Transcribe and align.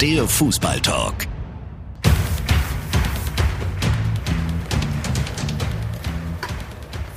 Der 0.00 0.26
Fußballtalk. 0.26 1.26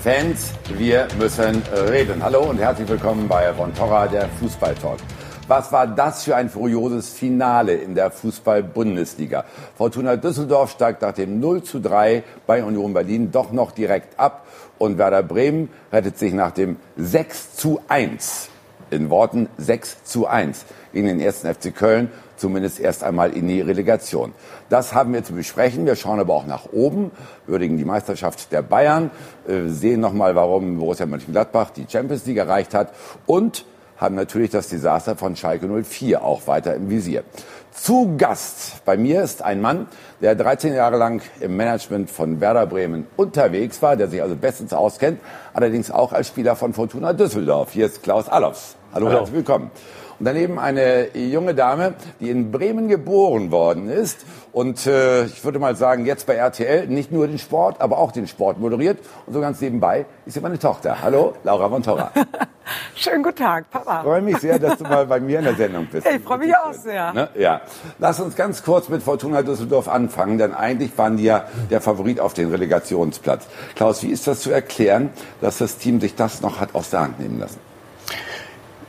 Fans, 0.01 0.51
wir 0.77 1.07
müssen 1.17 1.63
reden. 1.89 2.21
Hallo 2.21 2.41
und 2.41 2.57
herzlich 2.57 2.89
willkommen 2.89 3.29
bei 3.29 3.53
Von 3.53 3.73
Torra, 3.73 4.07
der 4.07 4.27
Fußballtalk. 4.27 4.99
Was 5.47 5.71
war 5.71 5.87
das 5.87 6.25
für 6.25 6.35
ein 6.35 6.49
furioses 6.49 7.07
Finale 7.07 7.75
in 7.75 7.95
der 7.95 8.11
Fußball-Bundesliga? 8.11 9.45
Fortuna 9.77 10.17
Düsseldorf 10.17 10.71
steigt 10.71 11.03
nach 11.03 11.13
dem 11.13 11.39
0 11.39 11.63
zu 11.63 11.79
3 11.79 12.23
bei 12.45 12.65
Union 12.65 12.93
Berlin 12.93 13.31
doch 13.31 13.53
noch 13.53 13.71
direkt 13.71 14.19
ab 14.19 14.45
und 14.77 14.97
Werder 14.97 15.23
Bremen 15.23 15.69
rettet 15.93 16.17
sich 16.17 16.33
nach 16.33 16.51
dem 16.51 16.75
6 16.97 17.55
zu 17.55 17.79
1 17.87 18.49
in 18.93 19.09
Worten 19.09 19.49
6 19.57 20.03
zu 20.03 20.27
1 20.27 20.65
gegen 20.93 21.07
den 21.07 21.19
ersten 21.19 21.53
FC 21.53 21.75
Köln, 21.75 22.11
zumindest 22.43 22.81
erst 22.81 23.05
einmal 23.05 23.31
in 23.31 23.47
die 23.47 23.61
Relegation. 23.61 24.33
Das 24.67 24.93
haben 24.93 25.13
wir 25.13 25.23
zu 25.23 25.31
besprechen. 25.31 25.85
Wir 25.85 25.95
schauen 25.95 26.19
aber 26.19 26.33
auch 26.33 26.45
nach 26.45 26.65
oben, 26.73 27.11
würdigen 27.47 27.77
die 27.77 27.85
Meisterschaft 27.85 28.51
der 28.51 28.61
Bayern, 28.61 29.11
äh, 29.47 29.69
sehen 29.69 30.01
nochmal, 30.01 30.35
warum 30.35 30.77
Borussia 30.77 31.05
Mönchengladbach 31.05 31.69
die 31.69 31.85
Champions 31.87 32.25
League 32.25 32.35
erreicht 32.35 32.73
hat 32.73 32.93
und 33.27 33.63
haben 33.95 34.15
natürlich 34.15 34.49
das 34.49 34.67
Desaster 34.67 35.15
von 35.15 35.37
Schalke 35.37 35.69
04 35.69 36.21
auch 36.21 36.45
weiter 36.45 36.75
im 36.75 36.89
Visier. 36.89 37.23
Zu 37.71 38.15
Gast 38.17 38.83
bei 38.83 38.97
mir 38.97 39.23
ist 39.23 39.41
ein 39.41 39.61
Mann, 39.61 39.87
der 40.21 40.35
13 40.35 40.73
Jahre 40.73 40.97
lang 40.97 41.21
im 41.39 41.55
Management 41.55 42.11
von 42.11 42.41
Werder 42.41 42.65
Bremen 42.65 43.07
unterwegs 43.15 43.81
war, 43.81 43.95
der 43.95 44.09
sich 44.09 44.21
also 44.21 44.35
bestens 44.35 44.73
auskennt, 44.73 45.21
allerdings 45.53 45.91
auch 45.91 46.11
als 46.11 46.27
Spieler 46.27 46.57
von 46.57 46.73
Fortuna 46.73 47.13
Düsseldorf. 47.13 47.71
Hier 47.71 47.85
ist 47.85 48.03
Klaus 48.03 48.27
Allofs. 48.27 48.75
Hallo, 48.93 49.07
Hallo. 49.07 49.19
herzlich 49.19 49.37
willkommen. 49.37 49.71
Und 50.19 50.25
daneben 50.25 50.59
eine 50.59 51.15
junge 51.17 51.55
Dame, 51.55 51.93
die 52.19 52.29
in 52.29 52.51
Bremen 52.51 52.87
geboren 52.87 53.51
worden 53.51 53.89
ist 53.89 54.25
und 54.53 54.85
äh, 54.85 55.25
ich 55.25 55.43
würde 55.43 55.57
mal 55.57 55.75
sagen, 55.75 56.05
jetzt 56.05 56.27
bei 56.27 56.35
RTL 56.35 56.85
nicht 56.87 57.11
nur 57.11 57.25
den 57.25 57.39
Sport, 57.39 57.81
aber 57.81 57.97
auch 57.97 58.11
den 58.11 58.27
Sport 58.27 58.59
moderiert. 58.59 58.99
Und 59.25 59.33
so 59.33 59.41
ganz 59.41 59.59
nebenbei 59.59 60.05
ist 60.27 60.35
sie 60.35 60.41
meine 60.41 60.59
Tochter. 60.59 61.01
Hallo, 61.01 61.33
Laura 61.43 61.67
von 61.69 61.81
Torra. 61.81 62.11
Schönen 62.95 63.23
guten 63.23 63.37
Tag, 63.37 63.71
Papa. 63.71 63.97
Ich 63.97 64.03
freue 64.03 64.21
mich 64.21 64.37
sehr, 64.37 64.59
dass 64.59 64.77
du 64.77 64.83
mal 64.83 65.07
bei 65.07 65.19
mir 65.19 65.39
in 65.39 65.45
der 65.45 65.55
Sendung 65.55 65.87
bist. 65.91 66.07
Ich 66.07 66.21
freue 66.21 66.37
mich 66.37 66.55
auch 66.55 66.71
sehr. 66.71 67.11
Ne? 67.13 67.29
Ja. 67.35 67.61
Lass 67.97 68.19
uns 68.19 68.35
ganz 68.35 68.63
kurz 68.63 68.89
mit 68.89 69.01
Fortuna 69.01 69.41
Düsseldorf 69.41 69.87
anfangen, 69.87 70.37
denn 70.37 70.53
eigentlich 70.53 70.95
waren 70.99 71.17
die 71.17 71.23
ja 71.23 71.45
der 71.71 71.81
Favorit 71.81 72.19
auf 72.19 72.35
den 72.35 72.51
Relegationsplatz. 72.51 73.47
Klaus, 73.75 74.03
wie 74.03 74.11
ist 74.11 74.27
das 74.27 74.41
zu 74.41 74.51
erklären, 74.51 75.09
dass 75.41 75.57
das 75.57 75.77
Team 75.77 75.99
sich 75.99 76.13
das 76.13 76.41
noch 76.41 76.59
hat 76.59 76.75
aus 76.75 76.91
der 76.91 77.01
Hand 77.01 77.19
nehmen 77.19 77.39
lassen? 77.39 77.72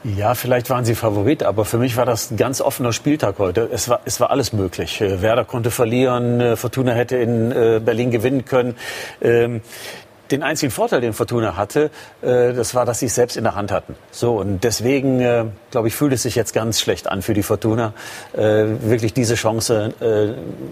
Ja, 0.05 0.35
vielleicht 0.35 0.69
waren 0.69 0.85
sie 0.85 0.95
Favorit, 0.95 1.43
aber 1.43 1.65
für 1.65 1.79
mich 1.79 1.97
war 1.97 2.05
das 2.05 2.31
ein 2.31 2.37
ganz 2.37 2.61
offener 2.61 2.93
Spieltag 2.93 3.39
heute. 3.39 3.71
Es 3.73 3.89
war, 3.89 4.01
es 4.05 4.21
war 4.21 4.29
alles 4.29 4.53
möglich. 4.53 5.01
Äh, 5.01 5.23
Werder 5.23 5.47
konnte 5.47 5.71
verlieren, 5.71 6.43
äh, 6.43 6.57
Fortuna 6.57 6.93
hätte 6.93 7.17
in 7.17 7.51
äh, 7.53 7.81
Berlin 7.83 8.11
gewinnen 8.11 8.45
können. 8.45 8.75
Den 10.35 10.43
einzigen 10.43 10.73
Vorteil, 10.73 11.01
den 11.01 11.13
Fortuna 11.13 11.57
hatte, 11.57 11.93
äh, 12.21 12.53
das 12.55 12.75
war, 12.75 12.85
dass 12.85 12.99
sie 12.99 13.07
es 13.07 13.15
selbst 13.15 13.37
in 13.37 13.45
der 13.45 13.55
Hand 13.55 13.71
hatten. 13.71 13.95
So 14.11 14.41
und 14.41 14.65
deswegen, 14.65 15.21
äh, 15.21 15.45
glaube 15.71 15.87
ich, 15.87 15.95
fühlt 15.95 16.13
es 16.13 16.23
sich 16.23 16.35
jetzt 16.35 16.53
ganz 16.53 16.81
schlecht 16.81 17.07
an 17.07 17.23
für 17.23 17.35
die 17.35 17.45
Fortuna, 17.45 17.93
äh, 18.33 18.65
wirklich 18.81 19.15
diese 19.15 19.37
Chance 19.37 19.95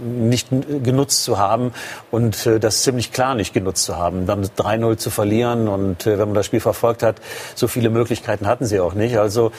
nicht 0.03 0.49
genutzt 0.83 1.23
zu 1.23 1.39
haben 1.39 1.73
und 2.11 2.49
das 2.61 2.83
ziemlich 2.83 3.13
klar 3.13 3.37
nicht 3.37 3.55
genutzt 3.55 3.85
zu 3.85 3.97
haben. 3.97 4.27
Dann 4.27 4.43
3-0 4.43 4.97
zu 4.97 5.11
verlieren 5.11 5.69
und 5.69 6.07
wenn 6.07 6.19
man 6.19 6.35
das 6.35 6.47
Spiel 6.47 6.61
verfolgt 6.61 7.05
hat, 7.05 7.21
so 7.55 7.69
viele 7.69 7.89
Möglichkeiten 7.89 8.49
hatten 8.49 8.67
sie 8.67 8.81
auch 8.81 8.95
nicht. 8.95 9.19
Also 9.19 9.53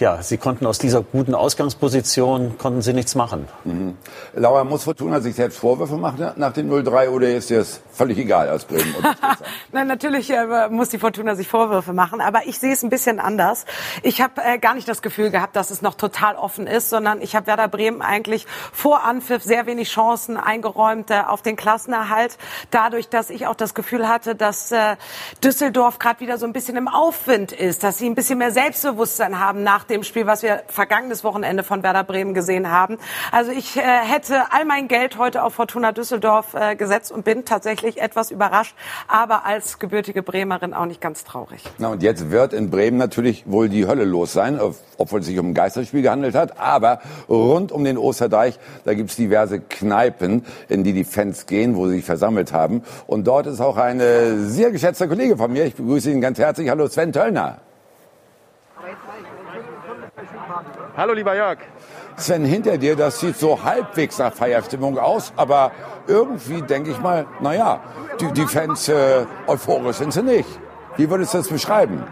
ja, 0.00 0.22
sie 0.22 0.38
konnten 0.38 0.66
aus 0.66 0.78
dieser 0.78 1.02
guten 1.02 1.34
Ausgangsposition 1.34 2.58
konnten 2.58 2.82
sie 2.82 2.92
nichts 2.92 3.14
machen. 3.14 3.48
Mhm. 3.64 3.96
Laura, 4.34 4.64
muss 4.64 4.84
Fortuna 4.84 5.20
sich 5.20 5.34
selbst 5.34 5.58
Vorwürfe 5.58 5.96
machen 5.96 6.32
nach 6.36 6.52
dem 6.52 6.70
0-3 6.70 7.08
oder 7.08 7.28
ist 7.28 7.50
das 7.50 7.80
völlig 7.92 8.18
egal 8.18 8.48
als 8.48 8.64
Bremen? 8.64 8.94
Nein, 9.72 9.86
natürlich 9.86 10.30
äh, 10.30 10.68
muss 10.68 10.88
die 10.88 10.98
Fortuna 10.98 11.34
sich 11.36 11.48
Vorwürfe 11.48 11.92
machen, 11.92 12.20
aber 12.20 12.46
ich 12.46 12.58
sehe 12.58 12.72
es 12.72 12.82
ein 12.82 12.90
bisschen 12.90 13.20
anders. 13.20 13.64
Ich 14.02 14.20
habe 14.20 14.42
äh, 14.42 14.58
gar 14.58 14.74
nicht 14.74 14.88
das 14.88 15.02
Gefühl 15.02 15.30
gehabt, 15.30 15.56
dass 15.56 15.70
es 15.70 15.82
noch 15.82 15.94
total 15.94 16.36
offen 16.36 16.66
ist, 16.66 16.90
sondern 16.90 17.22
ich 17.22 17.36
habe 17.36 17.46
Werder 17.46 17.68
Bremen 17.68 18.02
eigentlich 18.02 18.46
vor 18.72 19.04
Anpfiff 19.04 19.42
sehr 19.42 19.66
wenig 19.66 19.90
Chancen 19.90 20.36
eingeräumt 20.36 21.10
äh, 21.10 21.22
auf 21.26 21.42
den 21.42 21.56
Klassenerhalt. 21.56 22.36
Dadurch, 22.70 23.08
dass 23.08 23.30
ich 23.30 23.46
auch 23.46 23.54
das 23.54 23.74
Gefühl 23.74 24.08
hatte, 24.08 24.34
dass 24.34 24.72
äh, 24.72 24.96
Düsseldorf 25.42 25.98
gerade 25.98 26.20
wieder 26.20 26.38
so 26.38 26.46
ein 26.46 26.52
bisschen 26.52 26.76
im 26.76 26.88
Aufwind 26.88 27.52
ist, 27.52 27.84
dass 27.84 27.98
sie 27.98 28.06
ein 28.06 28.14
bisschen 28.14 28.38
mehr 28.38 28.50
Selbstbewusstsein 28.50 29.38
haben 29.38 29.62
nach 29.62 29.83
nach 29.84 29.88
dem 29.88 30.02
Spiel, 30.02 30.26
was 30.26 30.42
wir 30.42 30.62
vergangenes 30.68 31.24
Wochenende 31.24 31.62
von 31.62 31.82
Werder 31.82 32.04
Bremen 32.04 32.32
gesehen 32.32 32.70
haben. 32.70 32.96
Also 33.32 33.50
ich 33.50 33.76
äh, 33.76 33.82
hätte 33.82 34.44
all 34.50 34.64
mein 34.64 34.88
Geld 34.88 35.18
heute 35.18 35.42
auf 35.42 35.54
Fortuna 35.54 35.92
Düsseldorf 35.92 36.54
äh, 36.54 36.74
gesetzt 36.74 37.12
und 37.12 37.22
bin 37.24 37.44
tatsächlich 37.44 38.00
etwas 38.00 38.30
überrascht, 38.30 38.74
aber 39.08 39.44
als 39.44 39.78
gebürtige 39.78 40.22
Bremerin 40.22 40.72
auch 40.72 40.86
nicht 40.86 41.02
ganz 41.02 41.24
traurig. 41.24 41.62
Na 41.76 41.88
und 41.88 42.02
jetzt 42.02 42.30
wird 42.30 42.54
in 42.54 42.70
Bremen 42.70 42.96
natürlich 42.96 43.44
wohl 43.46 43.68
die 43.68 43.86
Hölle 43.86 44.04
los 44.04 44.32
sein, 44.32 44.58
obwohl 44.96 45.20
es 45.20 45.26
sich 45.26 45.38
um 45.38 45.50
ein 45.50 45.54
Geisterspiel 45.54 46.00
gehandelt 46.00 46.34
hat. 46.34 46.58
Aber 46.58 47.00
rund 47.28 47.70
um 47.70 47.84
den 47.84 47.98
Osterdeich, 47.98 48.58
da 48.86 48.94
gibt 48.94 49.10
es 49.10 49.16
diverse 49.16 49.60
Kneipen, 49.60 50.46
in 50.70 50.82
die 50.82 50.94
die 50.94 51.04
Fans 51.04 51.44
gehen, 51.44 51.76
wo 51.76 51.88
sie 51.88 51.96
sich 51.96 52.06
versammelt 52.06 52.54
haben. 52.54 52.84
Und 53.06 53.26
dort 53.26 53.46
ist 53.46 53.60
auch 53.60 53.76
ein 53.76 54.00
sehr 54.48 54.70
geschätzter 54.70 55.08
Kollege 55.08 55.36
von 55.36 55.52
mir. 55.52 55.66
Ich 55.66 55.74
begrüße 55.74 56.10
ihn 56.10 56.22
ganz 56.22 56.38
herzlich. 56.38 56.70
Hallo 56.70 56.88
Sven 56.88 57.12
Töllner. 57.12 57.58
Hallo, 60.96 61.12
lieber 61.12 61.34
Jörg. 61.34 61.58
Sven, 62.16 62.44
hinter 62.44 62.78
dir, 62.78 62.94
das 62.94 63.18
sieht 63.18 63.36
so 63.36 63.64
halbwegs 63.64 64.18
nach 64.18 64.32
Feierstimmung 64.32 64.96
aus, 64.96 65.32
aber 65.34 65.72
irgendwie 66.06 66.62
denke 66.62 66.92
ich 66.92 67.00
mal, 67.00 67.26
naja, 67.40 67.80
die, 68.20 68.30
die 68.32 68.46
Fans 68.46 68.88
äh, 68.88 69.26
euphorisch 69.48 69.96
sind 69.96 70.12
sie 70.12 70.22
nicht. 70.22 70.48
Wie 70.96 71.10
würdest 71.10 71.34
du 71.34 71.38
das 71.38 71.48
beschreiben? 71.48 72.04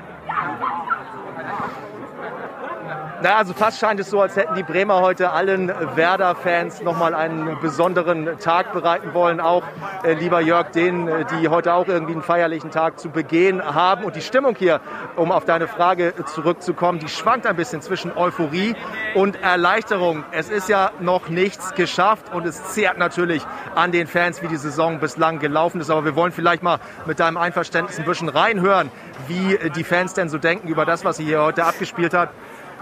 Na, 3.22 3.36
also 3.36 3.52
fast 3.52 3.78
scheint 3.78 4.00
es 4.00 4.10
so, 4.10 4.20
als 4.20 4.34
hätten 4.34 4.56
die 4.56 4.64
Bremer 4.64 5.00
heute 5.00 5.30
allen 5.30 5.68
Werder-Fans 5.68 6.82
nochmal 6.82 7.14
einen 7.14 7.56
besonderen 7.60 8.36
Tag 8.40 8.72
bereiten 8.72 9.14
wollen. 9.14 9.38
Auch, 9.38 9.62
äh, 10.02 10.14
lieber 10.14 10.40
Jörg, 10.40 10.72
denen, 10.72 11.06
äh, 11.06 11.24
die 11.26 11.46
heute 11.46 11.72
auch 11.74 11.86
irgendwie 11.86 12.14
einen 12.14 12.24
feierlichen 12.24 12.72
Tag 12.72 12.98
zu 12.98 13.10
begehen 13.10 13.64
haben. 13.64 14.02
Und 14.02 14.16
die 14.16 14.22
Stimmung 14.22 14.56
hier, 14.56 14.80
um 15.14 15.30
auf 15.30 15.44
deine 15.44 15.68
Frage 15.68 16.14
zurückzukommen, 16.26 16.98
die 16.98 17.06
schwankt 17.06 17.46
ein 17.46 17.54
bisschen 17.54 17.80
zwischen 17.80 18.10
Euphorie 18.16 18.74
und 19.14 19.40
Erleichterung. 19.40 20.24
Es 20.32 20.50
ist 20.50 20.68
ja 20.68 20.90
noch 20.98 21.28
nichts 21.28 21.74
geschafft 21.74 22.34
und 22.34 22.44
es 22.44 22.72
zehrt 22.72 22.98
natürlich 22.98 23.46
an 23.76 23.92
den 23.92 24.08
Fans, 24.08 24.42
wie 24.42 24.48
die 24.48 24.56
Saison 24.56 24.98
bislang 24.98 25.38
gelaufen 25.38 25.80
ist. 25.80 25.90
Aber 25.90 26.04
wir 26.04 26.16
wollen 26.16 26.32
vielleicht 26.32 26.64
mal 26.64 26.80
mit 27.06 27.20
deinem 27.20 27.36
Einverständnis 27.36 28.00
ein 28.00 28.04
bisschen 28.04 28.30
reinhören, 28.30 28.90
wie 29.28 29.56
die 29.76 29.84
Fans 29.84 30.12
denn 30.14 30.28
so 30.28 30.38
denken 30.38 30.66
über 30.66 30.84
das, 30.84 31.04
was 31.04 31.18
sie 31.18 31.24
hier 31.24 31.40
heute 31.40 31.64
abgespielt 31.64 32.14
hat. 32.14 32.30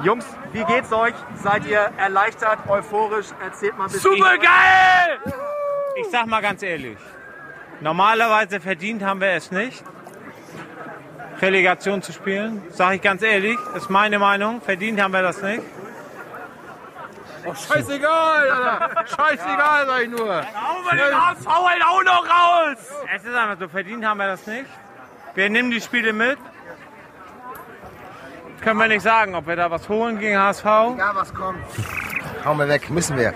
Jungs, 0.03 0.25
wie 0.53 0.65
geht's 0.65 0.93
euch? 0.93 1.15
Seid 1.43 1.67
ihr 1.67 1.91
erleichtert, 1.99 2.59
euphorisch? 2.69 3.27
Erzählt 3.43 3.77
mal 3.77 3.85
ein 3.85 3.93
bisschen. 3.93 4.13
Super 4.13 4.39
geil! 4.39 5.35
Ich 5.97 6.09
sag 6.11 6.27
mal 6.27 6.41
ganz 6.41 6.63
ehrlich, 6.63 6.97
normalerweise 7.81 8.61
verdient 8.61 9.03
haben 9.03 9.21
wir 9.21 9.33
es 9.33 9.51
nicht, 9.51 9.85
Relegation 11.41 12.03
zu 12.03 12.13
spielen. 12.13 12.63
Sag 12.71 12.95
ich 12.95 13.03
ganz 13.03 13.23
ehrlich, 13.23 13.59
ist 13.75 13.91
meine 13.91 14.19
Meinung. 14.19 14.61
Verdient 14.63 15.01
haben 15.01 15.13
wir 15.13 15.23
das 15.23 15.43
nicht. 15.43 15.63
Oh, 17.45 17.55
scheißegal, 17.55 18.51
Alter. 18.51 19.07
Scheißegal, 19.07 19.87
sag 19.87 20.03
ich 20.03 20.09
nur. 20.11 20.27
Dann 20.27 20.47
hauen 20.47 20.85
wir 20.85 21.05
den 21.05 21.29
HSV 21.29 21.47
halt 21.47 21.85
auch 21.85 22.03
noch 22.05 22.27
raus. 22.27 22.77
Es 23.15 23.25
ist 23.25 23.35
einfach 23.35 23.59
so, 23.59 23.69
verdient 23.69 24.05
haben 24.05 24.19
wir 24.19 24.27
das 24.27 24.47
nicht. 24.47 24.67
Wir 25.35 25.49
nehmen 25.49 25.71
die 25.71 25.81
Spiele 25.81 26.13
mit. 26.13 26.39
Können 28.61 28.79
wir 28.79 28.89
nicht 28.89 29.03
sagen, 29.03 29.35
ob 29.35 29.47
wir 29.47 29.57
da 29.57 29.71
was 29.71 29.89
holen 29.89 30.19
gegen 30.19 30.39
HSV? 30.39 30.65
Ja, 30.65 31.13
was 31.15 31.33
kommt. 31.33 31.65
Hauen 32.45 32.59
wir 32.59 32.69
weg, 32.69 32.91
müssen 32.91 33.17
wir. 33.17 33.33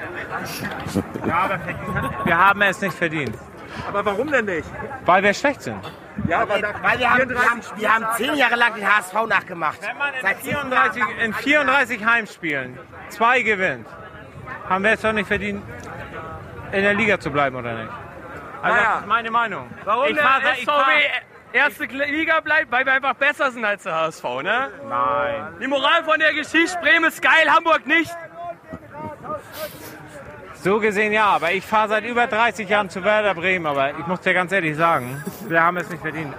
Wir 2.24 2.38
haben 2.38 2.62
es 2.62 2.80
nicht 2.80 2.96
verdient. 2.96 3.36
Aber 3.88 4.04
warum 4.04 4.30
denn 4.30 4.44
nicht? 4.44 4.68
Weil 5.04 5.22
wir 5.22 5.34
schlecht 5.34 5.62
sind. 5.62 5.80
Ja, 6.28 6.42
aber 6.42 6.54
weil 6.54 6.98
wir 6.98 7.10
haben, 7.10 7.28
wir, 7.28 7.50
haben, 7.50 7.60
wir 7.76 7.94
haben 7.94 8.06
zehn 8.16 8.34
Jahre 8.34 8.54
lang 8.54 8.74
den 8.74 8.86
HSV 8.86 9.14
nachgemacht. 9.28 9.78
Wenn 9.82 9.98
man 9.98 10.14
in, 10.14 10.20
Seit 10.22 10.36
34, 10.38 11.02
in 11.22 11.34
34 11.34 12.04
Heimspielen 12.04 12.78
zwei 13.08 13.42
gewinnt, 13.42 13.86
haben 14.68 14.84
wir 14.84 14.92
es 14.92 15.00
doch 15.00 15.12
nicht 15.12 15.26
verdient, 15.26 15.62
in 16.72 16.82
der 16.82 16.94
Liga 16.94 17.18
zu 17.18 17.30
bleiben, 17.30 17.56
oder 17.56 17.74
nicht? 17.74 17.92
Also 18.62 18.76
naja. 18.76 18.90
das 18.92 19.00
ist 19.00 19.08
meine 19.08 19.30
Meinung. 19.30 19.70
Warum 19.84 20.06
ich 20.06 20.14
der 20.14 20.54
SVW 20.56 21.08
erste 21.54 21.84
Liga 21.84 22.40
bleibt, 22.40 22.70
weil 22.70 22.84
wir 22.84 22.92
einfach 22.92 23.14
besser 23.14 23.50
sind 23.52 23.64
als 23.64 23.84
der 23.84 23.94
HSV, 23.94 24.24
ne? 24.42 24.70
Nein. 24.88 25.56
Die 25.62 25.66
Moral 25.68 26.04
von 26.04 26.18
der 26.18 26.34
Geschichte, 26.34 26.76
Bremen 26.80 27.04
ist 27.04 27.22
geil, 27.22 27.48
Hamburg 27.48 27.86
nicht. 27.86 28.10
So 30.62 30.80
gesehen 30.80 31.12
ja, 31.12 31.26
aber 31.26 31.52
ich 31.52 31.64
fahre 31.64 31.88
seit 31.90 32.04
über 32.04 32.26
30 32.26 32.68
Jahren 32.68 32.90
zu 32.90 33.04
Werder 33.04 33.34
Bremen, 33.34 33.66
aber 33.66 33.90
ich 33.90 34.06
muss 34.06 34.20
dir 34.20 34.34
ganz 34.34 34.50
ehrlich 34.50 34.76
sagen, 34.76 35.22
wir 35.48 35.62
haben 35.62 35.76
es 35.76 35.88
nicht 35.90 36.00
verdient. 36.00 36.34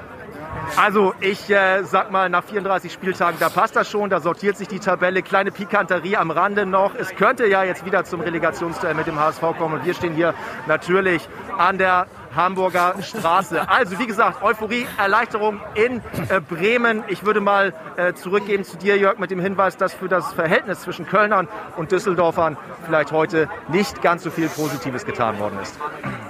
Also 0.77 1.13
ich 1.19 1.50
äh, 1.50 1.83
sag 1.83 2.11
mal, 2.11 2.29
nach 2.29 2.44
34 2.44 2.91
Spieltagen, 2.91 3.38
da 3.39 3.50
passt 3.50 3.75
das 3.75 3.89
schon, 3.89 4.09
da 4.09 4.19
sortiert 4.19 4.57
sich 4.57 4.68
die 4.68 4.79
Tabelle. 4.79 5.21
Kleine 5.21 5.51
Pikanterie 5.51 6.18
am 6.18 6.31
Rande 6.31 6.65
noch. 6.65 6.95
Es 6.95 7.15
könnte 7.15 7.45
ja 7.45 7.63
jetzt 7.63 7.85
wieder 7.85 8.03
zum 8.03 8.21
Relegationsduell 8.21 8.95
mit 8.95 9.06
dem 9.06 9.19
HSV 9.19 9.41
kommen. 9.57 9.75
Und 9.75 9.85
wir 9.85 9.94
stehen 9.94 10.13
hier 10.13 10.33
natürlich 10.65 11.27
an 11.57 11.77
der 11.77 12.07
Hamburger 12.35 12.95
Straße. 13.01 13.67
Also 13.69 13.99
wie 13.99 14.07
gesagt, 14.07 14.43
Euphorie, 14.43 14.85
Erleichterung 14.97 15.59
in 15.73 16.01
äh, 16.29 16.39
Bremen. 16.39 17.03
Ich 17.07 17.25
würde 17.25 17.41
mal 17.41 17.73
äh, 17.97 18.13
zurückgeben 18.13 18.63
zu 18.63 18.77
dir, 18.77 18.97
Jörg, 18.97 19.19
mit 19.19 19.31
dem 19.31 19.39
Hinweis, 19.39 19.77
dass 19.77 19.93
für 19.93 20.09
das 20.09 20.33
Verhältnis 20.33 20.81
zwischen 20.81 21.05
Kölnern 21.05 21.47
und 21.77 21.91
Düsseldorfern 21.91 22.57
vielleicht 22.85 23.11
heute 23.11 23.49
nicht 23.69 24.01
ganz 24.01 24.23
so 24.23 24.29
viel 24.29 24.49
Positives 24.49 25.05
getan 25.05 25.39
worden 25.39 25.59
ist. 25.61 25.75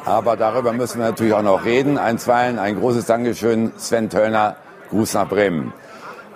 Aber 0.05 0.37
darüber 0.37 0.73
müssen 0.73 0.99
wir 0.99 1.07
natürlich 1.07 1.33
auch 1.33 1.41
noch 1.41 1.65
reden. 1.65 1.97
Einstweilen 1.97 2.59
ein 2.59 2.79
großes 2.79 3.05
Dankeschön, 3.05 3.71
Sven 3.77 4.09
Töllner. 4.09 4.57
Gruß 4.89 5.15
nach 5.15 5.27
Bremen. 5.27 5.73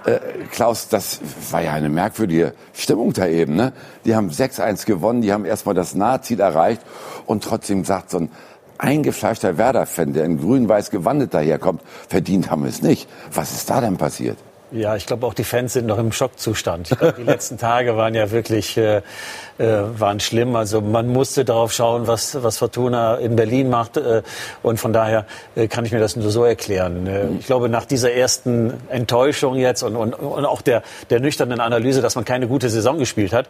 Äh, 0.06 0.20
Klaus, 0.52 0.88
das 0.88 1.20
war 1.52 1.62
ja 1.62 1.74
eine 1.74 1.90
merkwürdige 1.90 2.54
Stimmung 2.74 3.14
da 3.14 3.28
eben. 3.28 3.56
Ne? 3.56 3.74
Die 4.06 4.16
haben 4.16 4.30
6-1 4.30 4.86
gewonnen, 4.86 5.22
die 5.22 5.34
haben 5.34 5.46
erstmal 5.46 5.76
das 5.76 5.94
Nahziel 5.94 6.40
erreicht 6.40 6.82
und 7.26 7.44
trotzdem 7.44 7.84
sagt 7.84 8.10
so 8.10 8.20
ein 8.20 8.32
eingefleischter 8.80 9.58
Werder-Fan, 9.58 10.14
der 10.14 10.26
in 10.26 10.40
grün-weiß 10.40 10.90
gewandet 10.90 11.34
daherkommt, 11.34 11.82
verdient 12.08 12.50
haben 12.50 12.64
wir 12.64 12.70
es 12.70 12.82
nicht. 12.82 13.08
Was 13.32 13.52
ist 13.52 13.70
da 13.70 13.82
denn 13.82 13.98
passiert? 13.98 14.38
Ja, 14.72 14.96
ich 14.96 15.06
glaube 15.06 15.26
auch 15.26 15.34
die 15.34 15.44
Fans 15.44 15.74
sind 15.74 15.88
noch 15.88 15.98
im 15.98 16.12
Schockzustand. 16.12 16.90
Glaub, 16.98 17.16
die 17.16 17.24
letzten 17.34 17.58
Tage 17.58 17.98
waren 17.98 18.14
ja 18.14 18.30
wirklich 18.32 18.78
äh, 18.78 18.98
äh, 18.98 19.02
waren 19.60 20.20
schlimm. 20.20 20.56
Also 20.56 20.80
man 20.80 21.08
musste 21.08 21.44
darauf 21.44 21.74
schauen, 21.74 22.08
was, 22.08 22.42
was 22.42 22.58
Fortuna 22.58 23.16
in 23.16 23.36
Berlin 23.36 23.70
macht. 23.70 23.98
Äh, 23.98 24.22
und 24.64 24.80
von 24.80 24.94
daher 24.94 25.26
äh, 25.56 25.68
kann 25.68 25.86
ich 25.86 25.92
mir 25.92 26.00
das 26.00 26.16
nur 26.16 26.32
so 26.32 26.46
erklären. 26.46 27.08
Äh, 27.08 27.28
ich 27.40 27.46
glaube, 27.46 27.68
nach 27.68 27.86
dieser 27.86 28.14
ersten 28.14 28.74
Enttäuschung 28.90 29.56
jetzt 29.56 29.84
und, 29.84 29.96
und, 29.98 30.14
und 30.14 30.46
auch 30.46 30.62
der, 30.62 30.82
der 31.10 31.20
nüchternen 31.20 31.60
Analyse, 31.60 32.02
dass 32.02 32.16
man 32.16 32.24
keine 32.24 32.48
gute 32.48 32.70
Saison 32.70 33.00
gespielt 33.00 33.34
hat, 33.34 33.48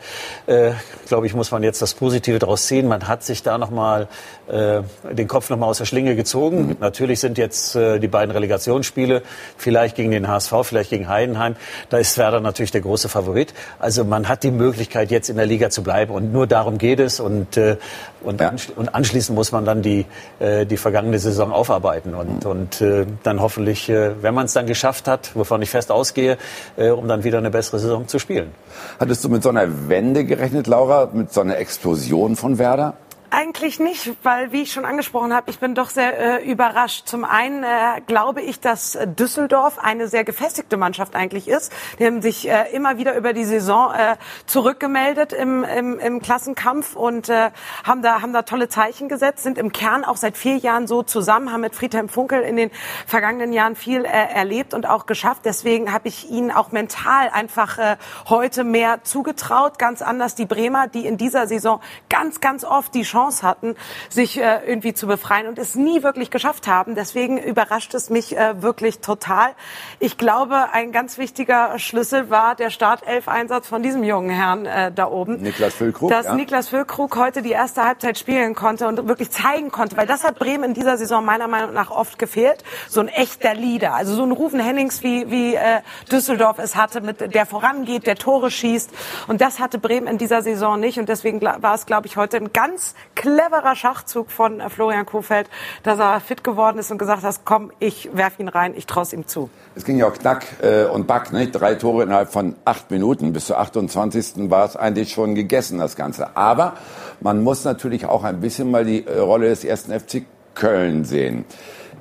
äh, 0.47 0.71
glaube 1.07 1.27
ich, 1.27 1.35
muss 1.35 1.51
man 1.51 1.61
jetzt 1.61 1.81
das 1.81 1.93
Positive 1.93 2.39
daraus 2.39 2.67
sehen. 2.67 2.87
Man 2.87 3.07
hat 3.07 3.23
sich 3.23 3.43
da 3.43 3.59
nochmal 3.59 4.07
äh, 4.47 4.81
den 5.11 5.27
Kopf 5.27 5.51
nochmal 5.51 5.69
aus 5.69 5.77
der 5.77 5.85
Schlinge 5.85 6.15
gezogen. 6.15 6.69
Mhm. 6.69 6.77
Natürlich 6.79 7.19
sind 7.19 7.37
jetzt 7.37 7.75
äh, 7.75 7.99
die 7.99 8.07
beiden 8.07 8.31
Relegationsspiele, 8.31 9.21
vielleicht 9.57 9.95
gegen 9.95 10.09
den 10.09 10.27
HSV, 10.27 10.53
vielleicht 10.63 10.89
gegen 10.89 11.07
Heidenheim. 11.07 11.55
Da 11.89 11.99
ist 11.99 12.17
Werder 12.17 12.39
natürlich 12.39 12.71
der 12.71 12.81
große 12.81 13.09
Favorit. 13.09 13.53
Also 13.77 14.03
man 14.05 14.27
hat 14.27 14.41
die 14.41 14.51
Möglichkeit, 14.51 15.11
jetzt 15.11 15.29
in 15.29 15.37
der 15.37 15.45
Liga 15.45 15.69
zu 15.69 15.83
bleiben 15.83 15.98
bleiben. 15.99 16.13
Und 16.13 16.33
nur 16.33 16.47
darum 16.47 16.77
geht 16.77 16.99
es. 16.99 17.19
Und, 17.19 17.57
äh, 17.57 17.77
und, 18.21 18.41
ja. 18.41 18.53
und 18.75 18.93
anschließend 18.93 19.35
muss 19.35 19.51
man 19.51 19.65
dann 19.65 19.81
die, 19.81 20.05
äh, 20.39 20.65
die 20.65 20.77
vergangene 20.77 21.19
Saison 21.19 21.51
aufarbeiten. 21.51 22.13
Und, 22.13 22.43
mhm. 22.45 22.51
und 22.51 22.81
äh, 22.81 23.05
dann 23.23 23.41
hoffentlich, 23.41 23.89
äh, 23.89 24.21
wenn 24.21 24.33
man 24.33 24.45
es 24.45 24.53
dann 24.53 24.65
geschafft 24.65 25.07
hat, 25.07 25.35
wovon 25.35 25.61
ich 25.61 25.69
fest 25.69 25.91
ausgehe, 25.91 26.37
äh, 26.77 26.89
um 26.89 27.07
dann 27.07 27.23
wieder 27.23 27.37
eine 27.37 27.51
bessere 27.51 27.79
Saison 27.79 28.07
zu 28.07 28.19
spielen. 28.19 28.51
Hattest 28.99 29.23
du 29.23 29.29
mit 29.29 29.43
so 29.43 29.49
einer 29.49 29.89
Wende 29.89 30.25
gerechnet, 30.25 30.67
Laura? 30.67 31.09
Mit 31.11 31.33
so 31.33 31.41
einer 31.41 31.57
Explosion 31.57 32.35
von 32.35 32.57
Werder? 32.57 32.95
Eigentlich 33.31 33.79
nicht, 33.79 34.11
weil, 34.23 34.51
wie 34.51 34.63
ich 34.63 34.71
schon 34.71 34.85
angesprochen 34.85 35.35
habe, 35.35 35.51
ich 35.51 35.59
bin 35.59 35.75
doch 35.75 35.91
sehr 35.91 36.39
äh, 36.39 36.49
überrascht. 36.49 37.07
Zum 37.07 37.23
einen 37.23 37.63
äh, 37.63 38.01
glaube 38.07 38.41
ich, 38.41 38.59
dass 38.59 38.97
Düsseldorf 39.05 39.77
eine 39.77 40.07
sehr 40.07 40.23
gefestigte 40.23 40.77
Mannschaft 40.77 41.15
eigentlich 41.15 41.47
ist. 41.47 41.71
Die 41.99 42.07
haben 42.07 42.23
sich 42.23 42.49
äh, 42.49 42.71
immer 42.71 42.97
wieder 42.97 43.15
über 43.15 43.33
die 43.33 43.45
Saison 43.45 43.93
äh, 43.93 44.15
zurückgemeldet 44.47 45.31
im, 45.31 45.63
im, 45.63 45.99
im 45.99 46.21
Klassenkampf 46.23 46.95
und 46.95 47.29
äh, 47.29 47.51
haben, 47.83 48.01
da, 48.01 48.23
haben 48.23 48.33
da 48.33 48.41
tolle 48.41 48.67
Zeichen 48.67 49.09
gesetzt, 49.09 49.43
sind 49.43 49.59
im 49.59 49.71
Kern 49.71 50.05
auch 50.05 50.17
seit 50.17 50.35
vier 50.35 50.57
Jahren 50.57 50.87
so 50.87 51.03
zusammen, 51.03 51.51
haben 51.51 51.61
mit 51.61 51.75
Friedhelm 51.75 52.09
Funkel 52.09 52.41
in 52.41 52.55
den 52.55 52.71
vergangenen 53.05 53.53
Jahren 53.53 53.75
viel 53.75 54.05
äh, 54.05 54.07
erlebt 54.07 54.73
und 54.73 54.89
auch 54.89 55.05
geschafft. 55.05 55.41
Deswegen 55.45 55.93
habe 55.93 56.07
ich 56.07 56.31
ihnen 56.31 56.49
auch 56.49 56.71
mental 56.71 57.29
einfach 57.29 57.77
äh, 57.77 57.97
heute 58.27 58.63
mehr 58.63 59.03
zugetraut, 59.03 59.77
ganz 59.77 60.01
anders 60.01 60.33
die 60.33 60.47
Bremer, 60.47 60.87
die 60.87 61.05
in 61.05 61.17
dieser 61.17 61.45
Saison 61.45 61.79
ganz, 62.09 62.41
ganz 62.41 62.63
oft 62.63 62.95
die 62.95 63.03
Chance 63.03 63.18
Chance 63.19 63.43
hatten, 63.45 63.75
sich 64.09 64.39
äh, 64.39 64.59
irgendwie 64.65 64.93
zu 64.93 65.07
befreien 65.07 65.47
und 65.47 65.59
es 65.59 65.75
nie 65.75 66.03
wirklich 66.03 66.31
geschafft 66.31 66.67
haben. 66.67 66.95
Deswegen 66.95 67.37
überrascht 67.37 67.93
es 67.93 68.09
mich 68.09 68.37
äh, 68.37 68.61
wirklich 68.61 68.99
total. 68.99 69.51
Ich 69.99 70.17
glaube, 70.17 70.69
ein 70.71 70.91
ganz 70.91 71.17
wichtiger 71.17 71.77
Schlüssel 71.79 72.29
war 72.29 72.55
der 72.55 72.69
Startelf-Einsatz 72.69 73.67
von 73.67 73.83
diesem 73.83 74.03
jungen 74.03 74.29
Herrn 74.29 74.65
äh, 74.65 74.91
da 74.91 75.07
oben. 75.07 75.41
Niklas 75.41 75.73
Füllkrug. 75.73 76.09
Dass 76.09 76.27
ja. 76.27 76.35
Niklas 76.35 76.69
Füllkrug 76.69 77.17
heute 77.17 77.41
die 77.41 77.51
erste 77.51 77.83
Halbzeit 77.83 78.17
spielen 78.17 78.55
konnte 78.55 78.87
und 78.87 79.07
wirklich 79.07 79.31
zeigen 79.31 79.71
konnte, 79.71 79.97
weil 79.97 80.07
das 80.07 80.23
hat 80.23 80.39
Bremen 80.39 80.63
in 80.63 80.73
dieser 80.73 80.97
Saison 80.97 81.25
meiner 81.25 81.47
Meinung 81.47 81.73
nach 81.73 81.91
oft 81.91 82.17
gefehlt. 82.19 82.63
So 82.87 83.01
ein 83.01 83.09
echter 83.09 83.53
Leader, 83.53 83.95
also 83.95 84.15
so 84.15 84.23
ein 84.23 84.31
Rufen 84.31 84.59
Hennings 84.59 85.03
wie, 85.03 85.29
wie 85.29 85.55
äh, 85.55 85.81
Düsseldorf 86.11 86.59
es 86.59 86.75
hatte, 86.75 87.01
mit 87.01 87.33
der 87.33 87.45
vorangeht, 87.45 88.07
der 88.07 88.15
Tore 88.15 88.49
schießt. 88.49 88.91
Und 89.27 89.41
das 89.41 89.59
hatte 89.59 89.77
Bremen 89.77 90.07
in 90.07 90.17
dieser 90.17 90.41
Saison 90.41 90.79
nicht. 90.79 90.99
Und 90.99 91.09
deswegen 91.09 91.41
war 91.41 91.73
es, 91.73 91.85
glaube 91.85 92.07
ich, 92.07 92.15
heute 92.15 92.37
ein 92.37 92.53
ganz 92.53 92.95
cleverer 93.15 93.75
Schachzug 93.75 94.31
von 94.31 94.59
äh, 94.59 94.69
Florian 94.69 95.05
Kofeld, 95.05 95.49
dass 95.83 95.99
er 95.99 96.19
fit 96.19 96.43
geworden 96.43 96.77
ist 96.79 96.91
und 96.91 96.97
gesagt 96.97 97.23
hat, 97.23 97.41
komm, 97.45 97.71
ich 97.79 98.09
werf 98.13 98.39
ihn 98.39 98.47
rein, 98.47 98.73
ich 98.75 98.85
traue 98.85 99.05
ihm 99.11 99.27
zu. 99.27 99.49
Es 99.75 99.85
ging 99.85 99.97
ja 99.97 100.07
auch 100.07 100.13
knack 100.13 100.45
äh, 100.61 100.85
und 100.85 101.07
back, 101.07 101.31
ne? 101.31 101.47
drei 101.47 101.75
Tore 101.75 102.03
innerhalb 102.03 102.31
von 102.31 102.55
acht 102.65 102.91
Minuten. 102.91 103.33
Bis 103.33 103.47
zur 103.47 103.59
28. 103.59 104.49
war 104.49 104.65
es 104.65 104.75
eigentlich 104.75 105.11
schon 105.11 105.35
gegessen, 105.35 105.79
das 105.79 105.95
Ganze. 105.95 106.35
Aber 106.35 106.73
man 107.21 107.43
muss 107.43 107.63
natürlich 107.63 108.05
auch 108.05 108.23
ein 108.23 108.39
bisschen 108.39 108.71
mal 108.71 108.85
die 108.85 109.05
äh, 109.05 109.19
Rolle 109.19 109.49
des 109.49 109.63
ersten 109.63 109.97
FC 109.97 110.23
Köln 110.55 111.05
sehen. 111.05 111.45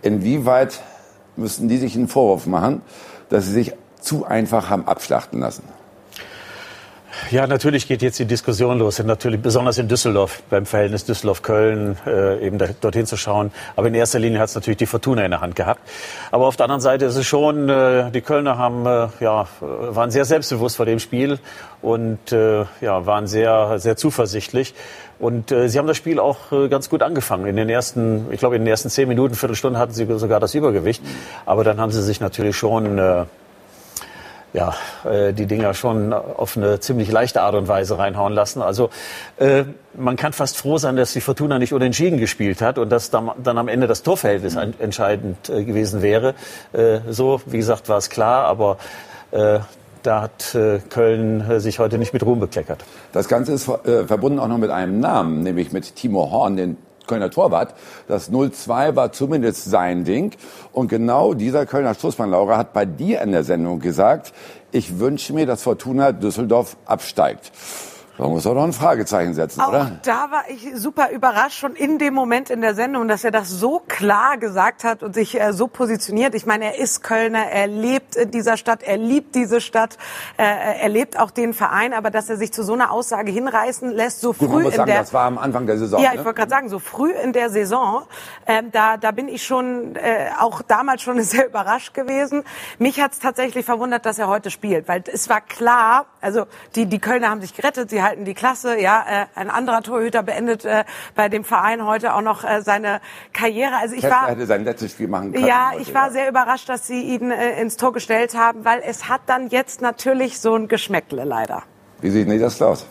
Inwieweit 0.02 0.80
müssen 1.36 1.68
die 1.68 1.78
sich 1.78 1.96
einen 1.96 2.08
Vorwurf 2.08 2.46
machen, 2.46 2.82
dass 3.28 3.46
sie 3.46 3.52
sich 3.52 3.74
zu 4.00 4.24
einfach 4.24 4.70
haben 4.70 4.86
abschlachten 4.86 5.40
lassen? 5.40 5.64
Ja, 7.30 7.46
natürlich 7.46 7.86
geht 7.86 8.00
jetzt 8.00 8.18
die 8.18 8.24
Diskussion 8.24 8.78
los, 8.78 8.98
natürlich 9.02 9.40
besonders 9.40 9.76
in 9.76 9.86
Düsseldorf 9.86 10.42
beim 10.48 10.64
Verhältnis 10.64 11.04
Düsseldorf-Köln 11.04 11.98
äh, 12.06 12.46
eben 12.46 12.56
da, 12.56 12.66
dorthin 12.80 13.04
zu 13.04 13.16
schauen. 13.16 13.50
Aber 13.76 13.88
in 13.88 13.94
erster 13.94 14.18
Linie 14.18 14.38
hat 14.38 14.48
es 14.48 14.54
natürlich 14.54 14.78
die 14.78 14.86
Fortuna 14.86 15.24
in 15.24 15.30
der 15.30 15.40
Hand 15.42 15.54
gehabt. 15.54 15.80
Aber 16.30 16.46
auf 16.46 16.56
der 16.56 16.64
anderen 16.64 16.80
Seite 16.80 17.04
ist 17.04 17.16
es 17.16 17.26
schon, 17.26 17.68
äh, 17.68 18.10
die 18.10 18.22
Kölner 18.22 18.56
haben 18.56 18.86
äh, 18.86 19.08
ja 19.20 19.46
waren 19.60 20.10
sehr 20.10 20.24
selbstbewusst 20.24 20.76
vor 20.76 20.86
dem 20.86 21.00
Spiel 21.00 21.38
und 21.82 22.32
äh, 22.32 22.64
ja 22.80 23.04
waren 23.04 23.26
sehr 23.26 23.78
sehr 23.78 23.96
zuversichtlich. 23.96 24.74
Und 25.18 25.52
äh, 25.52 25.68
sie 25.68 25.78
haben 25.78 25.86
das 25.86 25.96
Spiel 25.96 26.20
auch 26.20 26.52
äh, 26.52 26.68
ganz 26.68 26.88
gut 26.88 27.02
angefangen. 27.02 27.46
In 27.46 27.56
den 27.56 27.68
ersten, 27.68 28.26
ich 28.30 28.38
glaube, 28.38 28.56
in 28.56 28.62
den 28.62 28.68
ersten 28.68 28.88
zehn 28.88 29.08
Minuten, 29.08 29.34
Viertelstunde 29.34 29.78
hatten 29.78 29.92
sie 29.92 30.06
sogar 30.18 30.40
das 30.40 30.54
Übergewicht. 30.54 31.02
Aber 31.44 31.64
dann 31.64 31.80
haben 31.80 31.90
sie 31.90 32.02
sich 32.02 32.20
natürlich 32.20 32.56
schon 32.56 32.98
äh, 32.98 33.24
ja, 34.52 34.74
äh, 35.04 35.32
die 35.32 35.46
Dinger 35.46 35.74
schon 35.74 36.12
auf 36.12 36.56
eine 36.56 36.80
ziemlich 36.80 37.10
leichte 37.10 37.42
Art 37.42 37.54
und 37.54 37.68
Weise 37.68 37.98
reinhauen 37.98 38.32
lassen. 38.32 38.62
Also 38.62 38.90
äh, 39.36 39.64
man 39.94 40.16
kann 40.16 40.32
fast 40.32 40.56
froh 40.56 40.78
sein, 40.78 40.96
dass 40.96 41.12
die 41.12 41.20
Fortuna 41.20 41.58
nicht 41.58 41.72
unentschieden 41.72 42.18
gespielt 42.18 42.62
hat 42.62 42.78
und 42.78 42.90
dass 42.90 43.10
dann, 43.10 43.30
dann 43.42 43.58
am 43.58 43.68
Ende 43.68 43.86
das 43.86 44.02
Torverhältnis 44.02 44.56
mhm. 44.56 44.74
entscheidend 44.78 45.48
äh, 45.48 45.64
gewesen 45.64 46.02
wäre. 46.02 46.34
Äh, 46.72 47.00
so, 47.08 47.40
wie 47.46 47.58
gesagt, 47.58 47.88
war 47.88 47.98
es 47.98 48.10
klar, 48.10 48.44
aber 48.44 48.78
äh, 49.32 49.60
da 50.02 50.22
hat 50.22 50.54
äh, 50.54 50.78
Köln 50.88 51.40
äh, 51.48 51.60
sich 51.60 51.78
heute 51.78 51.98
nicht 51.98 52.12
mit 52.12 52.24
Ruhm 52.24 52.40
bekleckert. 52.40 52.84
Das 53.12 53.28
Ganze 53.28 53.52
ist 53.52 53.68
äh, 53.68 54.06
verbunden 54.06 54.38
auch 54.38 54.48
noch 54.48 54.58
mit 54.58 54.70
einem 54.70 55.00
Namen, 55.00 55.42
nämlich 55.42 55.72
mit 55.72 55.96
Timo 55.96 56.30
Horn, 56.30 56.56
den 56.56 56.76
Kölner 57.08 57.30
Torwart. 57.30 57.74
Das 58.06 58.30
0-2 58.30 58.94
war 58.94 59.10
zumindest 59.10 59.64
sein 59.64 60.04
Ding. 60.04 60.36
Und 60.72 60.88
genau 60.88 61.34
dieser 61.34 61.66
Kölner 61.66 61.94
Stoßmann, 61.94 62.30
Laura, 62.30 62.56
hat 62.56 62.72
bei 62.72 62.84
dir 62.84 63.22
in 63.22 63.32
der 63.32 63.42
Sendung 63.42 63.80
gesagt, 63.80 64.32
ich 64.70 65.00
wünsche 65.00 65.32
mir, 65.32 65.46
dass 65.46 65.62
Fortuna 65.62 66.12
Düsseldorf 66.12 66.76
absteigt. 66.84 67.50
Da 68.18 68.26
muss 68.26 68.44
er 68.46 68.54
doch 68.54 68.64
ein 68.64 68.72
Fragezeichen 68.72 69.32
setzen, 69.32 69.60
auch 69.60 69.68
oder? 69.68 69.92
Da 70.02 70.32
war 70.32 70.42
ich 70.48 70.72
super 70.74 71.10
überrascht 71.12 71.60
schon 71.60 71.76
in 71.76 71.98
dem 71.98 72.14
Moment 72.14 72.50
in 72.50 72.60
der 72.60 72.74
Sendung, 72.74 73.06
dass 73.06 73.22
er 73.22 73.30
das 73.30 73.48
so 73.48 73.80
klar 73.86 74.38
gesagt 74.38 74.82
hat 74.82 75.04
und 75.04 75.14
sich 75.14 75.40
äh, 75.40 75.52
so 75.52 75.68
positioniert. 75.68 76.34
Ich 76.34 76.44
meine, 76.44 76.64
er 76.64 76.78
ist 76.80 77.04
Kölner, 77.04 77.46
er 77.46 77.68
lebt 77.68 78.16
in 78.16 78.32
dieser 78.32 78.56
Stadt, 78.56 78.82
er 78.82 78.96
liebt 78.96 79.36
diese 79.36 79.60
Stadt, 79.60 79.98
äh, 80.36 80.42
er 80.42 80.88
lebt 80.88 81.16
auch 81.16 81.30
den 81.30 81.54
Verein, 81.54 81.94
aber 81.94 82.10
dass 82.10 82.28
er 82.28 82.36
sich 82.36 82.52
zu 82.52 82.64
so 82.64 82.72
einer 82.72 82.90
Aussage 82.90 83.30
hinreißen 83.30 83.92
lässt, 83.92 84.20
so 84.20 84.32
Gut, 84.32 84.50
früh 84.50 84.64
in 84.64 84.72
sagen, 84.72 84.90
der 84.90 84.98
das 84.98 85.14
war 85.14 85.26
am 85.26 85.38
Anfang 85.38 85.66
der 85.66 85.78
Saison. 85.78 86.02
Ja, 86.02 86.10
ne? 86.10 86.16
ich 86.16 86.24
wollte 86.24 86.38
gerade 86.38 86.50
sagen, 86.50 86.68
so 86.68 86.80
früh 86.80 87.12
in 87.12 87.32
der 87.32 87.50
Saison, 87.50 88.02
äh, 88.46 88.64
da 88.72 88.96
da 88.96 89.12
bin 89.12 89.28
ich 89.28 89.46
schon 89.46 89.94
äh, 89.94 90.30
auch 90.40 90.62
damals 90.62 91.02
schon 91.02 91.22
sehr 91.22 91.46
überrascht 91.46 91.94
gewesen. 91.94 92.42
Mich 92.80 93.00
hat 93.00 93.12
es 93.12 93.20
tatsächlich 93.20 93.64
verwundert, 93.64 94.06
dass 94.06 94.18
er 94.18 94.26
heute 94.26 94.50
spielt, 94.50 94.88
weil 94.88 95.04
es 95.06 95.28
war 95.28 95.40
klar, 95.40 96.06
also 96.20 96.46
die 96.74 96.86
die 96.86 96.98
Kölner 96.98 97.30
haben 97.30 97.40
sich 97.40 97.54
gerettet, 97.54 97.90
sie 97.90 98.07
halten 98.08 98.24
die 98.24 98.34
Klasse, 98.34 98.80
ja, 98.80 99.04
äh, 99.08 99.26
ein 99.34 99.50
anderer 99.50 99.82
Torhüter 99.82 100.22
beendet 100.22 100.64
äh, 100.64 100.84
bei 101.14 101.28
dem 101.28 101.44
Verein 101.44 101.84
heute 101.86 102.14
auch 102.14 102.22
noch 102.22 102.44
äh, 102.44 102.62
seine 102.62 103.00
Karriere. 103.32 103.76
Also 103.76 103.94
ich 103.94 104.04
war 104.04 104.28
hätte 104.28 104.46
sein 104.46 104.64
letztes 104.64 104.92
Spiel 104.92 105.08
machen 105.08 105.32
können. 105.32 105.46
ja, 105.46 105.70
heute, 105.72 105.82
ich 105.82 105.94
war 105.94 106.06
ja. 106.06 106.12
sehr 106.12 106.28
überrascht, 106.28 106.68
dass 106.68 106.86
sie 106.86 107.02
ihn 107.02 107.30
äh, 107.30 107.60
ins 107.60 107.76
Tor 107.76 107.92
gestellt 107.92 108.36
haben, 108.36 108.64
weil 108.64 108.82
es 108.84 109.08
hat 109.08 109.22
dann 109.26 109.48
jetzt 109.48 109.80
natürlich 109.80 110.40
so 110.40 110.54
ein 110.54 110.68
Geschmäckle 110.68 111.24
leider. 111.24 111.62
Wie 112.00 112.10
sieht 112.10 112.28
denn 112.28 112.40
das 112.40 112.60
aus? 112.62 112.86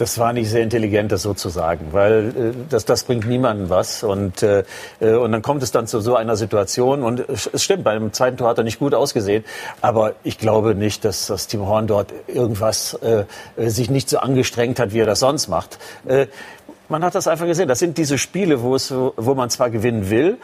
Das 0.00 0.18
war 0.18 0.32
nicht 0.32 0.48
sehr 0.48 0.62
intelligent, 0.62 1.12
das 1.12 1.22
so 1.22 1.34
zu 1.34 1.50
sagen, 1.50 1.88
weil 1.92 2.28
äh, 2.28 2.52
das, 2.70 2.84
das 2.86 3.04
bringt 3.04 3.26
niemandem 3.26 3.68
was. 3.68 4.02
Und, 4.02 4.42
äh, 4.42 4.64
äh, 5.00 5.14
und 5.14 5.32
dann 5.32 5.42
kommt 5.42 5.62
es 5.62 5.72
dann 5.72 5.86
zu 5.86 6.00
so 6.00 6.16
einer 6.16 6.36
Situation. 6.36 7.02
Und 7.02 7.20
es 7.28 7.50
stimmt, 7.62 7.84
bei 7.84 7.94
dem 7.94 8.12
zweiten 8.12 8.36
Tor 8.38 8.48
hat 8.48 8.58
er 8.58 8.64
nicht 8.64 8.78
gut 8.78 8.94
ausgesehen. 8.94 9.44
Aber 9.82 10.14
ich 10.22 10.38
glaube 10.38 10.74
nicht, 10.74 11.04
dass 11.04 11.26
das 11.26 11.46
Team 11.48 11.66
Horn 11.66 11.86
dort 11.86 12.12
irgendwas 12.26 12.94
äh, 12.94 13.24
sich 13.56 13.90
nicht 13.90 14.08
so 14.08 14.18
angestrengt 14.18 14.80
hat, 14.80 14.92
wie 14.94 15.00
er 15.00 15.06
das 15.06 15.20
sonst 15.20 15.48
macht. 15.48 15.78
Äh, 16.06 16.26
man 16.90 17.04
hat 17.04 17.14
das 17.14 17.28
einfach 17.28 17.46
gesehen. 17.46 17.68
Das 17.68 17.78
sind 17.78 17.96
diese 17.96 18.18
Spiele, 18.18 18.62
wo, 18.62 18.74
es, 18.74 18.92
wo 18.92 19.34
man 19.34 19.50
zwar 19.50 19.70
gewinnen 19.70 20.10
will, 20.10 20.38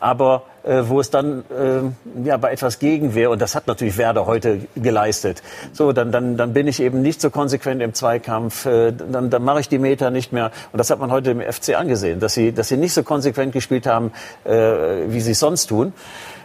aber 0.00 0.42
äh, 0.64 0.82
wo 0.86 1.00
es 1.00 1.10
dann 1.10 1.44
äh, 1.50 2.26
ja, 2.26 2.36
bei 2.36 2.52
etwas 2.52 2.80
Gegenwehr, 2.80 3.30
und 3.30 3.40
das 3.40 3.54
hat 3.54 3.68
natürlich 3.68 3.96
Werder 3.96 4.26
heute 4.26 4.60
geleistet, 4.74 5.42
so, 5.72 5.92
dann, 5.92 6.10
dann, 6.10 6.36
dann 6.36 6.52
bin 6.52 6.66
ich 6.66 6.80
eben 6.80 7.02
nicht 7.02 7.20
so 7.20 7.30
konsequent 7.30 7.80
im 7.80 7.94
Zweikampf, 7.94 8.66
äh, 8.66 8.92
dann, 8.92 9.30
dann 9.30 9.44
mache 9.44 9.60
ich 9.60 9.68
die 9.68 9.78
Meter 9.78 10.10
nicht 10.10 10.32
mehr. 10.32 10.50
Und 10.72 10.78
das 10.78 10.90
hat 10.90 10.98
man 10.98 11.12
heute 11.12 11.30
im 11.30 11.40
FC 11.40 11.76
angesehen, 11.76 12.18
dass 12.18 12.34
sie, 12.34 12.52
dass 12.52 12.68
sie 12.68 12.76
nicht 12.76 12.94
so 12.94 13.04
konsequent 13.04 13.52
gespielt 13.52 13.86
haben, 13.86 14.10
äh, 14.44 14.52
wie 15.06 15.20
sie 15.20 15.32
es 15.32 15.38
sonst 15.38 15.66
tun. 15.66 15.92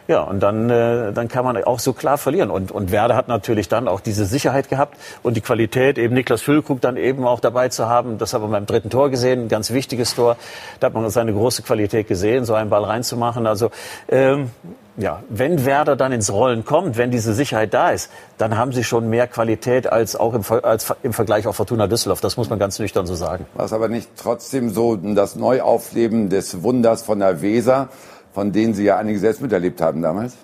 Ja, 0.08 0.22
und 0.22 0.40
dann, 0.42 0.70
äh, 0.70 1.12
dann 1.12 1.28
kann 1.28 1.44
man 1.44 1.62
auch 1.64 1.80
so 1.80 1.92
klar 1.92 2.18
verlieren. 2.18 2.50
Und, 2.50 2.72
und 2.72 2.92
Werder 2.92 3.16
hat 3.16 3.28
natürlich 3.28 3.68
dann 3.68 3.88
auch 3.88 4.00
diese 4.00 4.26
Sicherheit 4.26 4.70
gehabt 4.70 4.98
und 5.22 5.36
die 5.36 5.42
Qualität, 5.42 5.98
eben 5.98 6.14
Niklas 6.14 6.42
Füllkrug 6.42 6.80
dann 6.80 6.96
eben 6.96 7.26
auch 7.26 7.42
dabei 7.42 7.68
zu 7.70 7.90
haben. 7.90 8.18
Das 8.18 8.34
haben 8.34 8.44
wir 8.44 8.50
beim 8.50 8.66
dritten 8.66 8.90
Tor 8.90 9.10
gesehen, 9.10 9.46
ein 9.46 9.50
ganz 9.50 9.72
wichtiges 9.72 10.16
Tor. 10.16 10.38
Da 10.80 10.88
hat 10.88 10.94
man 10.94 11.10
seine 11.10 11.34
große 11.34 11.62
Qualität 11.62 12.08
gesehen, 12.08 12.46
so 12.46 12.54
einen 12.54 12.70
Ball 12.70 12.86
reinzumachen. 12.86 13.46
Also 13.48 13.70
ähm, 14.08 14.52
ja, 14.96 15.22
wenn 15.30 15.66
Werder 15.66 15.96
dann 15.96 16.12
ins 16.12 16.32
Rollen 16.32 16.66
kommt, 16.66 16.98
wenn 16.98 17.12
diese 17.12 17.34
Sicherheit 17.34 17.74
da 17.74 17.92
ist, 17.92 18.10
dann 18.38 18.58
haben 18.58 18.72
sie 18.74 18.84
schon 18.84 19.10
mehr 19.10 19.28
Qualität 19.28 19.92
als 19.92 20.16
auch 20.16 20.34
im, 20.34 20.44
als 20.64 20.92
im 21.04 21.14
Vergleich 21.14 21.46
auf 21.46 21.56
Fortuna 21.56 21.86
Düsseldorf. 21.86 22.20
Das 22.22 22.36
muss 22.36 22.50
man 22.50 22.58
ganz 22.58 22.80
nüchtern 22.80 23.06
so 23.06 23.14
sagen. 23.14 23.46
Was 23.54 23.74
aber 23.74 23.90
nicht 23.90 24.10
trotzdem 24.18 24.72
so 24.72 24.96
das 24.96 25.36
Neuaufleben 25.36 26.30
des 26.30 26.64
Wunders 26.64 27.04
von 27.04 27.20
der 27.20 27.42
Weser 27.42 27.90
von 28.38 28.52
denen 28.52 28.76
Sie 28.76 28.84
ja 28.84 28.98
einige 28.98 29.18
selbst 29.18 29.42
miterlebt 29.42 29.82
haben 29.82 30.04
damals? 30.04 30.38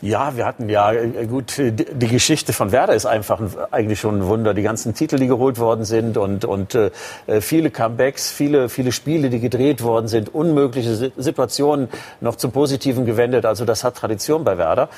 Ja, 0.00 0.38
wir 0.38 0.46
hatten 0.46 0.70
ja 0.70 0.90
äh, 0.90 1.26
gut 1.26 1.58
die 1.58 2.08
Geschichte 2.08 2.54
von 2.54 2.72
Werder 2.72 2.94
ist 2.94 3.04
einfach 3.04 3.42
eigentlich 3.70 4.00
schon 4.00 4.20
ein 4.20 4.26
Wunder. 4.26 4.54
Die 4.54 4.62
ganzen 4.62 4.94
Titel, 4.94 5.18
die 5.18 5.26
geholt 5.26 5.58
worden 5.58 5.84
sind 5.84 6.16
und 6.16 6.46
und 6.46 6.74
äh, 6.74 6.90
viele 7.42 7.68
Comebacks, 7.70 8.30
viele 8.30 8.70
viele 8.70 8.90
Spiele, 8.90 9.28
die 9.28 9.38
gedreht 9.38 9.82
worden 9.82 10.08
sind, 10.08 10.34
unmögliche 10.34 11.12
Situationen 11.14 11.90
noch 12.22 12.36
zum 12.36 12.52
Positiven 12.52 13.04
gewendet. 13.04 13.44
Also 13.44 13.66
das 13.66 13.84
hat 13.84 13.96
Tradition 13.96 14.42
bei 14.42 14.56
Werder. 14.56 14.88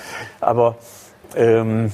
Aber 0.41 0.77
ähm, 1.37 1.93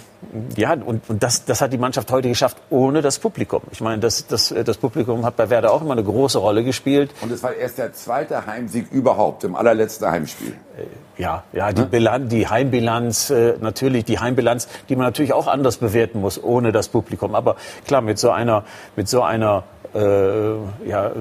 ja, 0.57 0.73
und, 0.73 1.09
und 1.09 1.23
das, 1.23 1.45
das 1.45 1.61
hat 1.61 1.73
die 1.73 1.79
Mannschaft 1.79 2.11
heute 2.11 2.29
geschafft 2.29 2.57
ohne 2.71 3.03
das 3.03 3.19
Publikum. 3.19 3.63
Ich 3.71 3.81
meine, 3.81 4.01
das, 4.01 4.27
das, 4.27 4.53
das 4.65 4.77
Publikum 4.77 5.25
hat 5.25 5.37
bei 5.37 5.49
Werder 5.49 5.73
auch 5.73 5.81
immer 5.81 5.93
eine 5.93 6.05
große 6.05 6.39
Rolle 6.39 6.65
gespielt. 6.65 7.11
Und 7.21 7.31
es 7.31 7.43
war 7.43 7.55
erst 7.55 7.79
der 7.79 7.93
zweite 7.93 8.47
Heimsieg 8.47 8.91
überhaupt 8.91 9.45
im 9.45 9.55
allerletzten 9.55 10.11
Heimspiel. 10.11 10.55
Äh, 10.77 11.23
ja, 11.23 11.45
ja, 11.53 11.73
die, 11.73 11.83
Bilanz, 11.83 12.29
die 12.31 12.49
Heimbilanz, 12.49 13.31
äh, 13.31 13.55
natürlich 13.61 14.05
die 14.05 14.19
Heimbilanz, 14.19 14.69
die 14.89 14.97
man 14.97 15.07
natürlich 15.07 15.33
auch 15.33 15.47
anders 15.47 15.79
bewerten 15.79 16.21
muss 16.21 16.43
ohne 16.43 16.73
das 16.73 16.89
Publikum. 16.89 17.35
Aber 17.35 17.57
klar, 17.87 18.01
mit 18.01 18.19
so 18.19 18.31
einer, 18.31 18.65
mit 18.97 19.09
so 19.09 19.23
einer 19.23 19.65
äh, 19.95 20.89
ja, 20.89 21.13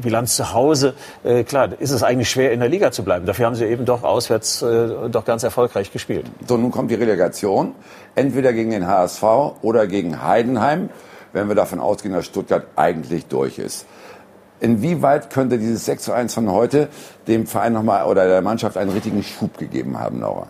Bilanz 0.00 0.36
zu 0.36 0.52
Hause, 0.52 0.94
äh, 1.24 1.44
klar, 1.44 1.70
ist 1.78 1.90
es 1.90 2.02
eigentlich 2.02 2.30
schwer 2.30 2.52
in 2.52 2.60
der 2.60 2.68
Liga 2.68 2.90
zu 2.90 3.02
bleiben. 3.02 3.26
Dafür 3.26 3.46
haben 3.46 3.54
sie 3.54 3.64
eben 3.64 3.84
doch 3.84 4.02
auswärts 4.02 4.62
äh, 4.62 5.08
doch 5.10 5.24
ganz 5.24 5.42
erfolgreich 5.42 5.92
gespielt. 5.92 6.26
So, 6.46 6.56
nun 6.56 6.70
kommt 6.70 6.90
die 6.90 6.96
Relegation, 6.96 7.74
entweder 8.14 8.52
gegen 8.52 8.70
den 8.70 8.86
HSV 8.86 9.22
oder 9.62 9.86
gegen 9.86 10.22
Heidenheim, 10.22 10.90
wenn 11.32 11.48
wir 11.48 11.54
davon 11.54 11.80
ausgehen, 11.80 12.14
dass 12.14 12.26
Stuttgart 12.26 12.66
eigentlich 12.76 13.26
durch 13.26 13.58
ist. 13.58 13.86
Inwieweit 14.60 15.30
könnte 15.30 15.58
dieses 15.58 15.84
6 15.86 16.04
zu 16.04 16.12
1 16.12 16.34
von 16.34 16.50
heute 16.52 16.88
dem 17.26 17.46
Verein 17.46 17.72
nochmal 17.72 18.06
oder 18.06 18.28
der 18.28 18.42
Mannschaft 18.42 18.76
einen 18.76 18.90
richtigen 18.90 19.22
Schub 19.22 19.58
gegeben 19.58 19.98
haben, 19.98 20.20
Laura? 20.20 20.46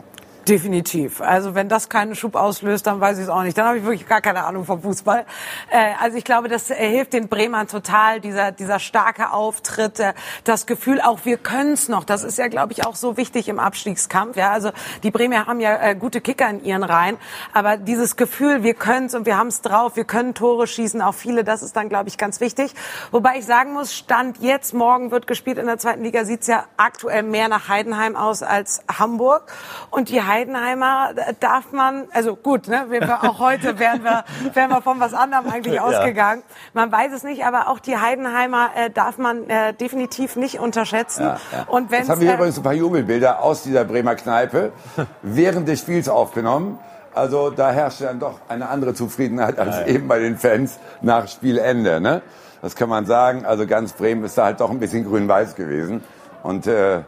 Definitiv. 0.48 1.20
Also 1.20 1.54
wenn 1.54 1.68
das 1.68 1.88
keinen 1.88 2.16
Schub 2.16 2.34
auslöst, 2.34 2.86
dann 2.86 3.00
weiß 3.00 3.18
ich 3.18 3.24
es 3.24 3.30
auch 3.30 3.42
nicht. 3.42 3.56
Dann 3.56 3.66
habe 3.66 3.78
ich 3.78 3.84
wirklich 3.84 4.08
gar 4.08 4.20
keine 4.20 4.44
Ahnung 4.44 4.64
vom 4.64 4.82
Fußball. 4.82 5.24
Äh, 5.70 5.92
also 6.00 6.18
ich 6.18 6.24
glaube, 6.24 6.48
das 6.48 6.70
äh, 6.70 6.74
hilft 6.74 7.12
den 7.12 7.28
Bremern 7.28 7.68
total, 7.68 8.20
dieser, 8.20 8.50
dieser 8.50 8.80
starke 8.80 9.32
Auftritt, 9.32 10.00
äh, 10.00 10.14
das 10.42 10.66
Gefühl 10.66 11.00
auch, 11.00 11.20
wir 11.24 11.36
können 11.36 11.74
es 11.74 11.88
noch. 11.88 12.02
Das 12.02 12.24
ist 12.24 12.38
ja, 12.38 12.48
glaube 12.48 12.72
ich, 12.72 12.84
auch 12.84 12.96
so 12.96 13.16
wichtig 13.16 13.48
im 13.48 13.60
Abstiegskampf. 13.60 14.36
Ja, 14.36 14.50
also 14.50 14.70
die 15.04 15.12
Bremer 15.12 15.46
haben 15.46 15.60
ja 15.60 15.80
äh, 15.80 15.94
gute 15.94 16.20
Kicker 16.20 16.48
in 16.50 16.64
ihren 16.64 16.82
Reihen, 16.82 17.18
aber 17.52 17.76
dieses 17.76 18.16
Gefühl, 18.16 18.64
wir 18.64 18.74
können 18.74 19.06
es 19.06 19.14
und 19.14 19.26
wir 19.26 19.38
haben 19.38 19.48
es 19.48 19.60
drauf, 19.60 19.94
wir 19.94 20.04
können 20.04 20.34
Tore 20.34 20.66
schießen, 20.66 21.00
auch 21.02 21.14
viele, 21.14 21.44
das 21.44 21.62
ist 21.62 21.76
dann, 21.76 21.88
glaube 21.88 22.08
ich, 22.08 22.18
ganz 22.18 22.40
wichtig. 22.40 22.74
Wobei 23.12 23.38
ich 23.38 23.44
sagen 23.44 23.74
muss, 23.74 23.94
Stand 23.94 24.38
jetzt, 24.38 24.74
morgen 24.74 25.12
wird 25.12 25.28
gespielt 25.28 25.58
in 25.58 25.66
der 25.66 25.78
zweiten 25.78 26.02
Liga, 26.02 26.24
sieht's 26.24 26.48
ja 26.48 26.64
aktuell 26.76 27.22
mehr 27.22 27.48
nach 27.48 27.68
Heidenheim 27.68 28.16
aus 28.16 28.42
als 28.42 28.82
Hamburg. 28.98 29.52
Und 29.90 30.08
die 30.08 30.22
Heidenheimer 30.32 31.10
darf 31.40 31.72
man, 31.72 32.04
also 32.12 32.36
gut, 32.36 32.68
ne, 32.68 32.86
wir, 32.88 33.02
auch 33.22 33.38
heute 33.38 33.78
wären 33.78 34.02
wir, 34.02 34.24
wären 34.54 34.70
wir 34.70 34.82
von 34.82 34.98
was 35.00 35.14
anderem 35.14 35.48
eigentlich 35.50 35.74
ja. 35.74 35.82
ausgegangen. 35.82 36.42
Man 36.72 36.90
weiß 36.90 37.12
es 37.12 37.22
nicht, 37.22 37.44
aber 37.44 37.68
auch 37.68 37.78
die 37.78 37.96
Heidenheimer 37.96 38.70
äh, 38.74 38.90
darf 38.90 39.18
man 39.18 39.48
äh, 39.48 39.74
definitiv 39.74 40.36
nicht 40.36 40.58
unterschätzen. 40.58 41.24
Ja, 41.24 41.40
ja. 41.52 41.64
Und 41.68 41.90
wenn 41.90 42.00
Jetzt 42.00 42.10
haben 42.10 42.20
wir 42.20 42.30
äh, 42.30 42.34
übrigens 42.34 42.56
ein 42.56 42.62
paar 42.62 42.72
Jubelbilder 42.72 43.42
aus 43.42 43.62
dieser 43.62 43.84
Bremer 43.84 44.14
Kneipe 44.14 44.72
während 45.22 45.68
des 45.68 45.80
Spiels 45.80 46.08
aufgenommen. 46.08 46.78
Also 47.14 47.50
da 47.50 47.70
herrscht 47.70 48.00
dann 48.00 48.20
doch 48.20 48.40
eine 48.48 48.70
andere 48.70 48.94
Zufriedenheit 48.94 49.58
als 49.58 49.86
eben 49.86 50.08
bei 50.08 50.18
den 50.18 50.38
Fans 50.38 50.78
nach 51.02 51.28
Spielende. 51.28 52.00
Ne? 52.00 52.22
Das 52.62 52.74
kann 52.74 52.88
man 52.88 53.04
sagen. 53.04 53.44
Also 53.44 53.66
ganz 53.66 53.92
Bremen 53.92 54.24
ist 54.24 54.38
da 54.38 54.44
halt 54.44 54.60
doch 54.60 54.70
ein 54.70 54.80
bisschen 54.80 55.04
grün-weiß 55.04 55.54
gewesen. 55.54 56.02
Und 56.42 56.66
äh, 56.66 57.02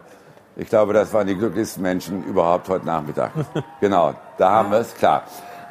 ich 0.56 0.68
glaube, 0.68 0.92
das 0.92 1.12
waren 1.12 1.26
die 1.26 1.34
glücklichsten 1.34 1.82
Menschen 1.82 2.24
überhaupt 2.24 2.68
heute 2.68 2.86
Nachmittag. 2.86 3.32
genau, 3.80 4.14
da 4.38 4.50
haben 4.50 4.70
wir 4.70 4.78
es, 4.78 4.94
klar. 4.94 5.24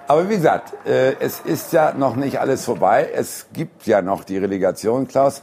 Aber 0.08 0.30
wie 0.30 0.36
gesagt, 0.36 0.74
äh, 0.86 1.14
es 1.20 1.40
ist 1.40 1.72
ja 1.72 1.94
noch 1.94 2.16
nicht 2.16 2.40
alles 2.40 2.66
vorbei. 2.66 3.10
Es 3.14 3.48
gibt 3.54 3.88
ja 3.88 4.02
noch 4.02 4.26
die 4.26 4.38
Relegation, 4.38 5.08
Klaus. 5.08 5.42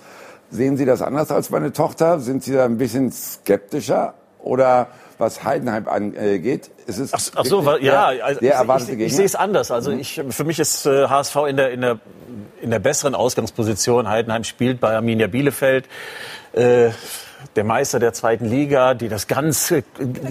Sehen 0.51 0.77
Sie 0.77 0.85
das 0.85 1.01
anders 1.01 1.31
als 1.31 1.51
meine 1.51 1.73
Tochter? 1.73 2.21
Sind 2.21 2.43
Sie 2.43 2.53
da 2.53 2.65
ein 2.65 2.77
bisschen 2.77 3.11
skeptischer? 3.13 4.15
Oder 4.41 4.89
was 5.17 5.45
Heidenheim 5.45 5.89
angeht? 5.89 6.71
Ist 6.87 6.99
es 6.99 7.15
ach, 7.15 7.21
ach 7.37 7.45
so, 7.45 7.77
ja, 7.79 8.07
also 8.23 8.41
der 8.41 8.55
erwartete 8.55 8.93
ich, 8.93 8.99
ich, 8.99 9.07
ich 9.07 9.17
sehe 9.17 9.27
es 9.27 9.35
anders. 9.35 9.71
Also 9.71 9.93
mhm. 9.93 10.01
ich, 10.01 10.21
für 10.29 10.45
mich 10.45 10.59
ist 10.59 10.87
äh, 10.87 11.07
HSV 11.09 11.37
in 11.49 11.57
der, 11.57 11.71
in, 11.71 11.81
der, 11.81 11.99
in 12.61 12.71
der 12.71 12.79
besseren 12.79 13.15
Ausgangsposition. 13.15 14.09
Heidenheim 14.09 14.45
spielt 14.45 14.81
bei 14.81 14.95
Arminia 14.95 15.27
Bielefeld. 15.27 15.87
Äh, 16.53 16.91
der 17.57 17.65
Meister 17.65 17.99
der 17.99 18.13
zweiten 18.13 18.45
Liga, 18.45 18.95
die 18.95 19.09
das 19.09 19.27
ganz, 19.27 19.75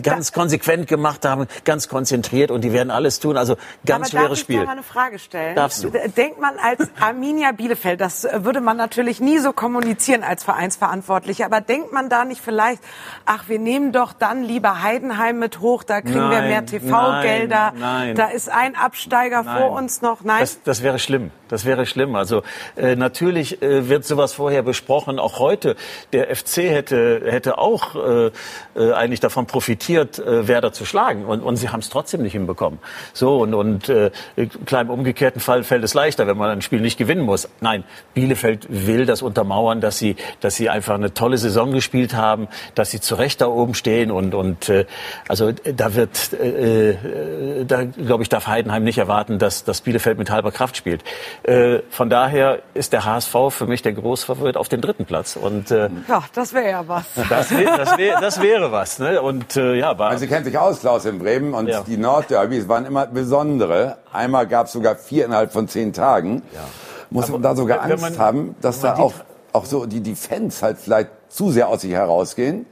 ganz 0.01 0.31
konsequent 0.31 0.87
gemacht 0.87 1.25
haben, 1.25 1.47
ganz 1.65 1.87
konzentriert 1.87 2.51
und 2.51 2.61
die 2.63 2.73
werden 2.73 2.91
alles 2.91 3.19
tun. 3.19 3.37
Also 3.37 3.55
ganz 3.85 4.13
Aber 4.13 4.21
schweres 4.21 4.39
Spiel. 4.39 4.57
Darf 4.57 4.63
ich 4.63 4.67
mal 4.67 4.73
eine 4.73 4.83
Frage 4.83 5.19
stellen? 5.19 5.55
Darfst 5.55 5.83
du? 5.83 5.89
Denkt 5.89 6.39
man 6.39 6.55
als 6.57 6.89
Arminia 6.99 7.51
Bielefeld, 7.51 8.01
das 8.01 8.27
würde 8.33 8.61
man 8.61 8.77
natürlich 8.77 9.19
nie 9.19 9.39
so 9.39 9.53
kommunizieren 9.53 10.23
als 10.23 10.43
Vereinsverantwortlicher, 10.43 11.45
aber 11.45 11.61
denkt 11.61 11.91
man 11.91 12.09
da 12.09 12.25
nicht 12.25 12.41
vielleicht, 12.41 12.81
ach, 13.25 13.47
wir 13.47 13.59
nehmen 13.59 13.91
doch 13.91 14.13
dann 14.13 14.43
lieber 14.43 14.81
Heidenheim 14.81 15.39
mit 15.39 15.59
hoch, 15.59 15.83
da 15.83 16.01
kriegen 16.01 16.19
nein, 16.19 16.31
wir 16.31 16.41
mehr 16.41 16.65
TV-Gelder, 16.65 17.73
da 18.15 18.27
ist 18.27 18.49
ein 18.49 18.75
Absteiger 18.75 19.43
nein. 19.43 19.57
vor 19.57 19.71
uns 19.71 20.01
noch. 20.01 20.23
Nein, 20.23 20.41
das, 20.41 20.61
das 20.63 20.83
wäre 20.83 20.99
schlimm. 20.99 21.31
Das 21.49 21.65
wäre 21.65 21.85
schlimm. 21.85 22.15
Also 22.15 22.43
äh, 22.77 22.95
natürlich 22.95 23.61
äh, 23.61 23.89
wird 23.89 24.05
sowas 24.05 24.33
vorher 24.33 24.61
besprochen. 24.61 25.19
Auch 25.19 25.39
heute 25.39 25.75
der 26.13 26.33
FC 26.33 26.57
hätte 26.57 27.23
hätte 27.25 27.57
auch 27.57 27.95
äh, 27.95 28.31
äh, 28.75 28.93
eigentlich 28.93 29.19
davon 29.19 29.47
profitiert, 29.47 30.19
äh, 30.19 30.47
Werder 30.47 30.71
zu 30.71 30.85
schlagen 30.85 31.25
und, 31.25 31.41
und 31.41 31.57
sie 31.57 31.69
haben 31.69 31.79
es 31.79 31.89
trotzdem 31.89 32.21
nicht 32.21 32.33
hinbekommen. 32.33 32.79
So 33.13 33.39
und 33.39 33.53
und 33.53 33.89
äh, 33.89 34.11
im 34.35 34.89
umgekehrten 34.89 35.41
Fall 35.41 35.63
fällt 35.63 35.83
es 35.83 35.93
leichter, 35.93 36.27
wenn 36.27 36.37
man 36.37 36.51
ein 36.51 36.61
Spiel 36.61 36.81
nicht 36.81 36.97
gewinnen 36.97 37.23
muss. 37.23 37.49
Nein, 37.61 37.83
Bielefeld 38.13 38.67
will 38.69 39.05
das 39.05 39.21
untermauern, 39.21 39.81
dass 39.81 39.97
sie 39.97 40.15
dass 40.41 40.55
sie 40.55 40.69
einfach 40.69 40.95
eine 40.95 41.13
tolle 41.13 41.37
Saison 41.39 41.71
gespielt 41.71 42.13
haben, 42.13 42.47
dass 42.75 42.91
sie 42.91 42.99
zu 42.99 43.15
Recht 43.15 43.41
da 43.41 43.47
oben 43.47 43.73
stehen 43.73 44.11
und 44.11 44.35
und 44.35 44.69
äh, 44.69 44.85
also 45.27 45.51
da 45.51 45.95
wird 45.95 46.33
äh, 46.33 46.91
äh 46.91 47.65
da 47.65 47.83
glaube 47.83 48.21
ich 48.21 48.29
darf 48.29 48.45
Heidenheim 48.45 48.83
nicht 48.83 48.99
erwarten, 48.99 49.39
dass 49.39 49.63
dass 49.63 49.81
Bielefeld 49.81 50.19
mit 50.19 50.29
halber 50.29 50.51
Kraft 50.51 50.77
spielt. 50.77 51.03
Äh, 51.43 51.79
von 51.89 52.09
daher 52.09 52.59
ist 52.73 52.93
der 52.93 53.05
HSV 53.05 53.35
für 53.49 53.65
mich 53.65 53.81
der 53.81 53.93
Großfavorit 53.93 54.57
auf 54.57 54.69
den 54.69 54.81
dritten 54.81 55.05
Platz. 55.05 55.35
Und, 55.35 55.71
äh, 55.71 55.89
ja, 56.07 56.23
das 56.33 56.53
wäre 56.53 56.69
ja 56.69 56.87
was. 56.87 57.05
Das, 57.29 57.51
wär, 57.51 57.77
das, 57.77 57.97
wär, 57.97 58.19
das, 58.19 58.41
wäre 58.41 58.71
was. 58.71 58.99
Ne? 58.99 59.21
Und, 59.21 59.55
äh, 59.55 59.75
ja, 59.75 59.97
war 59.97 60.09
also, 60.09 60.21
Sie 60.21 60.27
kennen 60.27 60.45
sich 60.45 60.57
aus, 60.57 60.81
Klaus, 60.81 61.05
in 61.05 61.19
Bremen. 61.19 61.53
Und 61.53 61.67
ja. 61.67 61.81
die 61.81 61.97
Nordderbys 61.97 62.67
waren 62.67 62.85
immer 62.85 63.07
besondere. 63.07 63.97
Einmal 64.11 64.47
gab 64.47 64.67
es 64.67 64.73
sogar 64.73 64.95
vier 64.95 65.25
innerhalb 65.25 65.53
von 65.53 65.67
zehn 65.67 65.93
Tagen. 65.93 66.41
Ja. 66.53 66.61
Muss 67.09 67.25
Aber 67.25 67.33
man 67.33 67.41
da 67.41 67.55
sogar 67.55 67.81
Angst 67.81 68.01
man, 68.01 68.17
haben, 68.17 68.55
dass 68.61 68.81
da 68.81 68.95
auch, 68.95 69.13
auch 69.53 69.65
so 69.65 69.85
die, 69.85 70.01
die 70.01 70.15
Fans 70.15 70.61
halt 70.61 70.77
vielleicht 70.77 71.09
zu 71.29 71.51
sehr 71.51 71.67
aus 71.67 71.81
sich 71.81 71.91
herausgehen 71.91 72.65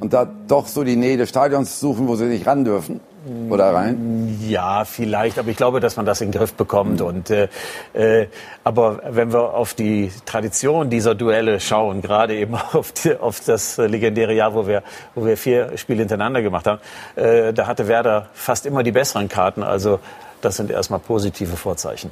und 0.00 0.12
da 0.12 0.24
doch 0.24 0.66
so 0.66 0.82
die 0.84 0.96
Nähe 0.96 1.16
des 1.16 1.28
Stadions 1.28 1.80
suchen, 1.80 2.08
wo 2.08 2.16
sie 2.16 2.24
nicht 2.24 2.46
ran 2.46 2.64
dürfen? 2.64 3.00
Oder 3.48 3.74
rein? 3.74 4.38
Ja, 4.42 4.84
vielleicht, 4.84 5.38
aber 5.38 5.48
ich 5.48 5.56
glaube, 5.56 5.80
dass 5.80 5.96
man 5.96 6.04
das 6.04 6.20
in 6.20 6.30
den 6.30 6.38
Griff 6.38 6.54
bekommt. 6.54 7.00
Und, 7.00 7.30
äh, 7.30 7.48
äh, 7.94 8.28
aber 8.64 9.00
wenn 9.08 9.32
wir 9.32 9.54
auf 9.54 9.74
die 9.74 10.12
Tradition 10.26 10.90
dieser 10.90 11.14
Duelle 11.14 11.60
schauen, 11.60 12.02
gerade 12.02 12.36
eben 12.36 12.54
auf, 12.72 12.92
die, 12.92 13.16
auf 13.16 13.40
das 13.40 13.78
legendäre 13.78 14.34
Jahr, 14.34 14.54
wo 14.54 14.66
wir, 14.66 14.82
wo 15.14 15.24
wir 15.24 15.36
vier 15.36 15.76
Spiele 15.76 16.00
hintereinander 16.00 16.42
gemacht 16.42 16.66
haben, 16.66 16.80
äh, 17.16 17.52
da 17.52 17.66
hatte 17.66 17.88
Werder 17.88 18.28
fast 18.34 18.66
immer 18.66 18.82
die 18.82 18.92
besseren 18.92 19.28
Karten. 19.28 19.62
Also 19.62 20.00
das 20.40 20.56
sind 20.56 20.70
erstmal 20.70 21.00
positive 21.00 21.56
Vorzeichen. 21.56 22.10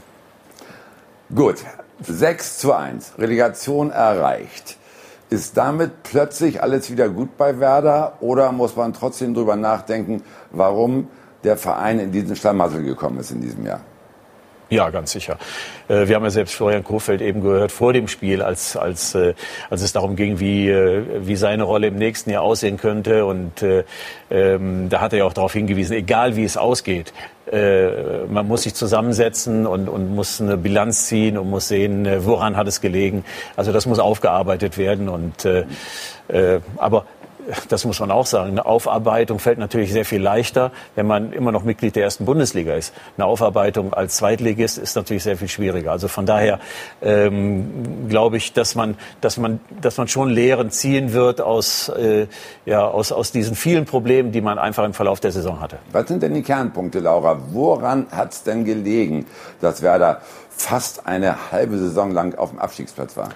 Gut, 1.35 1.57
6 2.01 2.59
zu 2.59 2.73
1, 2.73 3.15
Relegation 3.19 3.91
erreicht. 3.91 4.77
Ist 5.33 5.57
damit 5.57 6.03
plötzlich 6.03 6.63
alles 6.63 6.91
wieder 6.91 7.09
gut 7.09 7.39
bei 7.39 7.59
Werder 7.59 8.19
oder 8.21 8.53
muss 8.53 8.77
man 8.77 8.93
trotzdem 8.93 9.33
drüber 9.33 9.57
nachdenken, 9.57 10.23
warum 10.51 11.09
der 11.43 11.57
Verein 11.57 12.01
in 12.01 12.13
diesen 12.13 12.37
Schlamassel 12.37 12.83
gekommen 12.83 13.19
ist 13.19 13.31
in 13.31 13.41
diesem 13.41 13.65
Jahr? 13.65 13.81
Ja, 14.71 14.89
ganz 14.91 15.13
sicher. 15.13 15.39
Äh, 15.89 16.09
wir 16.09 16.17
haben 16.17 16.25
ja 16.25 16.31
selbst 16.31 16.55
Florian 16.55 16.83
Kofeld 16.83 17.21
eben 17.21 17.43
gehört 17.43 17.73
vor 17.73 17.93
dem 17.93 18.09
Spiel, 18.09 18.41
als, 18.43 18.77
als, 18.77 19.15
äh, 19.15 19.35
als 19.69 19.83
es 19.83 19.93
darum 19.93 20.17
ging, 20.17 20.41
wie, 20.41 20.69
äh, 20.69 21.05
wie 21.21 21.37
seine 21.37 21.65
Rolle 21.65 21.89
im 21.89 21.97
nächsten 21.97 22.31
Jahr 22.31 22.43
aussehen 22.43 22.79
könnte. 22.79 23.27
Und 23.27 23.65
ähm, 24.31 24.89
da 24.89 25.01
hat 25.01 25.13
er 25.13 25.21
ja 25.21 25.25
auch 25.27 25.35
darauf 25.35 25.53
hingewiesen, 25.53 25.95
egal 25.95 26.37
wie 26.37 26.45
es 26.45 26.57
ausgeht, 26.57 27.13
äh, 27.51 28.25
man 28.29 28.49
muss 28.49 28.63
sich 28.63 28.75
zusammensetzen 28.75 29.67
und, 29.67 29.89
und 29.89 30.15
muss 30.15 30.41
eine 30.41 30.57
Bilanz 30.57 31.07
ziehen 31.07 31.37
und 31.37 31.51
muss 31.51 31.69
sehen, 31.69 32.09
woran 32.25 32.57
hat 32.57 32.67
es 32.67 32.81
gelegen. 32.81 33.25
Also 33.57 33.73
das 33.73 33.85
muss 33.85 33.99
aufgearbeitet 33.99 34.79
werden. 34.79 35.09
Und, 35.09 35.45
äh, 35.45 35.67
äh, 36.29 36.61
aber 36.77 37.05
das 37.69 37.85
muss 37.85 38.01
man 38.01 38.11
auch 38.11 38.27
sagen, 38.27 38.53
eine 38.53 38.67
Aufarbeitung 38.67 39.39
fällt 39.39 39.59
natürlich 39.59 39.93
sehr 39.93 40.05
viel 40.05 40.21
leichter, 40.21 40.71
wenn 40.95 41.07
man 41.07 41.33
immer 41.33 41.53
noch 41.53 41.65
Mitglied 41.65 41.97
der 41.97 42.05
ersten 42.05 42.25
Bundesliga 42.25 42.75
ist. 42.75 42.95
Eine 43.17 43.27
Aufarbeitung 43.27 43.93
als 43.93 44.17
Zweitligist 44.17 44.79
ist 44.79 44.95
natürlich 44.97 45.23
sehr 45.23 45.37
viel 45.37 45.49
schwieriger. 45.49 45.93
Also 45.93 46.09
von 46.09 46.27
daher 46.27 46.61
ähm, 47.01 48.09
glaube 48.09 48.37
ich, 48.37 48.53
dass 48.53 48.75
man, 48.75 48.97
dass 49.21 49.37
man, 49.39 49.61
dass 49.81 49.99
man 49.99 50.09
schon 50.09 50.31
Lehren 50.31 50.71
ziehen 50.71 51.13
wird 51.13 51.41
aus, 51.41 51.89
äh, 51.89 52.27
ja, 52.65 52.87
aus, 52.87 53.13
aus 53.13 53.33
diesen 53.33 53.57
vielen 53.57 53.85
Problemen, 53.85 54.33
die 54.33 54.41
man 54.41 54.59
einfach 54.59 54.85
im 54.85 54.95
Verlauf 54.95 55.21
der 55.21 55.33
Saison 55.33 55.61
hatte. 55.61 55.79
Was 55.93 56.09
sind 56.09 56.23
denn 56.23 56.35
die 56.35 56.43
Kernpunkte, 56.43 57.01
Laura? 57.01 57.39
Woran 57.51 58.07
hat 58.11 58.33
es 58.33 58.43
denn 58.43 58.65
gelegen, 58.65 59.27
dass 59.61 59.83
Werder 59.83 60.21
fast 60.51 61.07
eine 61.07 61.51
halbe 61.51 61.79
Saison 61.79 62.13
lang 62.13 62.37
auf 62.37 62.51
dem 62.51 62.59
Abstiegsplatz 62.59 63.17
war? 63.17 63.31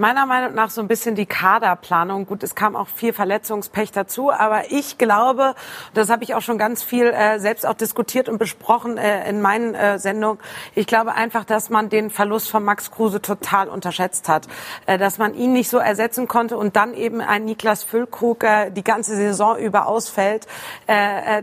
Meiner 0.00 0.24
Meinung 0.24 0.54
nach 0.54 0.70
so 0.70 0.80
ein 0.80 0.88
bisschen 0.88 1.14
die 1.14 1.26
Kaderplanung. 1.26 2.24
Gut, 2.24 2.42
es 2.42 2.54
kam 2.54 2.74
auch 2.74 2.88
viel 2.88 3.12
Verletzungspech 3.12 3.92
dazu, 3.92 4.32
aber 4.32 4.70
ich 4.72 4.96
glaube, 4.96 5.54
das 5.92 6.08
habe 6.08 6.24
ich 6.24 6.34
auch 6.34 6.40
schon 6.40 6.56
ganz 6.56 6.82
viel 6.82 7.06
äh, 7.06 7.38
selbst 7.38 7.66
auch 7.66 7.74
diskutiert 7.74 8.30
und 8.30 8.38
besprochen 8.38 8.96
äh, 8.96 9.28
in 9.28 9.42
meinen 9.42 9.74
äh, 9.74 9.98
Sendungen. 9.98 10.40
Ich 10.74 10.86
glaube 10.86 11.12
einfach, 11.12 11.44
dass 11.44 11.68
man 11.68 11.90
den 11.90 12.08
Verlust 12.08 12.50
von 12.50 12.64
Max 12.64 12.90
Kruse 12.90 13.20
total 13.20 13.68
unterschätzt 13.68 14.28
hat, 14.30 14.48
äh, 14.86 14.96
dass 14.96 15.18
man 15.18 15.34
ihn 15.34 15.52
nicht 15.52 15.68
so 15.68 15.76
ersetzen 15.76 16.26
konnte 16.26 16.56
und 16.56 16.76
dann 16.76 16.94
eben 16.94 17.20
ein 17.20 17.44
Niklas 17.44 17.84
Füllkrug 17.84 18.42
äh, 18.42 18.70
die 18.70 18.84
ganze 18.84 19.14
Saison 19.14 19.58
über 19.58 19.86
ausfällt. 19.86 20.46
Äh, 20.88 21.40
äh, 21.40 21.42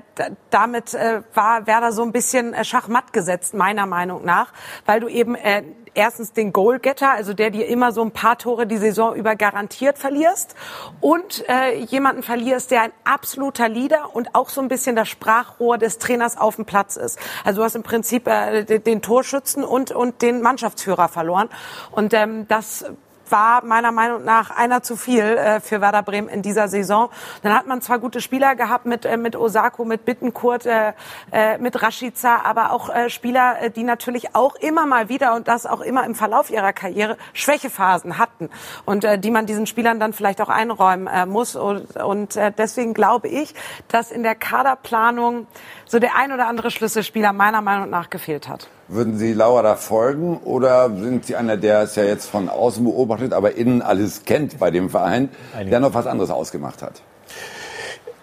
damit 0.50 0.96
äh, 0.96 1.22
war 1.36 1.68
Werder 1.68 1.92
so 1.92 2.02
ein 2.02 2.12
bisschen 2.12 2.56
äh, 2.56 2.66
Schachmatt 2.66 3.14
gesetzt, 3.14 3.54
meiner 3.54 3.86
Meinung 3.86 4.26
nach, 4.26 4.52
weil 4.88 5.00
du 5.00 5.08
eben 5.08 5.36
äh, 5.36 5.62
erstens 5.98 6.32
den 6.32 6.54
Goalgetter, 6.54 7.12
also 7.12 7.34
der 7.34 7.50
dir 7.50 7.68
immer 7.68 7.92
so 7.92 8.02
ein 8.02 8.12
paar 8.12 8.38
Tore 8.38 8.68
die 8.68 8.78
Saison 8.78 9.16
über 9.16 9.36
garantiert 9.36 9.98
verlierst 9.98 10.56
und 11.02 11.44
äh, 11.50 11.80
jemanden 11.80 12.24
verlierst, 12.24 12.72
der 12.72 12.84
ein 12.84 12.92
absoluter 13.04 13.68
Leader 13.68 14.16
und 14.16 14.36
auch 14.36 14.50
so 14.50 14.62
ein 14.62 14.68
bisschen 14.68 14.96
das 14.96 15.10
Sprachrohr 15.10 15.78
des 15.78 15.98
Trainers 15.98 16.38
auf 16.38 16.56
dem 16.56 16.66
Platz 16.66 16.96
ist. 16.96 17.20
Also 17.44 17.62
du 17.62 17.66
hast 17.66 17.76
im 17.76 17.84
Prinzip 17.84 18.28
äh, 18.28 18.64
den 18.80 19.02
Torschützen 19.02 19.64
und, 19.64 19.92
und 19.92 20.22
den 20.22 20.42
Mannschaftsführer 20.42 21.08
verloren 21.10 21.50
und 21.92 22.14
ähm, 22.14 22.48
das 22.48 22.86
war 23.32 23.64
meiner 23.64 23.92
Meinung 23.92 24.24
nach 24.24 24.52
einer 24.52 24.84
zu 24.84 24.96
viel 24.96 25.24
äh, 25.24 25.60
für 25.60 25.82
Werder 25.82 26.04
Bremen 26.04 26.30
in 26.30 26.42
dieser 26.42 26.68
Saison. 26.68 27.10
Dann 27.44 27.54
hat 27.54 27.68
man 27.68 27.82
zwar 27.82 28.00
gute 28.00 28.22
Spieler 28.22 28.56
gehabt 28.56 28.86
mit, 28.86 29.06
äh, 29.06 29.18
mit 29.18 29.36
Osako, 29.36 29.86
mit 29.86 30.06
Bittenkurt, 30.06 30.66
äh, 30.66 30.94
äh, 31.32 31.58
mit 31.58 31.82
Rashica, 31.82 32.42
aber 32.44 32.72
auch 32.72 32.90
äh, 32.90 33.10
Spieler, 33.10 33.62
äh, 33.62 33.72
die 33.72 33.84
natürlich 33.84 34.36
auch 34.36 34.56
immer 34.56 34.86
mal 34.86 35.10
wieder 35.10 35.36
und 35.36 35.48
das 35.48 35.66
auch 35.66 35.82
immer 35.82 36.06
im 36.06 36.16
Verlauf 36.16 36.50
ihrer 36.50 36.74
Karriere 36.74 37.18
Schwächephasen 37.34 38.18
hatten 38.18 38.50
und 38.86 39.04
äh, 39.04 39.20
die 39.20 39.32
man 39.32 39.46
diesen 39.46 39.68
Spielern 39.68 40.00
dann 40.00 40.14
vielleicht 40.14 40.42
auch 40.42 40.50
einräumen 40.50 41.08
äh, 41.08 41.26
muss. 41.26 41.56
Und, 41.56 41.96
und 41.98 42.36
äh, 42.36 42.52
deswegen 42.58 42.94
glaube 42.94 43.28
ich, 43.28 43.54
dass 43.88 44.12
in 44.12 44.24
der 44.24 44.36
Kaderplanung 44.36 45.48
so 45.86 46.00
der 46.00 46.16
ein 46.16 46.32
oder 46.32 46.48
andere 46.48 46.72
Schlüsselspieler 46.72 47.34
meiner 47.34 47.62
Meinung 47.62 47.90
nach 47.90 48.10
gefehlt 48.10 48.48
hat. 48.48 48.70
Würden 48.90 49.18
Sie 49.18 49.34
Laura 49.34 49.64
da 49.64 49.76
folgen 49.76 50.38
oder 50.38 50.90
sind 50.90 51.26
Sie 51.26 51.36
einer, 51.36 51.58
der 51.58 51.82
es 51.82 51.96
ja 51.96 52.04
jetzt 52.04 52.30
von 52.30 52.48
außen 52.48 52.86
beobachtet, 52.86 53.34
aber 53.34 53.56
innen 53.56 53.82
alles 53.82 54.24
kennt 54.24 54.60
bei 54.60 54.72
dem 54.72 54.90
Verein, 54.90 55.30
der 55.70 55.82
noch 55.82 55.94
was 55.94 56.08
anderes 56.08 56.30
ausgemacht 56.30 56.82
hat? 56.82 57.02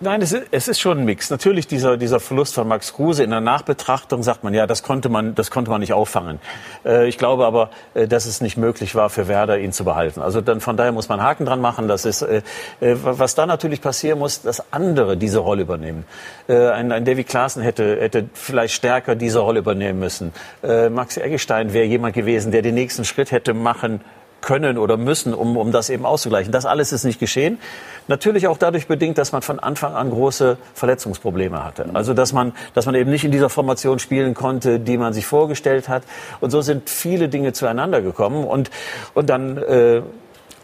Nein, 0.01 0.23
es 0.23 0.33
ist, 0.33 0.47
es 0.51 0.67
ist 0.67 0.81
schon 0.81 0.99
ein 0.99 1.05
Mix. 1.05 1.31
Natürlich 1.31 1.69
dieser, 1.69 1.97
dieser 1.97 2.19
Verlust 2.19 2.55
von 2.55 2.67
Max 2.67 2.95
Kruse 2.95 3.23
in 3.23 3.31
der 3.31 3.41
Nachbetrachtung 3.41 4.25
sagt 4.25 4.43
man, 4.43 4.53
ja, 4.53 4.67
das 4.67 4.83
konnte 4.83 5.09
man, 5.09 5.37
das 5.37 5.53
konnte 5.53 5.71
man 5.71 5.81
nicht 5.81 5.93
auffangen. 5.93 6.41
Äh, 6.85 7.07
ich 7.07 7.17
glaube 7.17 7.47
aber, 7.47 7.71
äh, 7.95 8.09
dass 8.09 8.27
es 8.27 8.41
nicht 8.41 8.57
möglich 8.57 8.97
war 8.97 9.09
für 9.09 9.29
Werder, 9.29 9.59
ihn 9.59 9.73
zu 9.73 9.85
behalten. 9.85 10.21
Also 10.21 10.41
dann 10.41 10.61
von 10.61 10.77
daher 10.77 10.91
muss 10.91 11.09
man 11.09 11.23
Haken 11.23 11.47
dran 11.47 11.61
machen. 11.61 11.87
Das 11.87 12.05
ist, 12.07 12.23
äh, 12.23 12.43
äh 12.81 12.97
was 13.03 13.37
da 13.37 13.47
natürlich 13.47 13.81
passieren 13.81 14.19
muss, 14.19 14.43
dass 14.43 14.73
andere 14.73 15.17
diese 15.17 15.39
Rolle 15.39 15.63
übernehmen. 15.63 16.05
Äh, 16.49 16.71
ein, 16.71 16.91
ein 16.91 17.05
David 17.05 17.29
Klaassen 17.29 17.63
hätte, 17.63 18.01
hätte 18.01 18.29
vielleicht 18.33 18.75
stärker 18.75 19.15
diese 19.15 19.39
Rolle 19.39 19.61
übernehmen 19.61 20.01
müssen. 20.01 20.33
Äh, 20.65 20.91
Max 20.91 21.17
Eggestein 21.19 21.73
wäre 21.73 21.85
jemand 21.85 22.15
gewesen, 22.15 22.51
der 22.51 22.63
den 22.63 22.75
nächsten 22.75 23.05
Schritt 23.05 23.31
hätte 23.31 23.55
machen 23.55 24.01
können 24.45 24.79
oder 24.79 24.97
müssen, 24.97 25.35
um, 25.35 25.57
um 25.57 25.73
das 25.73 25.91
eben 25.91 26.07
auszugleichen. 26.07 26.53
Das 26.53 26.67
alles 26.67 26.93
ist 26.93 27.05
nicht 27.05 27.19
geschehen. 27.19 27.59
Natürlich 28.07 28.47
auch 28.47 28.59
dadurch 28.59 28.87
bedingt, 28.87 29.19
dass 29.19 29.33
man 29.33 29.43
von 29.43 29.59
Anfang 29.59 29.95
an 29.95 30.11
große 30.11 30.57
Verletzungsprobleme 30.75 31.65
hatte. 31.65 31.87
Also 31.95 32.15
dass 32.15 32.33
man, 32.33 32.53
dass 32.75 32.87
man 32.87 32.95
eben 32.95 33.11
nicht 33.11 33.25
in 33.25 33.33
dieser 33.33 33.49
Formation 33.49 33.99
spielen 33.99 34.35
konnte, 34.35 34.79
die 34.79 34.99
man 34.99 35.13
sich 35.13 35.27
vorgestellt 35.27 35.89
hat. 35.89 36.03
Und 36.41 36.51
so 36.51 36.61
sind 36.61 36.91
viele 36.91 37.29
Dinge 37.29 37.53
zueinander 37.53 38.03
gekommen. 38.03 38.45
Und, 38.45 38.71
und 39.15 39.31
dann 39.31 39.57
äh, 39.59 40.03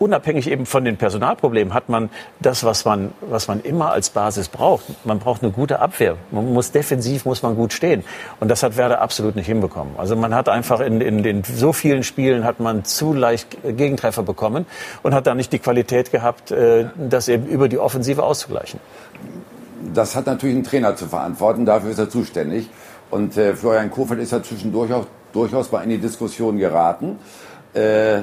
unabhängig 0.00 0.50
eben 0.50 0.66
von 0.66 0.84
den 0.84 0.96
Personalproblemen 0.96 1.74
hat 1.74 1.88
man 1.88 2.10
das, 2.40 2.64
was 2.64 2.84
man, 2.84 3.12
was 3.20 3.46
man 3.46 3.60
immer 3.60 3.92
als 3.92 4.10
Basis 4.10 4.48
braucht. 4.48 4.84
Man 5.04 5.18
braucht 5.18 5.42
eine 5.42 5.52
gute 5.52 5.78
Abwehr. 5.78 6.16
Man 6.30 6.52
muss 6.52 6.72
defensiv, 6.72 7.26
muss 7.26 7.42
man 7.42 7.54
gut 7.54 7.72
stehen. 7.72 8.02
Und 8.40 8.50
das 8.50 8.62
hat 8.62 8.76
Werder 8.76 9.00
absolut 9.00 9.36
nicht 9.36 9.46
hinbekommen. 9.46 9.94
Also 9.98 10.16
man 10.16 10.34
hat 10.34 10.48
einfach 10.48 10.80
in, 10.80 11.00
in, 11.00 11.22
in 11.24 11.44
so 11.44 11.72
vielen 11.72 12.02
Spielen 12.02 12.44
hat 12.44 12.60
man 12.60 12.84
zu 12.84 13.12
leicht 13.12 13.58
Gegentreffer 13.62 14.22
bekommen 14.22 14.66
und 15.02 15.14
hat 15.14 15.26
da 15.26 15.34
nicht 15.34 15.52
die 15.52 15.58
Qualität 15.58 16.10
gehabt, 16.10 16.50
äh, 16.50 16.86
das 16.96 17.28
eben 17.28 17.46
über 17.46 17.68
die 17.68 17.78
Offensive 17.78 18.22
auszugleichen. 18.22 18.80
Das 19.94 20.16
hat 20.16 20.26
natürlich 20.26 20.56
ein 20.56 20.64
Trainer 20.64 20.96
zu 20.96 21.06
verantworten. 21.06 21.66
Dafür 21.66 21.90
ist 21.90 21.98
er 21.98 22.08
zuständig. 22.08 22.70
Und 23.10 23.36
äh, 23.36 23.54
Florian 23.54 23.90
Kofeld 23.90 24.20
ist 24.20 24.32
ja 24.32 24.42
zwischendurch 24.42 24.92
auch 24.92 25.06
durchaus 25.32 25.70
mal 25.70 25.82
in 25.82 25.90
die 25.90 25.98
Diskussion 25.98 26.58
geraten. 26.58 27.18
Äh, 27.74 28.22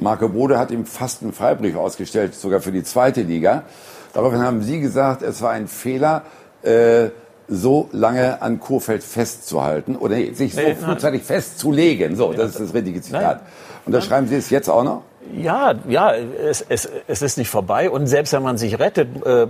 Marco 0.00 0.28
Bode 0.28 0.58
hat 0.58 0.70
ihm 0.70 0.86
fast 0.86 1.22
einen 1.22 1.32
Freibrief 1.32 1.76
ausgestellt, 1.76 2.34
sogar 2.34 2.60
für 2.60 2.72
die 2.72 2.82
zweite 2.82 3.22
Liga. 3.22 3.64
Daraufhin 4.12 4.40
haben 4.40 4.62
Sie 4.62 4.80
gesagt, 4.80 5.22
es 5.22 5.42
war 5.42 5.50
ein 5.50 5.68
Fehler, 5.68 6.22
äh, 6.62 7.10
so 7.48 7.88
lange 7.92 8.40
an 8.42 8.60
Kurfeld 8.60 9.02
festzuhalten 9.02 9.96
oder 9.96 10.14
nee, 10.14 10.32
sich 10.32 10.54
so 10.54 10.60
nee, 10.60 10.74
frühzeitig 10.74 11.22
festzulegen. 11.22 12.16
So, 12.16 12.32
das 12.32 12.52
ist 12.52 12.60
das 12.60 12.74
richtige 12.74 13.02
Zitat. 13.02 13.38
Nein. 13.38 13.46
Und 13.86 13.92
das 13.92 14.04
schreiben 14.04 14.28
Sie 14.28 14.36
es 14.36 14.50
jetzt 14.50 14.70
auch 14.70 14.84
noch? 14.84 15.02
Ja, 15.36 15.74
ja, 15.88 16.14
es, 16.14 16.64
es, 16.68 16.88
es 17.06 17.22
ist 17.22 17.38
nicht 17.38 17.50
vorbei. 17.50 17.90
Und 17.90 18.06
selbst 18.06 18.32
wenn 18.32 18.42
man 18.42 18.56
sich 18.56 18.78
rettet, 18.78 19.08
äh, 19.24 19.42
äh, 19.42 19.46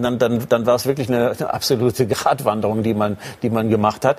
dann, 0.00 0.18
dann, 0.18 0.46
dann 0.48 0.66
war 0.66 0.74
es 0.74 0.86
wirklich 0.86 1.08
eine, 1.08 1.30
eine 1.30 1.52
absolute 1.52 2.06
Gratwanderung, 2.06 2.82
die 2.82 2.94
man, 2.94 3.16
die 3.42 3.50
man 3.50 3.68
gemacht 3.68 4.04
hat. 4.04 4.18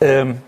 Ähm, 0.00 0.38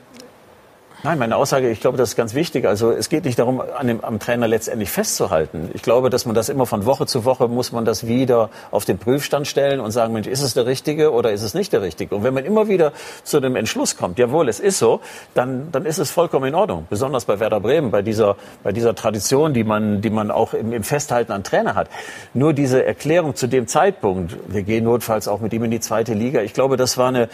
Nein, 1.02 1.18
meine 1.18 1.36
Aussage, 1.36 1.70
ich 1.70 1.80
glaube, 1.80 1.96
das 1.96 2.10
ist 2.10 2.16
ganz 2.16 2.34
wichtig. 2.34 2.66
Also 2.66 2.90
es 2.90 3.08
geht 3.08 3.24
nicht 3.24 3.38
darum, 3.38 3.62
an 3.62 3.86
dem, 3.86 4.04
am 4.04 4.18
Trainer 4.18 4.46
letztendlich 4.46 4.90
festzuhalten. 4.90 5.70
Ich 5.72 5.80
glaube, 5.80 6.10
dass 6.10 6.26
man 6.26 6.34
das 6.34 6.50
immer 6.50 6.66
von 6.66 6.84
Woche 6.84 7.06
zu 7.06 7.24
Woche 7.24 7.48
muss 7.48 7.72
man 7.72 7.86
das 7.86 8.06
wieder 8.06 8.50
auf 8.70 8.84
den 8.84 8.98
Prüfstand 8.98 9.46
stellen 9.46 9.80
und 9.80 9.92
sagen, 9.92 10.12
Mensch, 10.12 10.26
ist 10.26 10.42
es 10.42 10.52
der 10.52 10.66
Richtige 10.66 11.12
oder 11.12 11.32
ist 11.32 11.40
es 11.40 11.54
nicht 11.54 11.72
der 11.72 11.80
Richtige? 11.80 12.14
Und 12.14 12.22
wenn 12.22 12.34
man 12.34 12.44
immer 12.44 12.68
wieder 12.68 12.92
zu 13.24 13.40
dem 13.40 13.56
Entschluss 13.56 13.96
kommt, 13.96 14.18
jawohl, 14.18 14.50
es 14.50 14.60
ist 14.60 14.78
so, 14.78 15.00
dann, 15.32 15.72
dann 15.72 15.86
ist 15.86 15.96
es 15.96 16.10
vollkommen 16.10 16.48
in 16.48 16.54
Ordnung. 16.54 16.86
Besonders 16.90 17.24
bei 17.24 17.40
Werder 17.40 17.60
Bremen, 17.60 17.90
bei 17.90 18.02
dieser, 18.02 18.36
bei 18.62 18.72
dieser 18.72 18.94
Tradition, 18.94 19.54
die 19.54 19.64
man, 19.64 20.02
die 20.02 20.10
man 20.10 20.30
auch 20.30 20.52
im, 20.52 20.74
im 20.74 20.82
Festhalten 20.82 21.32
an 21.32 21.44
Trainer 21.44 21.76
hat. 21.76 21.88
Nur 22.34 22.52
diese 22.52 22.84
Erklärung 22.84 23.36
zu 23.36 23.46
dem 23.46 23.66
Zeitpunkt, 23.68 24.36
wir 24.48 24.64
gehen 24.64 24.84
notfalls 24.84 25.28
auch 25.28 25.40
mit 25.40 25.54
ihm 25.54 25.64
in 25.64 25.70
die 25.70 25.80
zweite 25.80 26.12
Liga, 26.12 26.42
ich 26.42 26.52
glaube, 26.52 26.76
das 26.76 26.98
war 26.98 27.08
eine, 27.08 27.30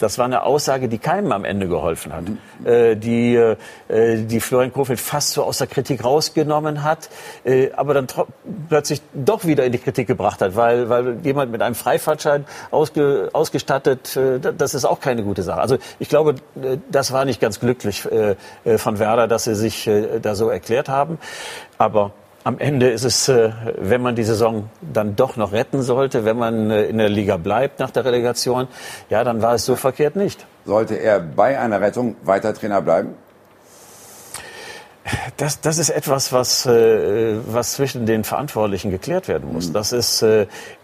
das 0.00 0.18
war 0.18 0.24
eine 0.24 0.42
Aussage, 0.42 0.88
die 0.88 0.98
keinem 0.98 1.30
am 1.30 1.44
Ende 1.44 1.68
geholfen 1.68 2.12
hat. 2.12 2.24
Äh, 2.64 2.96
die, 2.96 3.36
äh, 3.36 3.56
die 4.24 4.40
Florian 4.40 4.72
Kofeld 4.72 4.98
fast 4.98 5.32
so 5.34 5.44
aus 5.44 5.58
der 5.58 5.66
Kritik 5.66 6.04
rausgenommen 6.04 6.82
hat, 6.82 7.10
äh, 7.44 7.70
aber 7.72 7.94
dann 7.94 8.06
plötzlich 8.68 9.02
doch 9.12 9.44
wieder 9.44 9.64
in 9.64 9.72
die 9.72 9.78
Kritik 9.78 10.06
gebracht 10.06 10.40
hat, 10.40 10.56
weil, 10.56 10.88
weil 10.88 11.18
jemand 11.22 11.52
mit 11.52 11.60
einem 11.60 11.74
Freifahrtschein 11.74 12.46
ausge, 12.70 13.28
ausgestattet, 13.34 14.16
äh, 14.16 14.40
das 14.40 14.74
ist 14.74 14.86
auch 14.86 15.00
keine 15.00 15.22
gute 15.22 15.42
Sache. 15.42 15.60
Also 15.60 15.76
ich 15.98 16.08
glaube, 16.08 16.36
äh, 16.60 16.78
das 16.90 17.12
war 17.12 17.26
nicht 17.26 17.40
ganz 17.40 17.60
glücklich 17.60 18.10
äh, 18.10 18.36
äh 18.64 18.78
von 18.78 18.98
Werder, 18.98 19.28
dass 19.28 19.44
sie 19.44 19.54
sich 19.54 19.86
äh, 19.86 20.18
da 20.20 20.34
so 20.34 20.48
erklärt 20.48 20.88
haben. 20.88 21.18
Aber 21.76 22.12
am 22.44 22.58
Ende 22.58 22.88
ist 22.88 23.04
es, 23.04 23.28
äh, 23.28 23.50
wenn 23.78 24.00
man 24.00 24.14
die 24.14 24.24
Saison 24.24 24.70
dann 24.80 25.16
doch 25.16 25.36
noch 25.36 25.52
retten 25.52 25.82
sollte, 25.82 26.24
wenn 26.24 26.38
man 26.38 26.70
äh, 26.70 26.84
in 26.84 26.98
der 26.98 27.08
Liga 27.08 27.36
bleibt 27.36 27.80
nach 27.80 27.90
der 27.90 28.04
Relegation, 28.04 28.68
ja, 29.10 29.24
dann 29.24 29.42
war 29.42 29.54
es 29.54 29.66
so 29.66 29.76
verkehrt 29.76 30.16
nicht. 30.16 30.46
Sollte 30.64 30.94
er 30.94 31.20
bei 31.20 31.58
einer 31.58 31.80
Rettung 31.80 32.16
weiter 32.22 32.54
Trainer 32.54 32.80
bleiben? 32.80 33.14
Das, 35.36 35.60
das 35.60 35.78
ist 35.78 35.90
etwas, 35.90 36.32
was, 36.32 36.66
äh, 36.66 37.36
was 37.46 37.72
zwischen 37.72 38.06
den 38.06 38.24
Verantwortlichen 38.24 38.90
geklärt 38.90 39.28
werden 39.28 39.52
muss. 39.52 39.68
Mhm. 39.68 39.72
Das 39.72 39.92
ist, 39.92 40.24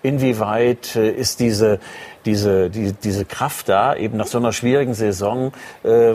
inwieweit 0.02 0.96
ist 0.96 1.40
diese 1.40 1.78
diese, 2.26 2.68
die, 2.68 2.92
diese 2.92 3.24
Kraft 3.24 3.68
da, 3.68 3.94
eben 3.94 4.16
nach 4.16 4.26
so 4.26 4.38
einer 4.38 4.52
schwierigen 4.52 4.94
Saison 4.94 5.52
äh, 5.84 6.14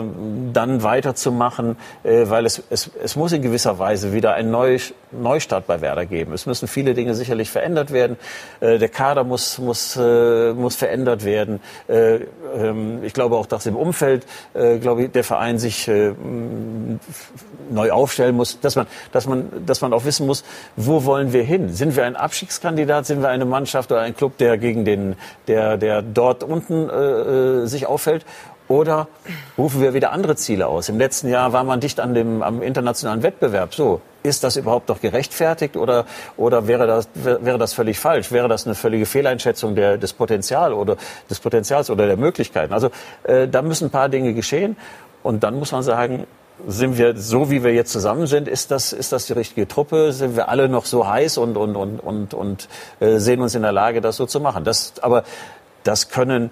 dann 0.52 0.82
weiterzumachen, 0.82 1.76
äh, 2.04 2.28
weil 2.28 2.46
es, 2.46 2.62
es, 2.70 2.90
es 3.02 3.16
muss 3.16 3.32
in 3.32 3.42
gewisser 3.42 3.78
Weise 3.78 4.12
wieder 4.12 4.34
ein 4.34 4.50
Neu, 4.50 4.78
Neustart 5.10 5.66
bei 5.66 5.80
Werder 5.80 6.06
geben. 6.06 6.32
Es 6.32 6.46
müssen 6.46 6.68
viele 6.68 6.94
Dinge 6.94 7.14
sicherlich 7.14 7.50
verändert 7.50 7.92
werden. 7.92 8.16
Äh, 8.60 8.78
der 8.78 8.88
Kader 8.88 9.24
muss, 9.24 9.58
muss, 9.58 9.96
äh, 9.96 10.52
muss 10.52 10.76
verändert 10.76 11.24
werden. 11.24 11.60
Äh, 11.88 12.20
ähm, 12.56 13.02
ich 13.02 13.14
glaube 13.14 13.36
auch, 13.36 13.46
dass 13.46 13.66
im 13.66 13.76
Umfeld, 13.76 14.26
glaube 14.52 15.04
ich, 15.04 15.12
der 15.12 15.24
Verein 15.24 15.58
sich 15.58 15.88
neu 17.70 17.90
aufstellen 17.90 18.36
muss, 18.36 18.60
dass 18.60 18.76
man, 18.76 18.86
dass, 19.12 19.26
man, 19.26 19.48
dass 19.66 19.80
man 19.80 19.92
auch 19.92 20.04
wissen 20.04 20.26
muss, 20.26 20.44
wo 20.76 21.04
wollen 21.04 21.32
wir 21.32 21.42
hin? 21.42 21.70
Sind 21.70 21.96
wir 21.96 22.04
ein 22.04 22.16
Abstiegskandidat? 22.16 23.06
Sind 23.06 23.22
wir 23.22 23.28
eine 23.28 23.44
Mannschaft 23.44 23.90
oder 23.90 24.00
ein 24.00 24.14
Club, 24.14 24.36
der 24.38 24.58
gegen 24.58 24.84
den, 24.84 25.16
der, 25.46 25.76
der 25.76 26.01
dort 26.02 26.44
unten 26.44 26.88
äh, 26.88 26.92
äh, 26.92 27.66
sich 27.66 27.86
auffällt? 27.86 28.24
Oder 28.68 29.08
rufen 29.58 29.82
wir 29.82 29.92
wieder 29.92 30.12
andere 30.12 30.36
Ziele 30.36 30.66
aus? 30.66 30.88
Im 30.88 30.96
letzten 30.96 31.28
Jahr 31.28 31.52
war 31.52 31.62
man 31.64 31.80
dicht 31.80 32.00
an 32.00 32.14
dem, 32.14 32.42
am 32.42 32.62
internationalen 32.62 33.22
Wettbewerb. 33.22 33.74
So, 33.74 34.00
ist 34.22 34.44
das 34.44 34.56
überhaupt 34.56 34.88
noch 34.88 35.00
gerechtfertigt 35.00 35.76
oder, 35.76 36.06
oder 36.36 36.66
wäre, 36.68 36.86
das, 36.86 37.08
wäre 37.14 37.58
das 37.58 37.74
völlig 37.74 37.98
falsch? 37.98 38.32
Wäre 38.32 38.48
das 38.48 38.64
eine 38.64 38.74
völlige 38.74 39.04
Fehleinschätzung 39.04 39.74
der, 39.74 39.98
des, 39.98 40.12
Potenzial 40.12 40.72
oder, 40.72 40.96
des 41.28 41.40
Potenzials 41.40 41.90
oder 41.90 42.06
der 42.06 42.16
Möglichkeiten? 42.16 42.72
Also 42.72 42.90
äh, 43.24 43.48
da 43.48 43.62
müssen 43.62 43.88
ein 43.88 43.90
paar 43.90 44.08
Dinge 44.08 44.32
geschehen. 44.32 44.76
Und 45.22 45.42
dann 45.42 45.58
muss 45.58 45.72
man 45.72 45.82
sagen, 45.82 46.26
sind 46.66 46.98
wir 46.98 47.16
so, 47.16 47.50
wie 47.50 47.64
wir 47.64 47.74
jetzt 47.74 47.92
zusammen 47.92 48.26
sind, 48.26 48.46
ist 48.48 48.70
das, 48.70 48.92
ist 48.92 49.12
das 49.12 49.26
die 49.26 49.32
richtige 49.32 49.66
Truppe? 49.66 50.12
Sind 50.12 50.36
wir 50.36 50.48
alle 50.48 50.68
noch 50.68 50.84
so 50.84 51.06
heiß 51.06 51.38
und, 51.38 51.56
und, 51.56 51.76
und, 51.76 51.98
und, 52.00 52.34
und 52.34 52.68
äh, 53.00 53.18
sehen 53.18 53.40
uns 53.40 53.54
in 53.54 53.62
der 53.62 53.72
Lage, 53.72 54.00
das 54.00 54.16
so 54.16 54.26
zu 54.26 54.40
machen? 54.40 54.64
Das, 54.64 54.94
aber 55.02 55.24
das 55.84 56.08
können 56.08 56.50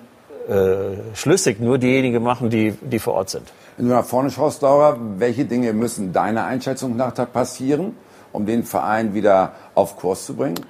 äh, 0.48 0.96
schlüssig 1.14 1.60
nur 1.60 1.78
diejenigen 1.78 2.22
machen, 2.22 2.50
die, 2.50 2.72
die 2.72 2.98
vor 2.98 3.14
Ort 3.14 3.30
sind. 3.30 3.52
Wenn 3.76 3.88
du 3.88 3.94
nach 3.94 4.04
vorne 4.04 4.30
schaust, 4.30 4.62
Laura, 4.62 4.96
welche 5.16 5.44
Dinge 5.44 5.72
müssen 5.72 6.12
deiner 6.12 6.44
Einschätzung 6.44 6.96
nach 6.96 7.14
passieren, 7.32 7.96
um 8.32 8.46
den 8.46 8.64
Verein 8.64 9.14
wieder 9.14 9.52
auf 9.74 9.96
Kurs 9.96 10.26
zu 10.26 10.34
bringen? 10.34 10.60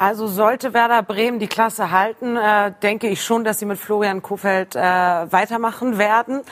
Also 0.00 0.28
sollte 0.28 0.74
Werder 0.74 1.02
Bremen 1.02 1.40
die 1.40 1.48
Klasse 1.48 1.90
halten, 1.90 2.36
äh, 2.36 2.70
denke 2.84 3.08
ich 3.08 3.24
schon, 3.24 3.42
dass 3.42 3.58
sie 3.58 3.66
mit 3.66 3.78
Florian 3.78 4.22
Kofeld 4.22 4.76
äh, 4.76 4.80
weitermachen 4.80 5.98
werden. 5.98 6.42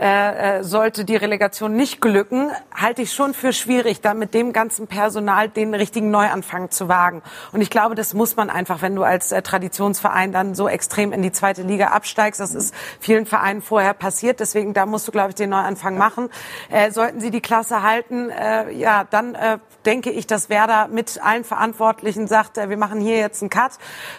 Äh, 0.00 0.60
äh, 0.60 0.64
sollte 0.64 1.04
die 1.04 1.14
Relegation 1.14 1.76
nicht 1.76 2.00
glücken, 2.00 2.50
halte 2.74 3.02
ich 3.02 3.12
schon 3.12 3.34
für 3.34 3.52
schwierig, 3.52 4.00
da 4.00 4.14
mit 4.14 4.32
dem 4.32 4.54
ganzen 4.54 4.86
Personal 4.86 5.50
den 5.50 5.74
richtigen 5.74 6.10
Neuanfang 6.10 6.70
zu 6.70 6.88
wagen. 6.88 7.22
Und 7.52 7.60
ich 7.60 7.68
glaube, 7.68 7.94
das 7.94 8.14
muss 8.14 8.36
man 8.36 8.48
einfach, 8.48 8.80
wenn 8.80 8.96
du 8.96 9.02
als 9.02 9.32
äh, 9.32 9.42
Traditionsverein 9.42 10.32
dann 10.32 10.54
so 10.54 10.66
extrem 10.66 11.12
in 11.12 11.20
die 11.20 11.30
zweite 11.30 11.60
Liga 11.60 11.88
absteigst. 11.88 12.40
Das 12.40 12.54
ist 12.54 12.74
vielen 13.00 13.26
Vereinen 13.26 13.60
vorher 13.60 13.92
passiert. 13.92 14.40
Deswegen 14.40 14.72
da 14.72 14.86
musst 14.86 15.06
du, 15.06 15.12
glaube 15.12 15.28
ich, 15.28 15.34
den 15.34 15.50
Neuanfang 15.50 15.98
machen. 15.98 16.30
Äh, 16.70 16.90
sollten 16.90 17.20
sie 17.20 17.30
die 17.30 17.42
Klasse 17.42 17.82
halten, 17.82 18.30
ja, 18.74 19.04
dann 19.04 19.36
denke 19.84 20.10
ich, 20.10 20.26
dass 20.26 20.48
Werder 20.48 20.88
mit 20.88 21.20
allen 21.22 21.44
Verantwortlichen 21.44 22.26
sagt, 22.26 22.56
wir 22.56 22.76
machen 22.76 22.93
hier 23.00 23.16
jetzt 23.16 23.42
einen 23.42 23.50
Cut, 23.50 23.72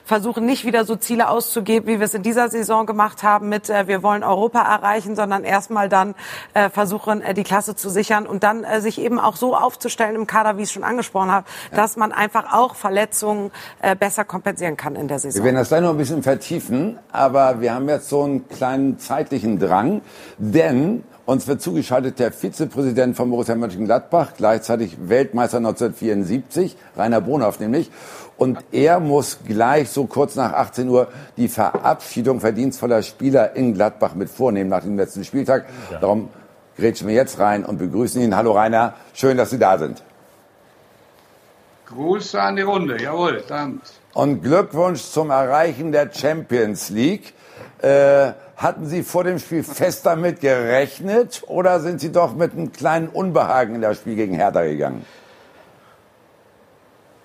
versuchen 0.03 0.45
nicht 0.45 0.65
wieder 0.65 0.85
so 0.85 0.95
Ziele 0.95 1.29
auszugeben, 1.29 1.88
wie 1.88 1.99
wir 1.99 2.05
es 2.05 2.13
in 2.13 2.23
dieser 2.23 2.49
Saison 2.49 2.85
gemacht 2.85 3.23
haben 3.23 3.49
mit 3.49 3.69
äh, 3.69 3.88
wir 3.88 4.03
wollen 4.03 4.23
Europa 4.23 4.61
erreichen, 4.61 5.15
sondern 5.15 5.43
erstmal 5.43 5.89
dann 5.89 6.15
äh, 6.53 6.69
versuchen, 6.69 7.23
die 7.35 7.43
Klasse 7.43 7.75
zu 7.75 7.89
sichern 7.89 8.25
und 8.25 8.43
dann 8.43 8.65
sich 8.79 8.99
eben 8.99 9.19
auch 9.19 9.35
so 9.35 9.55
aufzustellen 9.55 10.15
im 10.15 10.27
Kader, 10.27 10.57
wie 10.57 10.61
ich 10.61 10.69
es 10.69 10.73
schon 10.73 10.83
angesprochen 10.83 11.31
habe, 11.31 11.47
ja. 11.71 11.77
dass 11.77 11.97
man 11.97 12.11
einfach 12.11 12.53
auch 12.53 12.75
Verletzungen 12.75 13.51
besser 13.99 14.25
kompensieren 14.25 14.77
kann 14.77 14.95
in 14.95 15.07
der 15.07 15.19
Saison. 15.19 15.43
Wir 15.43 15.45
werden 15.45 15.57
das 15.57 15.69
gleich 15.69 15.81
noch 15.81 15.91
ein 15.91 15.97
bisschen 15.97 16.23
vertiefen, 16.23 16.99
aber 17.11 17.61
wir 17.61 17.73
haben 17.73 17.88
jetzt 17.89 18.09
so 18.09 18.23
einen 18.23 18.47
kleinen 18.47 18.99
zeitlichen 18.99 19.59
Drang, 19.59 20.01
denn 20.38 21.03
uns 21.25 21.47
wird 21.47 21.61
zugeschaltet 21.61 22.19
der 22.19 22.31
Vizepräsident 22.31 23.15
von 23.15 23.29
Borussia 23.29 23.55
Mönchengladbach, 23.55 24.33
gleichzeitig 24.38 24.97
Weltmeister 24.99 25.57
1974, 25.57 26.77
Rainer 26.95 27.21
Bonhoff 27.21 27.59
nämlich. 27.59 27.89
Und 28.38 28.59
er 28.71 28.99
muss 28.99 29.39
gleich 29.47 29.89
so 29.89 30.05
kurz 30.05 30.35
nach 30.35 30.53
18 30.53 30.89
Uhr 30.89 31.07
die 31.38 31.47
Verabschiedung 31.47 32.41
verdienstvoller 32.41 33.01
Spieler 33.01 33.55
in 33.55 33.73
Gladbach 33.73 34.13
mit 34.13 34.29
vornehmen 34.29 34.69
nach 34.69 34.81
dem 34.81 34.97
letzten 34.97 35.23
Spieltag. 35.23 35.65
Ja. 35.91 35.99
Darum 35.99 36.29
grätschen 36.77 37.07
wir 37.07 37.15
jetzt 37.15 37.39
rein 37.39 37.63
und 37.63 37.77
begrüßen 37.77 38.21
ihn. 38.21 38.35
Hallo 38.35 38.51
Rainer, 38.51 38.93
schön, 39.13 39.38
dass 39.38 39.51
Sie 39.51 39.59
da 39.59 39.77
sind. 39.77 40.03
Grüße 41.88 42.41
an 42.41 42.55
die 42.55 42.63
Runde, 42.63 43.01
jawohl, 43.01 43.43
danke. 43.47 43.79
Und 44.13 44.41
Glückwunsch 44.41 45.03
zum 45.03 45.29
Erreichen 45.29 45.91
der 45.91 46.11
Champions 46.11 46.89
League. 46.89 47.33
Äh, 47.81 48.33
hatten 48.57 48.88
Sie 48.88 49.03
vor 49.03 49.23
dem 49.23 49.39
Spiel 49.39 49.63
fest 49.63 50.05
damit 50.05 50.39
gerechnet 50.39 51.43
oder 51.47 51.79
sind 51.79 51.99
Sie 51.99 52.11
doch 52.11 52.35
mit 52.35 52.53
einem 52.53 52.71
kleinen 52.71 53.09
Unbehagen 53.09 53.75
in 53.75 53.81
das 53.81 53.97
Spiel 53.97 54.15
gegen 54.15 54.35
Hertha 54.35 54.63
gegangen? 54.63 55.05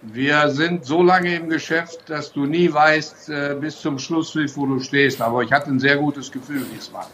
Wir 0.03 0.49
sind 0.49 0.87
so 0.87 1.03
lange 1.03 1.35
im 1.37 1.51
Geschäft, 1.51 2.09
dass 2.09 2.33
du 2.33 2.47
nie 2.47 2.73
weißt 2.73 3.29
äh, 3.29 3.57
bis 3.61 3.81
zum 3.81 3.99
Schluss, 3.99 4.35
wo 4.57 4.67
du 4.67 4.81
stehst. 4.81 5.21
Aber 5.21 5.43
ich 5.43 5.53
hatte 5.53 5.71
ein 5.71 5.79
sehr 5.79 5.99
gutes 5.99 6.33
Gefühl 6.33 6.65
diesmal. 6.75 7.05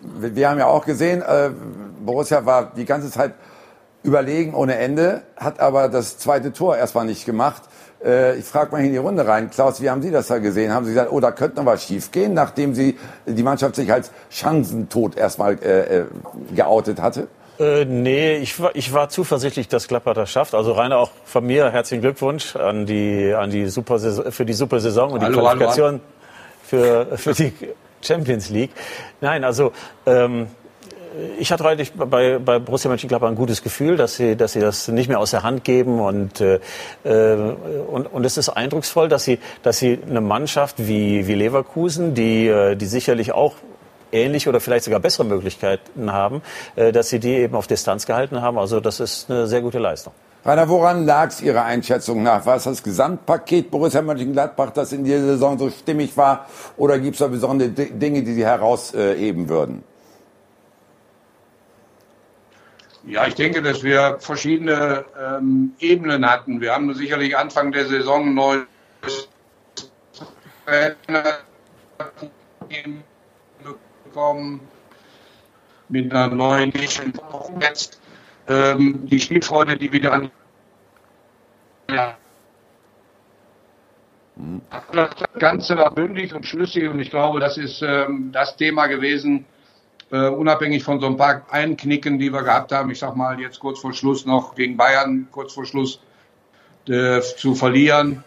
Wir 0.00 0.48
haben 0.48 0.58
ja 0.58 0.66
auch 0.66 0.84
gesehen, 0.84 1.22
äh, 1.22 1.50
Borussia 2.04 2.44
war 2.44 2.72
die 2.76 2.84
ganze 2.84 3.10
Zeit 3.10 3.34
überlegen 4.02 4.54
ohne 4.54 4.76
Ende, 4.76 5.22
hat 5.36 5.58
aber 5.58 5.88
das 5.88 6.18
zweite 6.18 6.52
Tor 6.52 6.76
erstmal 6.76 7.06
nicht 7.06 7.24
gemacht. 7.24 7.62
Äh, 8.04 8.38
ich 8.38 8.44
frage 8.44 8.72
mal 8.72 8.84
in 8.84 8.92
die 8.92 8.98
Runde 8.98 9.26
rein. 9.26 9.50
Klaus, 9.50 9.80
wie 9.82 9.90
haben 9.90 10.02
Sie 10.02 10.10
das 10.10 10.28
da 10.28 10.38
gesehen? 10.38 10.72
Haben 10.72 10.86
Sie 10.86 10.92
gesagt, 10.92 11.12
oh, 11.12 11.20
da 11.20 11.32
könnte 11.32 11.56
noch 11.56 11.66
was 11.66 11.84
schiefgehen, 11.84 12.34
nachdem 12.34 12.74
Sie 12.74 12.96
die 13.26 13.42
Mannschaft 13.42 13.76
sich 13.76 13.92
als 13.92 14.12
Chancentod 14.30 15.16
erstmal 15.16 15.54
äh, 15.62 16.00
äh, 16.00 16.04
geoutet 16.54 17.00
hatte? 17.00 17.28
Äh, 17.58 17.84
nee, 17.86 18.36
ich 18.36 18.60
war, 18.60 18.70
ich 18.74 18.92
war 18.92 19.08
zuversichtlich, 19.08 19.66
dass 19.66 19.88
Gladbach 19.88 20.14
das 20.14 20.30
schafft. 20.30 20.54
Also 20.54 20.72
Rainer, 20.72 20.98
auch 20.98 21.10
von 21.24 21.44
mir 21.44 21.70
herzlichen 21.70 22.02
Glückwunsch 22.02 22.54
an 22.54 22.86
die, 22.86 23.34
an 23.34 23.50
die 23.50 23.66
super 23.66 23.98
für 23.98 24.44
die 24.44 24.52
super 24.52 24.78
Saison 24.78 25.10
und 25.10 25.20
die 25.20 25.26
hallo, 25.26 25.40
Qualifikation 25.40 25.86
hallo. 25.86 26.00
Für, 26.62 27.18
für 27.18 27.32
die 27.32 27.52
Champions 28.02 28.50
League. 28.50 28.70
Nein, 29.20 29.42
also 29.42 29.72
ähm, 30.06 30.46
ich 31.38 31.52
hatte 31.52 31.64
heute 31.64 31.84
bei, 31.94 32.38
bei 32.38 32.58
Borussia 32.58 32.88
Mönchengladbach 32.88 33.28
ein 33.28 33.34
gutes 33.34 33.62
Gefühl, 33.62 33.96
dass 33.96 34.16
sie, 34.16 34.36
dass 34.36 34.52
sie 34.52 34.60
das 34.60 34.88
nicht 34.88 35.08
mehr 35.08 35.18
aus 35.18 35.30
der 35.30 35.42
Hand 35.42 35.64
geben 35.64 36.00
und, 36.00 36.40
äh, 36.40 36.58
und, 37.04 38.06
und 38.06 38.24
es 38.24 38.36
ist 38.36 38.48
eindrucksvoll, 38.48 39.08
dass 39.08 39.24
sie, 39.24 39.38
dass 39.62 39.78
sie 39.78 39.98
eine 40.08 40.20
Mannschaft 40.20 40.76
wie, 40.78 41.26
wie 41.26 41.34
Leverkusen, 41.34 42.14
die, 42.14 42.48
äh, 42.48 42.76
die 42.76 42.86
sicherlich 42.86 43.32
auch 43.32 43.54
ähnliche 44.12 44.48
oder 44.48 44.60
vielleicht 44.60 44.84
sogar 44.84 45.00
bessere 45.00 45.24
Möglichkeiten 45.24 46.12
haben, 46.12 46.42
äh, 46.76 46.92
dass 46.92 47.08
sie 47.08 47.18
die 47.18 47.34
eben 47.34 47.54
auf 47.54 47.66
Distanz 47.66 48.06
gehalten 48.06 48.40
haben. 48.40 48.58
Also 48.58 48.80
das 48.80 49.00
ist 49.00 49.30
eine 49.30 49.46
sehr 49.46 49.60
gute 49.60 49.78
Leistung. 49.78 50.12
Rainer, 50.44 50.68
woran 50.68 51.04
lag 51.04 51.28
es 51.28 51.42
Ihrer 51.42 51.64
Einschätzung 51.64 52.22
nach? 52.22 52.46
War 52.46 52.56
es 52.56 52.64
das 52.64 52.82
Gesamtpaket 52.82 53.70
Borussia 53.70 54.00
Mönchengladbach, 54.00 54.70
das 54.70 54.92
in 54.92 55.04
dieser 55.04 55.20
Saison 55.20 55.58
so 55.58 55.68
stimmig 55.68 56.16
war? 56.16 56.46
Oder 56.76 56.98
gibt 56.98 57.14
es 57.14 57.18
da 57.18 57.26
besondere 57.26 57.68
Dinge, 57.70 58.22
die 58.22 58.34
Sie 58.34 58.46
herausheben 58.46 59.48
würden? 59.48 59.82
Ja, 63.08 63.26
ich 63.26 63.34
denke, 63.34 63.62
dass 63.62 63.82
wir 63.82 64.18
verschiedene 64.20 65.06
ähm, 65.18 65.72
Ebenen 65.78 66.28
hatten. 66.28 66.60
Wir 66.60 66.74
haben 66.74 66.92
sicherlich 66.92 67.36
Anfang 67.36 67.72
der 67.72 67.86
Saison 67.86 68.34
neu 68.34 68.58
bekommen 74.04 74.60
mit 75.88 76.12
einer 76.12 76.34
neuen 76.34 76.70
jetzt 77.60 77.98
ähm, 78.46 79.06
die 79.06 79.18
Spielfreude, 79.18 79.78
die 79.78 79.90
wieder 79.90 80.12
an 80.12 80.30
ja, 81.90 82.18
Das 84.92 85.10
Ganze 85.38 85.78
war 85.78 85.94
bündig 85.94 86.34
und 86.34 86.44
schlüssig 86.44 86.86
und 86.88 87.00
ich 87.00 87.08
glaube, 87.08 87.40
das 87.40 87.56
ist 87.56 87.80
ähm, 87.80 88.30
das 88.32 88.56
Thema 88.56 88.86
gewesen, 88.86 89.46
äh, 90.10 90.28
unabhängig 90.28 90.84
von 90.84 91.00
so 91.00 91.06
ein 91.06 91.16
paar 91.16 91.42
Einknicken, 91.50 92.18
die 92.18 92.32
wir 92.32 92.42
gehabt 92.42 92.72
haben. 92.72 92.90
Ich 92.90 92.98
sag 92.98 93.16
mal 93.16 93.38
jetzt 93.40 93.60
kurz 93.60 93.80
vor 93.80 93.92
Schluss 93.92 94.26
noch 94.26 94.54
gegen 94.54 94.76
Bayern, 94.76 95.28
kurz 95.30 95.52
vor 95.52 95.66
Schluss 95.66 96.00
äh, 96.88 97.20
zu 97.20 97.54
verlieren. 97.54 98.24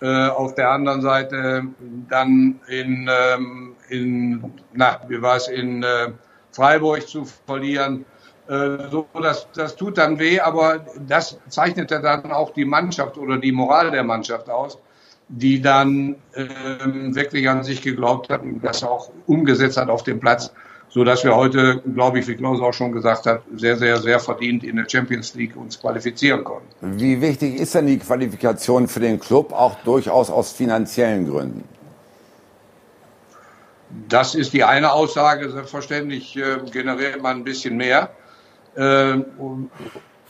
Äh, 0.00 0.28
auf 0.28 0.54
der 0.56 0.70
anderen 0.70 1.00
Seite 1.00 1.64
dann 2.08 2.60
in, 2.66 3.08
ähm, 3.08 3.76
in 3.88 4.52
na, 4.72 5.00
wie 5.06 5.22
war 5.22 5.36
es, 5.36 5.48
in 5.48 5.82
äh, 5.82 6.10
Freiburg 6.50 7.06
zu 7.06 7.24
verlieren. 7.46 8.04
Äh, 8.48 8.88
so, 8.90 9.06
das, 9.14 9.46
das 9.54 9.76
tut 9.76 9.98
dann 9.98 10.18
weh, 10.18 10.40
aber 10.40 10.84
das 11.06 11.38
zeichnet 11.48 11.92
ja 11.92 12.00
dann 12.00 12.32
auch 12.32 12.52
die 12.52 12.64
Mannschaft 12.64 13.16
oder 13.16 13.38
die 13.38 13.52
Moral 13.52 13.92
der 13.92 14.02
Mannschaft 14.02 14.50
aus 14.50 14.78
die 15.34 15.62
dann 15.62 16.16
ähm, 16.34 17.14
wirklich 17.14 17.48
an 17.48 17.64
sich 17.64 17.80
geglaubt 17.80 18.28
hat 18.28 18.42
und 18.42 18.60
das 18.62 18.84
auch 18.84 19.10
umgesetzt 19.26 19.78
hat 19.78 19.88
auf 19.88 20.02
dem 20.02 20.20
Platz, 20.20 20.52
so 20.94 21.04
dass 21.04 21.24
wir 21.24 21.34
heute, 21.34 21.82
glaube 21.94 22.18
ich, 22.18 22.28
wie 22.28 22.36
Klaus 22.36 22.60
auch 22.60 22.74
schon 22.74 22.92
gesagt 22.92 23.24
hat, 23.24 23.42
sehr, 23.56 23.76
sehr, 23.76 23.96
sehr 23.98 24.20
verdient 24.20 24.62
in 24.62 24.76
der 24.76 24.86
Champions 24.86 25.34
League 25.34 25.56
uns 25.56 25.80
qualifizieren 25.80 26.44
konnten. 26.44 27.00
Wie 27.00 27.18
wichtig 27.22 27.58
ist 27.58 27.74
denn 27.74 27.86
die 27.86 27.98
Qualifikation 27.98 28.86
für 28.88 29.00
den 29.00 29.18
Club 29.18 29.52
auch 29.52 29.74
durchaus 29.84 30.28
aus 30.28 30.52
finanziellen 30.52 31.26
Gründen? 31.30 31.64
Das 34.08 34.34
ist 34.34 34.52
die 34.52 34.64
eine 34.64 34.92
Aussage. 34.92 35.50
Selbstverständlich 35.50 36.36
äh, 36.36 36.58
generiert 36.70 37.22
man 37.22 37.38
ein 37.38 37.44
bisschen 37.44 37.78
mehr. 37.78 38.10
Äh, 38.74 39.12
und, 39.38 39.70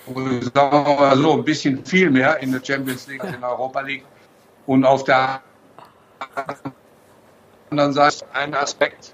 und 0.07 0.55
sagen 0.55 0.87
wir 0.87 0.95
mal 0.95 1.17
so, 1.17 1.33
ein 1.33 1.45
bisschen 1.45 1.85
viel 1.85 2.09
mehr 2.09 2.41
in 2.41 2.53
der 2.53 2.61
Champions 2.63 3.09
League 3.09 3.25
als 3.25 3.35
in 3.35 3.41
der 3.41 3.51
Europa 3.51 3.81
League. 3.81 4.05
Und 4.67 4.85
auf 4.85 5.03
der 5.03 5.41
anderen 7.71 7.93
Seite 7.93 8.25
ein 8.33 8.55
Aspekt, 8.55 9.13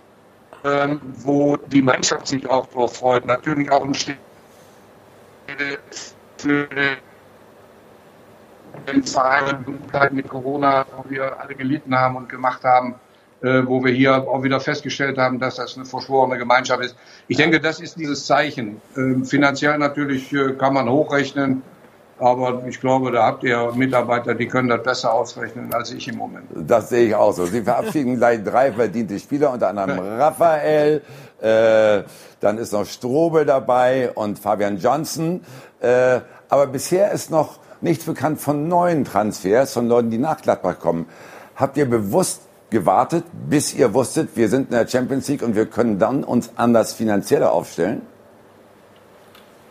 ähm, 0.65 1.01
wo 1.19 1.57
die 1.57 1.83
Mannschaft 1.83 2.27
sich 2.27 2.49
auch 2.49 2.67
drauf 2.69 2.97
freut. 2.97 3.27
Natürlich 3.27 3.71
auch 3.71 3.85
ein 3.85 3.95
Stelle 3.95 4.19
für 6.37 6.69
den 8.87 9.03
Verein 9.03 9.65
mit 10.13 10.29
Corona, 10.29 10.85
wo 10.97 11.09
wir 11.11 11.41
alle 11.41 11.55
gelitten 11.55 11.95
haben 11.95 12.17
und 12.17 12.29
gemacht 12.29 12.65
haben, 12.65 12.95
äh, 13.43 13.63
wo 13.65 13.85
wir 13.85 13.93
hier 13.93 14.29
auch 14.29 14.43
wieder 14.43 14.61
festgestellt 14.61 15.19
haben, 15.19 15.39
dass 15.39 15.57
das 15.57 15.77
eine 15.77 15.85
verschworene 15.85 16.39
Gemeinschaft 16.39 16.83
ist. 16.85 16.97
Ich 17.29 17.37
denke, 17.37 17.61
das 17.61 17.81
ist 17.81 17.97
dieses 17.97 18.27
Zeichen. 18.27 18.81
Ähm, 18.97 19.25
finanziell 19.25 19.79
natürlich 19.79 20.33
äh, 20.33 20.55
kann 20.55 20.75
man 20.75 20.89
hochrechnen. 20.89 21.63
Aber 22.19 22.65
ich 22.67 22.81
glaube, 22.81 23.13
da 23.13 23.25
habt 23.25 23.45
ihr 23.45 23.73
Mitarbeiter, 23.75 24.35
die 24.35 24.49
können 24.49 24.69
das 24.69 24.83
besser 24.83 25.13
ausrechnen 25.13 25.73
als 25.73 25.93
ich 25.93 26.09
im 26.09 26.17
Moment. 26.17 26.47
Das 26.55 26.89
sehe 26.89 27.09
ich 27.09 27.15
auch 27.15 27.33
so. 27.33 27.47
Sie 27.47 27.63
verabschieden 27.63 28.17
gleich 28.19 28.43
drei 28.43 28.73
verdiente 28.73 29.19
Spieler, 29.19 29.53
unter 29.53 29.69
anderem 29.69 29.99
Raphael, 29.99 31.03
äh, 31.41 32.03
dann 32.41 32.59
ist 32.59 32.73
noch 32.73 32.87
Strobel 32.87 33.45
dabei 33.45 34.11
und 34.13 34.39
Fabian 34.39 34.79
Johnson. 34.79 35.43
Äh, 35.81 36.21
aber 36.49 36.67
bisher 36.67 37.13
ist 37.13 37.31
noch 37.31 37.59
nichts 37.81 38.05
bekannt 38.05 38.41
von 38.41 38.67
neuen 38.69 39.05
Transfers, 39.05 39.73
von 39.73 39.89
Leuten, 39.89 40.11
die 40.11 40.19
nach 40.19 40.43
Gladbach 40.43 40.79
kommen. 40.79 41.07
Habt 41.55 41.77
ihr 41.77 41.89
bewusst 41.89 42.43
gewartet, 42.71 43.25
bis 43.49 43.75
ihr 43.75 43.95
wusstet, 43.95 44.31
wir 44.35 44.49
sind 44.49 44.71
in 44.71 44.77
der 44.77 44.87
Champions 44.87 45.29
League 45.29 45.43
und 45.43 45.55
wir 45.55 45.67
können 45.67 45.99
dann 45.99 46.25
uns 46.25 46.51
anders 46.57 46.93
finanziell 46.93 47.45
aufstellen? 47.45 48.03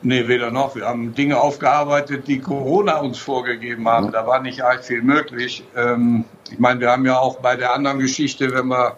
Nee, 0.07 0.29
weder 0.29 0.51
noch. 0.51 0.73
Wir 0.77 0.85
haben 0.85 1.13
Dinge 1.15 1.37
aufgearbeitet, 1.37 2.29
die 2.29 2.39
Corona 2.39 2.99
uns 3.01 3.17
vorgegeben 3.17 3.89
haben. 3.89 4.13
Da 4.13 4.25
war 4.25 4.41
nicht 4.41 4.61
arg 4.61 4.85
viel 4.85 5.01
möglich. 5.01 5.65
Ähm, 5.75 6.23
ich 6.49 6.59
meine, 6.59 6.79
wir 6.79 6.91
haben 6.91 7.05
ja 7.05 7.19
auch 7.19 7.39
bei 7.39 7.57
der 7.57 7.73
anderen 7.73 7.99
Geschichte, 7.99 8.53
wenn 8.53 8.69
wir, 8.69 8.95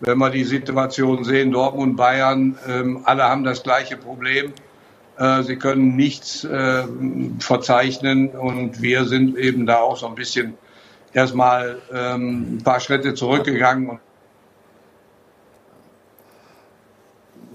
wenn 0.00 0.18
wir 0.18 0.28
die 0.28 0.42
Situation 0.42 1.22
sehen, 1.22 1.52
Dortmund, 1.52 1.96
Bayern, 1.96 2.58
ähm, 2.68 3.02
alle 3.04 3.22
haben 3.28 3.44
das 3.44 3.62
gleiche 3.62 3.96
Problem. 3.96 4.52
Äh, 5.18 5.44
sie 5.44 5.54
können 5.54 5.94
nichts 5.94 6.42
äh, 6.42 6.82
verzeichnen 7.38 8.30
und 8.30 8.82
wir 8.82 9.04
sind 9.04 9.38
eben 9.38 9.66
da 9.66 9.76
auch 9.76 9.98
so 9.98 10.08
ein 10.08 10.16
bisschen 10.16 10.54
erstmal 11.12 11.78
ähm, 11.94 12.56
ein 12.56 12.62
paar 12.64 12.80
Schritte 12.80 13.14
zurückgegangen 13.14 13.88
und 13.88 14.00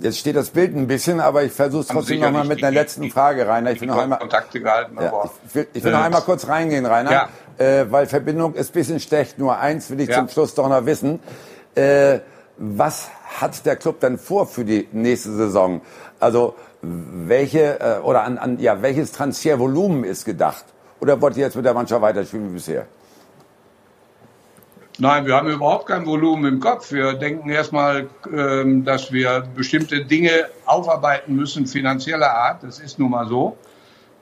Jetzt 0.01 0.17
steht 0.17 0.35
das 0.35 0.49
Bild 0.49 0.75
ein 0.75 0.87
bisschen, 0.87 1.21
aber 1.21 1.43
ich 1.43 1.53
versuche 1.53 1.81
es 1.81 1.87
trotzdem 1.87 2.19
noch 2.19 2.31
mal 2.31 2.45
mit 2.45 2.61
einer 2.61 2.71
letzten 2.71 3.09
Frage, 3.09 3.47
Rainer. 3.47 3.71
Ich 3.71 3.79
will 3.79 3.87
noch 3.87 3.97
einmal, 3.97 4.19
Kontakte 4.19 4.59
gehalten, 4.59 4.97
ja, 4.99 5.23
ich 5.45 5.55
will, 5.55 5.67
ich 5.73 5.83
will 5.83 5.91
noch 5.93 6.03
einmal 6.03 6.21
kurz 6.21 6.47
reingehen, 6.47 6.85
Rainer, 6.85 7.11
ja. 7.11 7.29
äh, 7.57 7.89
weil 7.89 8.05
Verbindung 8.05 8.55
ist 8.55 8.71
ein 8.71 8.73
bisschen 8.73 8.99
schlecht. 8.99 9.39
Nur 9.39 9.57
eins 9.57 9.89
will 9.89 10.01
ich 10.01 10.09
ja. 10.09 10.15
zum 10.15 10.27
Schluss 10.27 10.53
doch 10.53 10.67
noch 10.67 10.85
wissen. 10.85 11.21
Äh, 11.75 12.19
was 12.57 13.09
hat 13.39 13.65
der 13.65 13.77
Club 13.77 13.99
denn 14.01 14.17
vor 14.17 14.47
für 14.47 14.65
die 14.65 14.87
nächste 14.91 15.31
Saison? 15.31 15.81
Also 16.19 16.55
welche 16.81 17.79
äh, 17.79 17.99
oder 18.01 18.23
an, 18.23 18.37
an 18.37 18.59
ja 18.59 18.81
welches 18.81 19.11
Transfervolumen 19.13 20.03
ist 20.03 20.25
gedacht? 20.25 20.65
Oder 20.99 21.21
wollt 21.21 21.37
ihr 21.37 21.45
jetzt 21.45 21.55
mit 21.55 21.65
der 21.65 21.73
Mannschaft 21.73 22.01
weiterspielen 22.01 22.49
wie 22.49 22.53
bisher? 22.55 22.85
Nein, 24.97 25.25
wir 25.25 25.35
haben 25.35 25.49
überhaupt 25.49 25.87
kein 25.87 26.05
Volumen 26.05 26.45
im 26.45 26.59
Kopf. 26.61 26.91
Wir 26.91 27.13
denken 27.13 27.49
erstmal, 27.49 28.07
ähm, 28.33 28.85
dass 28.85 29.11
wir 29.11 29.43
bestimmte 29.53 30.05
Dinge 30.05 30.45
aufarbeiten 30.65 31.35
müssen, 31.35 31.67
finanzieller 31.67 32.31
Art. 32.31 32.63
Das 32.63 32.79
ist 32.79 32.97
nun 32.97 33.11
mal 33.11 33.27
so. 33.27 33.57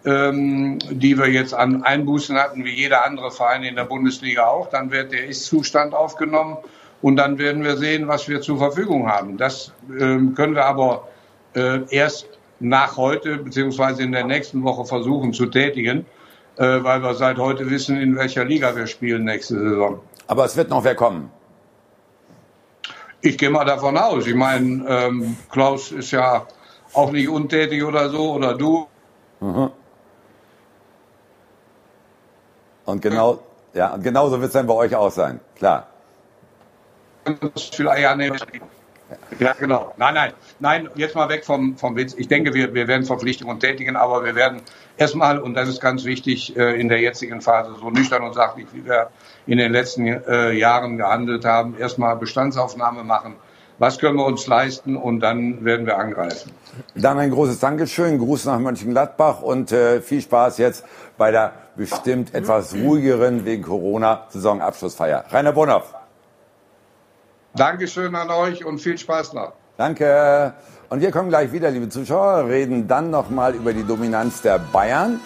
Ähm, 0.06 0.80
die 0.90 1.18
wir 1.18 1.30
jetzt 1.30 1.54
an 1.54 1.84
Einbußen 1.84 2.38
hatten, 2.38 2.66
wie 2.66 2.74
jeder 2.74 3.06
andere 3.06 3.32
Verein 3.32 3.64
in 3.64 3.78
der 3.78 3.86
Bundesliga 3.86 4.48
auch. 4.48 4.70
Dann 4.70 4.92
wird 4.92 5.14
der 5.14 5.28
Ist-Zustand 5.28 5.94
aufgenommen 5.94 6.58
und 7.02 7.16
dann 7.16 7.38
werden 7.38 7.64
wir 7.64 7.78
sehen, 7.78 8.10
was 8.10 8.28
wir 8.28 8.42
zur 8.42 8.58
Verfügung 8.58 9.08
haben. 9.08 9.38
Das 9.38 9.72
ähm, 9.98 10.36
können 10.36 10.56
wir 10.56 10.66
aber 10.66 11.08
äh, 11.56 11.82
erst 11.90 12.28
nach 12.60 12.98
heute 12.98 13.38
beziehungsweise 13.38 14.04
in 14.04 14.12
der 14.12 14.26
nächsten 14.26 14.64
Woche 14.64 14.84
versuchen 14.84 15.32
zu 15.32 15.46
tätigen, 15.46 16.06
äh, 16.58 16.84
weil 16.84 17.02
wir 17.02 17.14
seit 17.14 17.38
heute 17.38 17.70
wissen, 17.70 17.96
in 18.02 18.18
welcher 18.18 18.44
Liga 18.44 18.76
wir 18.76 18.88
spielen 18.88 19.24
nächste 19.24 19.58
Saison. 19.58 20.02
Aber 20.34 20.46
es 20.46 20.58
wird 20.58 20.72
noch 20.72 20.84
wer 20.84 20.96
kommen. 20.96 21.30
Ich 23.22 23.38
gehe 23.38 23.52
mal 23.52 23.66
davon 23.66 23.96
aus. 24.00 24.26
Ich 24.26 24.34
meine, 24.34 24.84
ähm, 24.88 25.38
Klaus 25.52 25.92
ist 25.92 26.10
ja 26.10 26.48
auch 26.94 27.12
nicht 27.12 27.30
untätig 27.30 27.84
oder 27.84 28.10
so, 28.10 28.34
oder 28.34 28.56
du. 28.56 28.88
Mhm. 29.42 29.70
Und 32.86 33.02
genau, 33.04 33.44
ja, 33.76 33.94
und 33.94 34.02
genauso 34.04 34.40
wird 34.42 34.48
es 34.48 34.54
dann 34.54 34.66
bei 34.66 34.74
euch 34.74 34.96
auch 34.96 35.12
sein, 35.12 35.40
klar. 35.56 35.86
Ja, 39.38 39.54
genau. 39.54 39.94
Nein, 39.98 40.16
nein, 40.16 40.34
nein, 40.60 40.90
jetzt 40.96 41.14
mal 41.14 41.30
weg 41.30 41.46
vom, 41.46 41.78
vom 41.78 41.96
Witz. 41.96 42.16
Ich 42.18 42.28
denke, 42.28 42.56
wir, 42.56 42.74
wir 42.74 42.88
werden 42.88 43.06
Verpflichtungen 43.06 43.60
tätigen, 43.60 43.96
aber 43.96 44.26
wir 44.26 44.34
werden 44.34 44.64
erstmal, 44.98 45.38
und 45.38 45.54
das 45.54 45.70
ist 45.70 45.80
ganz 45.80 46.06
wichtig, 46.06 46.58
äh, 46.58 46.80
in 46.82 46.90
der 46.90 47.02
jetzigen 47.02 47.40
Phase 47.40 47.76
so 47.80 47.92
nüchtern 47.92 48.24
und 48.24 48.34
sachlich, 48.34 48.66
wie 48.74 48.84
wir 48.84 49.12
in 49.46 49.58
den 49.58 49.72
letzten 49.72 50.08
äh, 50.08 50.52
Jahren 50.52 50.98
gehandelt 50.98 51.46
haben, 51.46 51.78
erstmal 51.78 52.16
Bestandsaufnahme 52.16 53.04
machen. 53.04 53.36
Was 53.80 54.00
können 54.00 54.18
wir 54.18 54.26
uns 54.26 54.48
leisten 54.48 54.96
und 54.96 55.20
dann 55.20 55.66
werden 55.66 55.86
wir 55.86 55.98
angreifen. 55.98 56.52
Dann 56.96 57.18
ein 57.20 57.32
großes 57.32 57.60
Dankeschön, 57.60 58.20
Gruß 58.20 58.46
nach 58.46 58.60
Mönchengladbach 58.60 59.42
und 59.42 59.72
äh, 59.72 60.00
viel 60.02 60.22
Spaß 60.22 60.58
jetzt 60.60 60.86
bei 61.18 61.32
der 61.32 61.54
bestimmt 61.76 62.34
etwas 62.34 62.74
ruhigeren 62.74 63.46
wegen 63.46 63.64
Corona 63.64 64.26
Saisonabschlussfeier. 64.30 65.26
Rainer 65.32 65.54
Bonhoff. 65.54 65.94
Dankeschön 67.56 68.16
an 68.16 68.30
euch 68.30 68.64
und 68.64 68.80
viel 68.80 68.98
Spaß 68.98 69.34
noch. 69.34 69.54
Danke. 69.78 70.54
Und 70.90 71.02
wir 71.02 71.12
kommen 71.12 71.30
gleich 71.30 71.52
wieder, 71.52 71.72
liebe 71.72 71.90
Zuschauer, 71.90 72.48
reden 72.48 72.88
dann 72.88 73.10
nochmal 73.10 73.56
über 73.56 73.74
die 73.74 73.84
Dominanz 73.84 74.42
der 74.42 74.60
Bayern, 74.60 75.20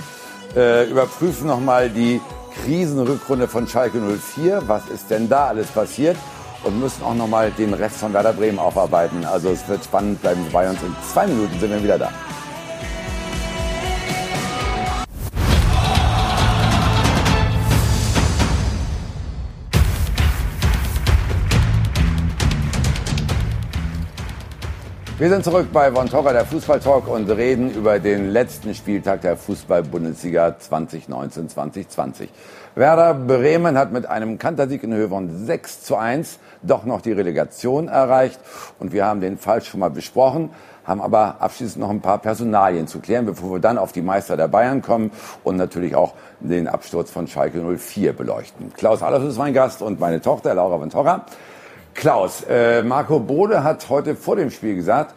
äh, 0.56 0.90
überprüfen 0.90 1.48
nochmal 1.48 1.90
die 1.90 2.22
Krisenrückrunde 2.63 3.48
von 3.48 3.67
Schalke 3.67 4.00
04. 4.00 4.63
Was 4.67 4.88
ist 4.88 5.10
denn 5.10 5.30
da 5.30 5.48
alles 5.48 5.67
passiert? 5.67 6.17
Und 6.63 6.80
müssen 6.80 7.04
auch 7.04 7.13
nochmal 7.13 7.52
den 7.52 7.74
Rest 7.74 7.98
von 7.98 8.13
Werder 8.13 8.34
Bremen 8.34 8.60
aufarbeiten. 8.60 9.26
Also 9.26 9.50
es 9.50 9.67
wird 9.67 9.84
spannend, 9.84 10.22
bleiben 10.22 10.46
bei 10.52 10.70
uns. 10.70 10.82
In 10.82 10.96
zwei 11.13 11.28
Minuten 11.28 11.60
sind 11.60 11.72
wir 11.72 11.84
wieder 11.84 11.98
da. 11.98 12.12
Wir 25.20 25.30
sind 25.30 25.44
zurück 25.44 25.70
bei 25.74 25.92
Von 25.92 26.08
Torra, 26.08 26.32
der 26.32 26.46
Fußballtalk, 26.46 27.08
und 27.08 27.28
reden 27.32 27.72
über 27.72 27.98
den 27.98 28.30
letzten 28.30 28.76
Spieltag 28.76 29.22
der 29.22 29.36
Fußball-Bundesliga 29.36 30.56
2019-2020. 30.62 32.28
Werder 32.76 33.16
Bremen 33.16 33.80
hat 33.80 33.92
mit 33.92 34.06
einem 34.06 34.38
Kantersieg 34.38 34.84
in 34.84 34.94
Höhe 34.94 35.10
von 35.10 35.44
6 35.48 35.82
zu 35.82 35.96
1 35.96 36.38
doch 36.62 36.86
noch 36.86 37.02
die 37.02 37.14
Relegation 37.14 37.88
erreicht. 37.88 38.40
Und 38.78 38.94
wir 38.94 39.08
haben 39.08 39.20
den 39.20 39.40
Fall 39.40 39.64
schon 39.64 39.80
mal 39.80 39.90
besprochen, 39.90 40.52
haben 40.86 41.02
aber 41.02 41.38
abschließend 41.40 41.82
noch 41.82 41.90
ein 41.90 42.02
paar 42.02 42.20
Personalien 42.20 42.86
zu 42.86 43.00
klären, 43.00 43.26
bevor 43.26 43.54
wir 43.54 43.60
dann 43.60 43.80
auf 43.80 43.94
die 43.94 44.04
Meister 44.04 44.38
der 44.38 44.50
Bayern 44.50 44.84
kommen 44.84 45.10
und 45.44 45.56
natürlich 45.56 45.96
auch 45.96 46.14
den 46.42 46.68
Absturz 46.68 47.10
von 47.10 47.28
Schalke 47.28 47.60
04 47.60 48.14
beleuchten. 48.14 48.72
Klaus 48.78 49.02
Allers 49.02 49.24
ist 49.24 49.40
mein 49.40 49.56
Gast 49.56 49.82
und 49.82 50.00
meine 50.00 50.22
Tochter 50.22 50.54
Laura 50.54 50.78
Von 50.78 50.92
Torra. 50.92 51.26
Klaus, 51.98 52.44
äh, 52.44 52.84
Marco 52.84 53.20
Bode 53.20 53.64
hat 53.64 53.90
heute 53.90 54.16
vor 54.16 54.36
dem 54.36 54.52
Spiel 54.52 54.76
gesagt, 54.76 55.16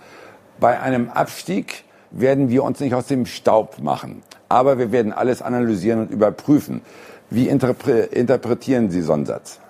bei 0.59 0.81
einem 0.81 1.11
Abstieg 1.11 1.85
werden 2.11 2.49
wir 2.49 2.65
uns 2.65 2.81
nicht 2.81 2.95
aus 2.95 3.07
dem 3.07 3.27
Staub 3.27 3.81
machen. 3.81 4.23
Aber 4.49 4.79
wir 4.79 4.91
werden 4.91 5.13
alles 5.13 5.43
analysieren 5.43 6.01
und 6.01 6.11
überprüfen. 6.11 6.81
Wie 7.29 7.49
interpre 7.49 8.01
interpretieren 8.05 8.91
Sie 8.91 9.03
so 9.03 9.13
einen 9.13 9.27
Satz? 9.27 9.61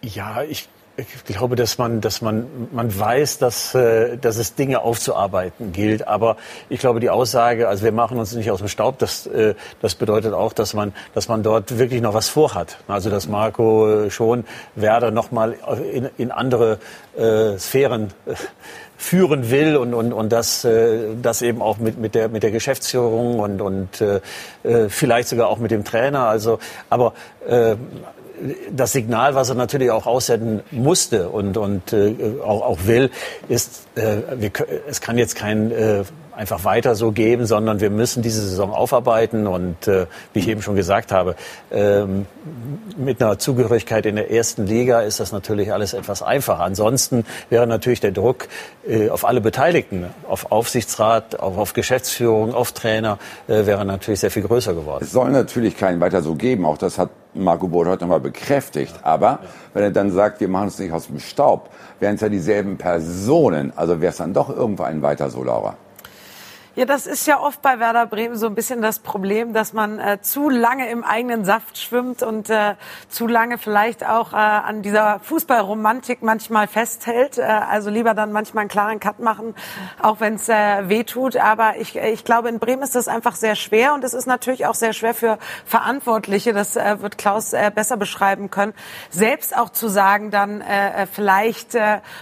Ja, 0.00 0.42
ich 0.44 0.66
ich 1.00 1.24
glaube, 1.24 1.56
dass 1.56 1.78
man, 1.78 2.00
dass 2.00 2.22
man, 2.22 2.46
man 2.72 2.98
weiß, 2.98 3.38
dass, 3.38 3.74
äh, 3.74 4.16
dass 4.18 4.36
es 4.36 4.54
Dinge 4.54 4.82
aufzuarbeiten 4.82 5.72
gilt. 5.72 6.06
Aber 6.06 6.36
ich 6.68 6.80
glaube, 6.80 7.00
die 7.00 7.10
Aussage, 7.10 7.68
also 7.68 7.84
wir 7.84 7.92
machen 7.92 8.18
uns 8.18 8.34
nicht 8.34 8.50
aus 8.50 8.58
dem 8.58 8.68
Staub, 8.68 8.98
das, 8.98 9.26
äh, 9.26 9.54
das 9.80 9.94
bedeutet 9.94 10.32
auch, 10.32 10.52
dass 10.52 10.74
man, 10.74 10.92
dass 11.14 11.28
man 11.28 11.42
dort 11.42 11.78
wirklich 11.78 12.00
noch 12.00 12.14
was 12.14 12.28
vorhat. 12.28 12.78
Also, 12.88 13.10
dass 13.10 13.28
Marco 13.28 14.04
äh, 14.04 14.10
schon 14.10 14.44
Werder 14.74 15.10
noch 15.10 15.30
mal 15.30 15.56
in, 15.92 16.08
in 16.18 16.30
andere 16.30 16.78
äh, 17.16 17.58
Sphären 17.58 18.12
führen 18.96 19.50
will 19.50 19.76
und, 19.76 19.94
und, 19.94 20.12
und 20.12 20.30
das, 20.30 20.66
das 21.22 21.40
eben 21.40 21.62
auch 21.62 21.78
mit, 21.78 21.96
mit, 21.96 22.14
der, 22.14 22.28
mit 22.28 22.42
der 22.42 22.50
Geschäftsführung 22.50 23.40
und, 23.40 23.62
und 23.62 24.02
äh 24.02 24.20
vielleicht 24.88 25.28
sogar 25.28 25.48
auch 25.48 25.56
mit 25.56 25.70
dem 25.70 25.84
Trainer. 25.84 26.26
Also, 26.26 26.58
aber 26.90 27.14
äh, 27.48 27.76
das 28.70 28.92
Signal, 28.92 29.34
was 29.34 29.48
er 29.48 29.54
natürlich 29.54 29.90
auch 29.90 30.06
aussenden 30.06 30.60
musste 30.70 31.28
und, 31.28 31.56
und 31.56 31.92
äh, 31.92 32.14
auch, 32.44 32.62
auch 32.62 32.78
will, 32.86 33.10
ist, 33.48 33.86
äh, 33.96 34.18
wir, 34.36 34.50
es 34.88 35.00
kann 35.00 35.18
jetzt 35.18 35.36
kein 35.36 35.70
äh, 35.70 36.04
einfach 36.40 36.64
weiter 36.64 36.94
so 36.94 37.12
geben, 37.12 37.44
sondern 37.44 37.80
wir 37.80 37.90
müssen 37.90 38.22
diese 38.22 38.40
Saison 38.40 38.72
aufarbeiten. 38.72 39.46
Und 39.46 39.86
äh, 39.86 40.06
wie 40.32 40.38
ich 40.38 40.48
eben 40.48 40.62
schon 40.62 40.74
gesagt 40.74 41.12
habe, 41.12 41.36
ähm, 41.70 42.26
mit 42.96 43.22
einer 43.22 43.38
Zugehörigkeit 43.38 44.06
in 44.06 44.16
der 44.16 44.30
ersten 44.30 44.66
Liga 44.66 45.02
ist 45.02 45.20
das 45.20 45.32
natürlich 45.32 45.70
alles 45.70 45.92
etwas 45.92 46.22
einfacher. 46.22 46.62
Ansonsten 46.62 47.24
wäre 47.50 47.66
natürlich 47.66 48.00
der 48.00 48.12
Druck 48.12 48.48
äh, 48.88 49.10
auf 49.10 49.26
alle 49.26 49.42
Beteiligten, 49.42 50.06
auf 50.28 50.50
Aufsichtsrat, 50.50 51.38
auf, 51.38 51.58
auf 51.58 51.74
Geschäftsführung, 51.74 52.54
auf 52.54 52.72
Trainer, 52.72 53.18
äh, 53.46 53.66
wäre 53.66 53.84
natürlich 53.84 54.20
sehr 54.20 54.30
viel 54.30 54.42
größer 54.42 54.72
geworden. 54.72 55.04
Es 55.04 55.12
soll 55.12 55.30
natürlich 55.30 55.76
keinen 55.76 56.00
weiter 56.00 56.22
so 56.22 56.34
geben. 56.34 56.64
Auch 56.64 56.78
das 56.78 56.96
hat 56.96 57.10
Marco 57.34 57.68
Both 57.68 57.86
heute 57.86 58.04
nochmal 58.04 58.20
bekräftigt. 58.20 58.94
Aber 59.02 59.40
wenn 59.74 59.82
er 59.82 59.90
dann 59.90 60.10
sagt, 60.10 60.40
wir 60.40 60.48
machen 60.48 60.68
es 60.68 60.78
nicht 60.78 60.92
aus 60.92 61.06
dem 61.06 61.18
Staub, 61.18 61.70
wären 61.98 62.16
es 62.16 62.20
ja 62.20 62.28
dieselben 62.28 62.76
Personen. 62.76 63.72
Also 63.76 64.00
wäre 64.00 64.10
es 64.10 64.16
dann 64.16 64.32
doch 64.32 64.48
irgendwo 64.54 64.82
ein 64.82 65.02
weiter 65.02 65.30
so, 65.30 65.42
Laura. 65.42 65.76
Ja, 66.80 66.86
das 66.86 67.06
ist 67.06 67.26
ja 67.26 67.38
oft 67.38 67.60
bei 67.60 67.78
Werder 67.78 68.06
Bremen 68.06 68.36
so 68.36 68.46
ein 68.46 68.54
bisschen 68.54 68.80
das 68.80 69.00
Problem, 69.00 69.52
dass 69.52 69.74
man 69.74 69.98
äh, 69.98 70.22
zu 70.22 70.48
lange 70.48 70.88
im 70.88 71.04
eigenen 71.04 71.44
Saft 71.44 71.76
schwimmt 71.76 72.22
und 72.22 72.48
äh, 72.48 72.74
zu 73.10 73.26
lange 73.26 73.58
vielleicht 73.58 74.02
auch 74.02 74.32
äh, 74.32 74.36
an 74.36 74.80
dieser 74.80 75.20
Fußballromantik 75.20 76.22
manchmal 76.22 76.68
festhält. 76.68 77.36
Äh, 77.36 77.42
also 77.42 77.90
lieber 77.90 78.14
dann 78.14 78.32
manchmal 78.32 78.62
einen 78.62 78.70
klaren 78.70 78.98
Cut 78.98 79.18
machen, 79.18 79.54
auch 80.00 80.20
wenn 80.20 80.36
es 80.36 80.48
äh, 80.48 80.88
weh 80.88 81.04
tut. 81.04 81.36
Aber 81.36 81.76
ich, 81.76 81.96
ich 81.96 82.24
glaube, 82.24 82.48
in 82.48 82.58
Bremen 82.58 82.82
ist 82.82 82.94
das 82.94 83.08
einfach 83.08 83.36
sehr 83.36 83.56
schwer 83.56 83.92
und 83.92 84.02
es 84.02 84.14
ist 84.14 84.24
natürlich 84.24 84.64
auch 84.64 84.74
sehr 84.74 84.94
schwer 84.94 85.12
für 85.12 85.38
Verantwortliche, 85.66 86.54
das 86.54 86.76
äh, 86.76 87.02
wird 87.02 87.18
Klaus 87.18 87.54
besser 87.74 87.98
beschreiben 87.98 88.48
können, 88.48 88.72
selbst 89.10 89.54
auch 89.54 89.68
zu 89.68 89.88
sagen, 89.88 90.30
dann 90.30 90.62
vielleicht 91.12 91.76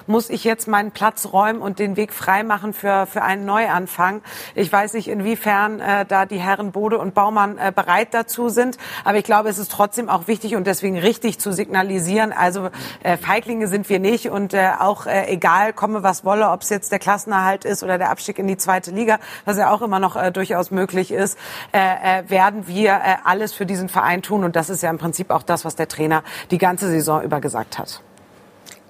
muss 0.07 0.31
ich 0.31 0.45
jetzt 0.45 0.67
meinen 0.67 0.91
Platz 0.91 1.29
räumen 1.33 1.61
und 1.61 1.79
den 1.79 1.97
Weg 1.97 2.13
freimachen 2.13 2.73
für, 2.73 3.07
für 3.07 3.23
einen 3.23 3.45
Neuanfang. 3.45 4.23
Ich 4.55 4.73
weiß 4.73 4.95
nicht, 4.95 5.09
inwiefern 5.09 5.81
äh, 5.81 6.05
da 6.07 6.27
die 6.27 6.39
Herren 6.39 6.73
Bode 6.73 6.99
und 6.99 7.15
Baumann 7.15 7.59
äh, 7.59 7.73
bereit 7.75 8.09
dazu 8.13 8.49
sind. 8.49 8.79
Aber 9.05 9.19
ich 9.19 9.25
glaube, 9.25 9.49
es 9.49 9.59
ist 9.59 9.71
trotzdem 9.71 10.09
auch 10.09 10.27
wichtig 10.29 10.57
und 10.57 10.67
deswegen 10.67 10.99
richtig 10.99 11.39
zu 11.39 11.53
signalisieren. 11.53 12.33
Also 12.33 12.71
äh, 13.03 13.17
Feiglinge 13.17 13.69
sind 13.69 13.89
wir 13.89 13.99
nicht 13.99 14.31
und 14.31 14.55
äh, 14.55 14.71
auch 14.79 15.07
äh, 15.07 15.27
egal, 15.33 15.73
komme 15.73 16.03
was 16.03 16.25
wolle, 16.25 16.51
ob 16.51 16.63
es 16.63 16.71
jetzt 16.71 16.93
der 16.93 16.99
Klassenerhalt 16.99 17.65
ist 17.65 17.83
oder 17.83 17.99
der 17.99 18.11
Abstieg 18.11 18.39
in 18.39 18.47
die 18.47 18.57
zweite 18.57 18.91
Liga, 18.91 19.19
was 19.45 19.57
ja 19.57 19.71
auch 19.71 19.83
immer 19.83 19.99
noch 19.99 20.17
äh, 20.17 20.31
durchaus 20.31 20.71
möglich 20.71 21.13
ist, 21.13 21.39
äh, 21.73 22.21
äh, 22.21 22.31
werden 22.31 22.67
wir 22.67 22.93
äh, 22.93 23.17
alles 23.25 23.53
für 23.53 23.67
diesen 23.67 23.89
Verein 23.89 24.23
tun. 24.23 24.45
Und 24.45 24.57
das 24.57 24.71
ist 24.71 24.83
ja 24.83 24.91
im 24.91 24.99
Prinzip 24.99 25.31
auch 25.31 25.43
das, 25.43 25.65
was 25.65 25.77
der 25.77 25.89
Trainer 25.89 26.23
die 26.51 26.59
ganze 26.59 26.89
Saison 26.89 27.23
über 27.23 27.41
gesagt 27.41 27.79
hat. 27.79 28.03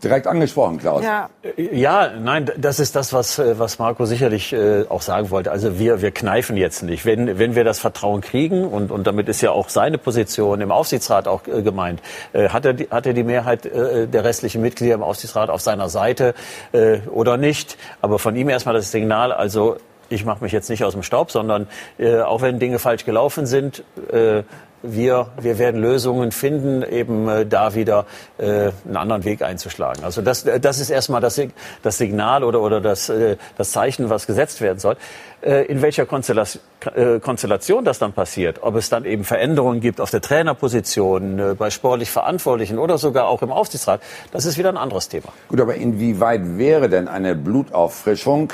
Direkt 0.03 0.27
angesprochen, 0.27 0.79
Klaus. 0.79 1.03
Ja, 1.03 1.29
ja 1.57 2.11
nein, 2.19 2.51
das 2.57 2.79
ist 2.79 2.95
das, 2.95 3.13
was, 3.13 3.39
äh, 3.39 3.59
was 3.59 3.79
Marco 3.79 4.05
sicherlich 4.05 4.53
äh, 4.53 4.85
auch 4.89 5.03
sagen 5.03 5.31
wollte. 5.31 5.51
Also 5.51 5.79
wir, 5.79 6.01
wir 6.03 6.11
kneifen 6.11 6.57
jetzt 6.57 6.83
nicht. 6.83 7.05
Wenn, 7.05 7.39
wenn 7.39 7.55
wir 7.55 7.65
das 7.65 7.79
Vertrauen 7.79 8.21
kriegen, 8.21 8.65
und, 8.65 8.91
und 8.91 9.07
damit 9.07 9.29
ist 9.29 9.41
ja 9.41 9.51
auch 9.51 9.69
seine 9.69 9.99
Position 9.99 10.61
im 10.61 10.71
Aufsichtsrat 10.71 11.27
auch 11.27 11.47
äh, 11.47 11.63
gemeint, 11.63 12.01
äh, 12.33 12.49
hat, 12.49 12.65
er 12.65 12.75
die, 12.75 12.89
hat 12.91 13.07
er 13.07 13.13
die 13.13 13.25
Mehrheit 13.25 13.67
äh, 13.67 14.07
der 14.07 14.25
restlichen 14.25 14.63
Mitglieder 14.63 14.95
im 14.95 15.03
Aufsichtsrat 15.03 15.51
auf 15.51 15.61
seiner 15.61 15.89
Seite 15.89 16.35
äh, 16.73 16.99
oder 17.11 17.37
nicht. 17.37 17.77
Aber 18.01 18.19
von 18.19 18.37
ihm 18.37 18.49
erstmal 18.49 18.75
das 18.75 18.91
Signal, 18.91 19.33
also 19.33 19.79
ich 20.11 20.25
mache 20.25 20.43
mich 20.43 20.53
jetzt 20.53 20.71
nicht 20.71 20.85
aus 20.85 20.95
dem 20.95 21.03
Staub, 21.03 21.31
sondern 21.31 21.67
äh, 21.99 22.21
auch 22.21 22.41
wenn 22.43 22.59
Dinge 22.59 22.79
falsch 22.79 23.05
gelaufen 23.05 23.47
sind, 23.47 23.83
äh, 24.11 24.43
wir, 24.83 25.29
wir 25.41 25.59
werden 25.59 25.81
Lösungen 25.81 26.33
finden, 26.33 26.83
eben 26.83 27.29
äh, 27.29 27.47
da 27.47 27.75
wieder 27.75 28.07
äh, 28.39 28.71
einen 28.85 28.97
anderen 28.97 29.25
Weg 29.25 29.43
einzuschlagen. 29.43 30.05
Also 30.05 30.23
das, 30.23 30.45
äh, 30.45 30.61
das 30.61 30.81
ist 30.81 30.91
erstmal 30.91 31.21
das, 31.21 31.41
das 31.83 31.99
Signal 31.99 32.45
oder, 32.45 32.61
oder 32.61 32.81
das, 32.81 33.09
äh, 33.09 33.37
das 33.57 33.73
Zeichen, 33.73 34.11
was 34.11 34.27
gesetzt 34.27 34.61
werden 34.61 34.79
soll. 34.79 34.97
Äh, 35.41 35.67
in 35.67 35.83
welcher 35.83 36.05
Konstellation, 36.05 36.63
äh, 36.95 37.21
Konstellation 37.21 37.85
das 37.85 37.99
dann 37.99 38.13
passiert, 38.13 38.59
ob 38.63 38.75
es 38.75 38.89
dann 38.89 39.05
eben 39.05 39.25
Veränderungen 39.25 39.81
gibt 39.81 40.01
auf 40.01 40.11
der 40.11 40.21
Trainerposition, 40.21 41.39
äh, 41.39 41.55
bei 41.57 41.71
sportlich 41.71 42.11
Verantwortlichen 42.11 42.79
oder 42.79 42.99
sogar 42.99 43.29
auch 43.29 43.43
im 43.43 43.53
Aufsichtsrat, 43.53 44.01
das 44.33 44.47
ist 44.47 44.59
wieder 44.59 44.69
ein 44.69 44.77
anderes 44.77 45.09
Thema. 45.09 45.29
Gut, 45.49 45.61
aber 45.61 45.77
inwieweit 45.77 46.59
wäre 46.59 46.89
denn 46.89 47.07
eine 47.07 47.37
Blutauffrischung 47.37 48.53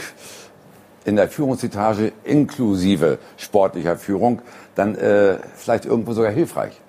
in 1.04 1.16
der 1.16 1.28
Führungsetage 1.28 2.12
inklusive 2.24 3.18
sportlicher 3.36 3.96
Führung 3.96 4.42
dann 4.74 4.94
äh, 4.94 5.36
vielleicht 5.56 5.84
irgendwo 5.84 6.12
sogar 6.12 6.32
hilfreich? 6.32 6.80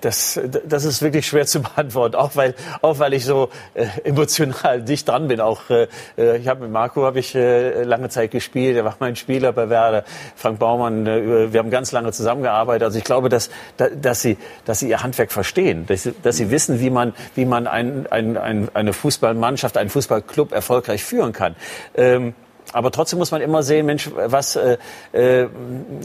Das, 0.00 0.40
das 0.66 0.84
ist 0.84 1.02
wirklich 1.02 1.26
schwer 1.26 1.46
zu 1.46 1.60
beantworten, 1.62 2.16
auch 2.16 2.36
weil, 2.36 2.54
auch 2.82 2.98
weil 2.98 3.14
ich 3.14 3.24
so 3.24 3.50
äh, 3.74 3.86
emotional 4.04 4.82
dicht 4.82 5.08
dran 5.08 5.28
bin. 5.28 5.40
Auch 5.40 5.70
äh, 5.70 5.88
äh 6.16 6.38
ich 6.38 6.48
habe 6.48 6.62
mit 6.62 6.70
Marco 6.70 7.04
habe 7.04 7.18
ich 7.18 7.34
äh, 7.34 7.82
lange 7.82 8.08
Zeit 8.08 8.30
gespielt. 8.30 8.76
Er 8.76 8.84
war 8.84 8.96
mein 9.00 9.16
Spieler 9.16 9.52
bei 9.52 9.68
Werder. 9.68 10.04
Frank 10.36 10.58
Baumann. 10.58 11.06
Äh, 11.06 11.52
wir 11.52 11.60
haben 11.60 11.70
ganz 11.70 11.92
lange 11.92 12.12
zusammengearbeitet. 12.12 12.84
Also 12.84 12.98
ich 12.98 13.04
glaube, 13.04 13.28
dass, 13.28 13.50
dass 13.76 14.22
sie, 14.22 14.36
dass 14.64 14.80
sie 14.80 14.88
ihr 14.88 15.02
Handwerk 15.02 15.32
verstehen, 15.32 15.86
dass 15.86 16.04
sie, 16.04 16.14
dass 16.22 16.36
sie 16.36 16.50
wissen, 16.50 16.80
wie 16.80 16.90
man, 16.90 17.14
wie 17.34 17.44
man 17.44 17.66
ein, 17.66 18.06
ein, 18.10 18.36
ein, 18.36 18.68
eine 18.74 18.92
Fußballmannschaft, 18.92 19.76
einen 19.76 19.90
Fußballclub 19.90 20.52
erfolgreich 20.52 21.04
führen 21.04 21.32
kann. 21.32 21.56
Ähm, 21.94 22.34
aber 22.72 22.90
trotzdem 22.90 23.18
muss 23.18 23.30
man 23.30 23.40
immer 23.40 23.62
sehen, 23.62 23.86
Mensch, 23.86 24.10
was, 24.14 24.56
äh, 24.56 24.78
äh, 25.12 25.48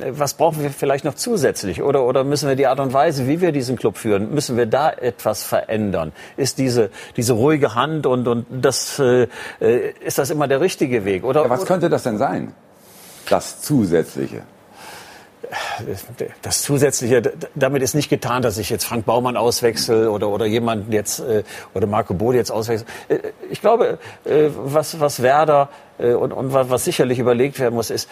was 0.09 0.33
brauchen 0.33 0.63
wir 0.63 0.71
vielleicht 0.71 1.05
noch 1.05 1.15
zusätzlich? 1.15 1.81
Oder, 1.81 2.03
oder 2.03 2.23
müssen 2.23 2.49
wir 2.49 2.55
die 2.55 2.67
Art 2.67 2.79
und 2.79 2.93
Weise, 2.93 3.27
wie 3.27 3.41
wir 3.41 3.51
diesen 3.51 3.75
Club 3.75 3.97
führen, 3.97 4.33
müssen 4.33 4.57
wir 4.57 4.65
da 4.65 4.89
etwas 4.91 5.43
verändern? 5.43 6.11
Ist 6.37 6.57
diese, 6.57 6.89
diese 7.17 7.33
ruhige 7.33 7.75
Hand 7.75 8.05
und, 8.05 8.27
und 8.27 8.45
das, 8.49 8.99
äh, 8.99 9.27
äh 9.59 9.93
ist 9.99 10.17
das 10.17 10.29
immer 10.29 10.47
der 10.47 10.61
richtige 10.61 11.05
Weg? 11.05 11.23
Oder, 11.23 11.43
ja, 11.43 11.49
was 11.49 11.65
könnte 11.65 11.89
das 11.89 12.03
denn 12.03 12.17
sein? 12.17 12.53
Das 13.29 13.61
Zusätzliche? 13.61 14.41
das 16.41 16.63
Zusätzliche, 16.63 17.21
damit 17.53 17.83
ist 17.83 17.93
nicht 17.93 18.09
getan, 18.09 18.41
dass 18.41 18.57
ich 18.57 18.71
jetzt 18.71 18.83
Frank 18.83 19.05
Baumann 19.05 19.37
auswechsel 19.37 20.07
oder, 20.07 20.29
oder 20.29 20.47
jemanden 20.47 20.91
jetzt, 20.91 21.19
äh, 21.19 21.43
oder 21.75 21.85
Marco 21.85 22.15
Bode 22.15 22.37
jetzt 22.37 22.49
auswechsel. 22.49 22.87
Äh, 23.09 23.19
ich 23.51 23.61
glaube, 23.61 23.99
was, 24.25 24.99
was 24.99 25.21
Werder 25.21 25.69
und, 25.97 26.33
und 26.33 26.53
was 26.53 26.83
sicherlich 26.83 27.19
überlegt 27.19 27.59
werden 27.59 27.75
muss, 27.75 27.89
ist, 27.89 28.09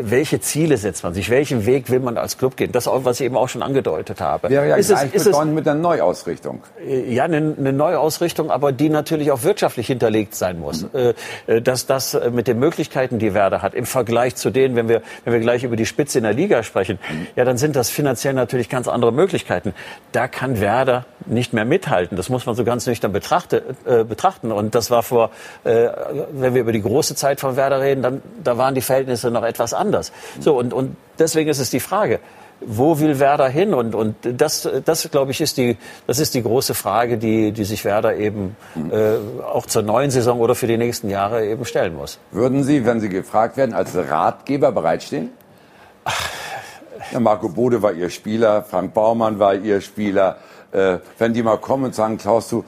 welche 0.00 0.40
Ziele 0.40 0.76
setzt 0.76 1.02
man 1.02 1.12
sich? 1.12 1.28
Welchen 1.28 1.66
Weg 1.66 1.90
will 1.90 1.98
man 1.98 2.16
als 2.16 2.38
Club 2.38 2.56
gehen? 2.56 2.70
Das, 2.70 2.86
auch, 2.86 3.04
was 3.04 3.18
ich 3.18 3.26
eben 3.26 3.36
auch 3.36 3.48
schon 3.48 3.62
angedeutet 3.62 4.20
habe. 4.20 4.48
Wäre 4.48 4.68
ja 4.68 4.76
ist 4.76 4.88
gleich 4.88 5.10
es, 5.12 5.26
es, 5.26 5.44
mit 5.44 5.66
einer 5.66 5.80
Neuausrichtung. 5.80 6.62
ja, 6.86 7.24
eine, 7.24 7.54
eine 7.58 7.72
Neuausrichtung, 7.72 8.50
aber 8.50 8.70
die 8.70 8.88
natürlich 8.88 9.32
auch 9.32 9.42
wirtschaftlich 9.42 9.88
hinterlegt 9.88 10.36
sein 10.36 10.60
muss. 10.60 10.82
Mhm. 10.82 11.14
Äh, 11.46 11.60
dass 11.62 11.86
das 11.86 12.14
äh, 12.14 12.30
mit 12.30 12.46
den 12.46 12.60
Möglichkeiten, 12.60 13.18
die 13.18 13.34
Werder 13.34 13.60
hat, 13.60 13.74
im 13.74 13.86
Vergleich 13.86 14.36
zu 14.36 14.50
denen, 14.50 14.76
wenn 14.76 14.88
wir, 14.88 15.02
wenn 15.24 15.32
wir 15.32 15.40
gleich 15.40 15.64
über 15.64 15.74
die 15.74 15.86
Spitze 15.86 16.18
in 16.18 16.24
der 16.24 16.34
Liga 16.34 16.62
sprechen, 16.62 17.00
mhm. 17.10 17.26
ja, 17.34 17.44
dann 17.44 17.58
sind 17.58 17.74
das 17.74 17.90
finanziell 17.90 18.34
natürlich 18.34 18.68
ganz 18.68 18.86
andere 18.86 19.12
Möglichkeiten. 19.12 19.74
Da 20.12 20.28
kann 20.28 20.60
Werder 20.60 21.06
nicht 21.26 21.52
mehr 21.52 21.64
mithalten. 21.64 22.16
Das 22.16 22.28
muss 22.28 22.46
man 22.46 22.54
so 22.54 22.62
ganz 22.64 22.86
nüchtern 22.86 23.12
betrachte, 23.12 23.62
äh, 23.84 24.04
betrachten. 24.04 24.52
Und 24.52 24.76
das 24.76 24.92
war 24.92 25.02
vor, 25.02 25.30
äh, 25.64 25.88
wenn 26.32 26.54
wir 26.54 26.60
über 26.60 26.72
die 26.72 26.82
große 26.82 27.16
Zeit 27.16 27.40
von 27.40 27.56
Werder 27.56 27.80
reden, 27.80 28.02
dann 28.02 28.22
da 28.44 28.56
waren 28.56 28.74
die 28.74 28.80
Verhältnisse 28.80 29.07
noch 29.30 29.44
etwas 29.44 29.74
anders. 29.74 30.12
So 30.40 30.58
und, 30.58 30.72
und 30.72 30.96
deswegen 31.18 31.48
ist 31.50 31.58
es 31.58 31.70
die 31.70 31.80
Frage. 31.80 32.20
Wo 32.60 32.98
will 32.98 33.20
Werder 33.20 33.48
hin? 33.48 33.72
Und, 33.72 33.94
und 33.94 34.16
das, 34.22 34.68
das 34.84 35.08
glaube 35.10 35.30
ich, 35.30 35.40
ist 35.40 35.58
die, 35.58 35.76
das 36.08 36.18
ist 36.18 36.34
die 36.34 36.42
große 36.42 36.74
Frage, 36.74 37.16
die, 37.16 37.52
die 37.52 37.64
sich 37.64 37.84
Werder 37.84 38.16
eben 38.16 38.56
äh, 38.90 39.44
auch 39.44 39.66
zur 39.66 39.82
neuen 39.82 40.10
Saison 40.10 40.40
oder 40.40 40.56
für 40.56 40.66
die 40.66 40.76
nächsten 40.76 41.08
Jahre 41.08 41.46
eben 41.46 41.64
stellen 41.64 41.94
muss. 41.94 42.18
Würden 42.32 42.64
Sie, 42.64 42.84
wenn 42.84 43.00
Sie 43.00 43.08
gefragt 43.08 43.56
werden, 43.56 43.74
als 43.74 43.94
Ratgeber 43.94 44.72
bereitstehen? 44.72 45.30
Ja, 47.12 47.20
Marco 47.20 47.48
Bode 47.48 47.80
war 47.80 47.92
Ihr 47.92 48.10
Spieler, 48.10 48.64
Frank 48.64 48.92
Baumann 48.92 49.38
war 49.38 49.54
Ihr 49.54 49.80
Spieler. 49.80 50.38
Äh, 50.72 50.98
wenn 51.16 51.32
die 51.32 51.42
mal 51.42 51.58
kommen 51.58 51.84
und 51.84 51.94
sagen, 51.94 52.18
Klaus, 52.18 52.48
du 52.48 52.64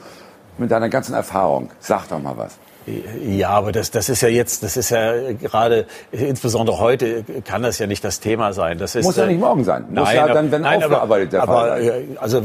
mit 0.57 0.71
deiner 0.71 0.89
ganzen 0.89 1.13
Erfahrung, 1.13 1.69
sag 1.79 2.07
doch 2.07 2.19
mal 2.19 2.37
was. 2.37 2.57
Ja, 2.85 3.49
aber 3.49 3.71
das, 3.71 3.91
das 3.91 4.09
ist 4.09 4.21
ja 4.21 4.29
jetzt, 4.29 4.63
das 4.63 4.75
ist 4.75 4.89
ja 4.89 5.33
gerade, 5.33 5.85
insbesondere 6.11 6.79
heute 6.79 7.23
kann 7.45 7.61
das 7.61 7.77
ja 7.77 7.85
nicht 7.85 8.03
das 8.03 8.19
Thema 8.19 8.53
sein. 8.53 8.79
Das 8.79 8.95
ist, 8.95 9.05
Muss 9.05 9.17
ja 9.17 9.27
nicht 9.27 9.39
morgen 9.39 9.63
sein. 9.63 9.85
Muss 9.89 10.05
nein, 10.05 10.15
ja 10.15 10.27
dann, 10.27 10.51
wenn 10.51 10.61
nein, 10.63 10.83
aufgearbeitet 10.83 11.33
der 11.33 11.43
aber, 11.43 11.53
Fall 11.53 11.83
sein. 11.83 12.17
Also 12.19 12.37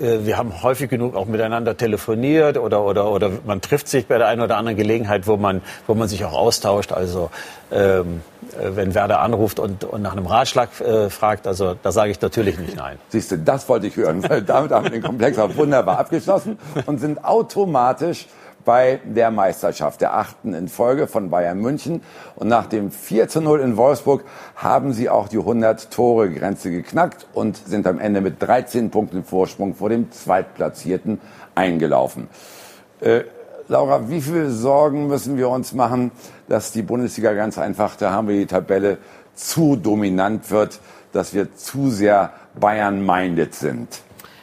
äh, 0.00 0.24
wir 0.24 0.38
haben 0.38 0.62
häufig 0.62 0.88
genug 0.88 1.14
auch 1.14 1.26
miteinander 1.26 1.76
telefoniert 1.76 2.56
oder, 2.56 2.82
oder, 2.84 3.10
oder 3.10 3.30
man 3.44 3.60
trifft 3.60 3.86
sich 3.86 4.06
bei 4.06 4.16
der 4.16 4.28
einen 4.28 4.40
oder 4.40 4.56
anderen 4.56 4.78
Gelegenheit, 4.78 5.26
wo 5.26 5.36
man, 5.36 5.60
wo 5.86 5.94
man 5.94 6.08
sich 6.08 6.24
auch 6.24 6.32
austauscht. 6.32 6.92
Also 6.92 7.30
ähm, 7.70 8.22
äh, 8.52 8.74
wenn 8.74 8.94
Werder 8.94 9.20
anruft 9.20 9.58
und, 9.58 9.84
und 9.84 10.00
nach 10.00 10.12
einem 10.12 10.26
Ratschlag 10.26 10.80
äh, 10.80 11.10
fragt, 11.10 11.46
also 11.46 11.74
da 11.82 11.92
sage 11.92 12.10
ich 12.10 12.20
natürlich 12.20 12.58
nicht 12.58 12.76
nein. 12.76 12.98
Siehst 13.08 13.30
du, 13.30 13.38
das 13.38 13.68
wollte 13.68 13.88
ich 13.88 13.96
hören, 13.96 14.26
weil 14.28 14.42
damit 14.46 14.70
haben 14.72 14.84
wir 14.84 14.90
den 14.90 15.02
Komplex 15.02 15.38
auch 15.38 15.54
wunderbar 15.56 15.98
abgeschlossen 15.98 16.58
und 16.86 16.98
sind 16.98 17.24
automatisch 17.24 18.26
bei 18.64 19.00
der 19.04 19.30
Meisterschaft, 19.30 20.00
der 20.00 20.14
achten 20.16 20.54
in 20.54 20.68
Folge 20.68 21.06
von 21.06 21.30
Bayern 21.30 21.58
München. 21.58 22.02
Und 22.36 22.48
nach 22.48 22.66
dem 22.66 22.90
4 22.90 23.28
zu 23.28 23.40
0 23.40 23.60
in 23.60 23.76
Wolfsburg 23.76 24.24
haben 24.56 24.92
sie 24.92 25.08
auch 25.08 25.28
die 25.28 25.38
100-Tore-Grenze 25.38 26.70
geknackt 26.70 27.26
und 27.32 27.56
sind 27.56 27.86
am 27.86 27.98
Ende 27.98 28.20
mit 28.20 28.42
13 28.42 28.90
Punkten 28.90 29.24
Vorsprung 29.24 29.74
vor 29.74 29.88
dem 29.88 30.10
Zweitplatzierten 30.10 31.20
eingelaufen. 31.54 32.28
Äh, 33.00 33.22
Laura, 33.68 34.08
wie 34.08 34.20
viel 34.20 34.50
Sorgen 34.50 35.06
müssen 35.06 35.36
wir 35.36 35.48
uns 35.48 35.72
machen, 35.72 36.10
dass 36.48 36.72
die 36.72 36.82
Bundesliga 36.82 37.32
ganz 37.32 37.58
einfach, 37.58 37.96
da 37.96 38.10
haben 38.10 38.28
wir 38.28 38.36
die 38.36 38.46
Tabelle, 38.46 38.98
zu 39.34 39.76
dominant 39.76 40.50
wird, 40.50 40.80
dass 41.12 41.32
wir 41.32 41.54
zu 41.54 41.90
sehr 41.90 42.32
Bayern-minded 42.58 43.54
sind? 43.54 44.02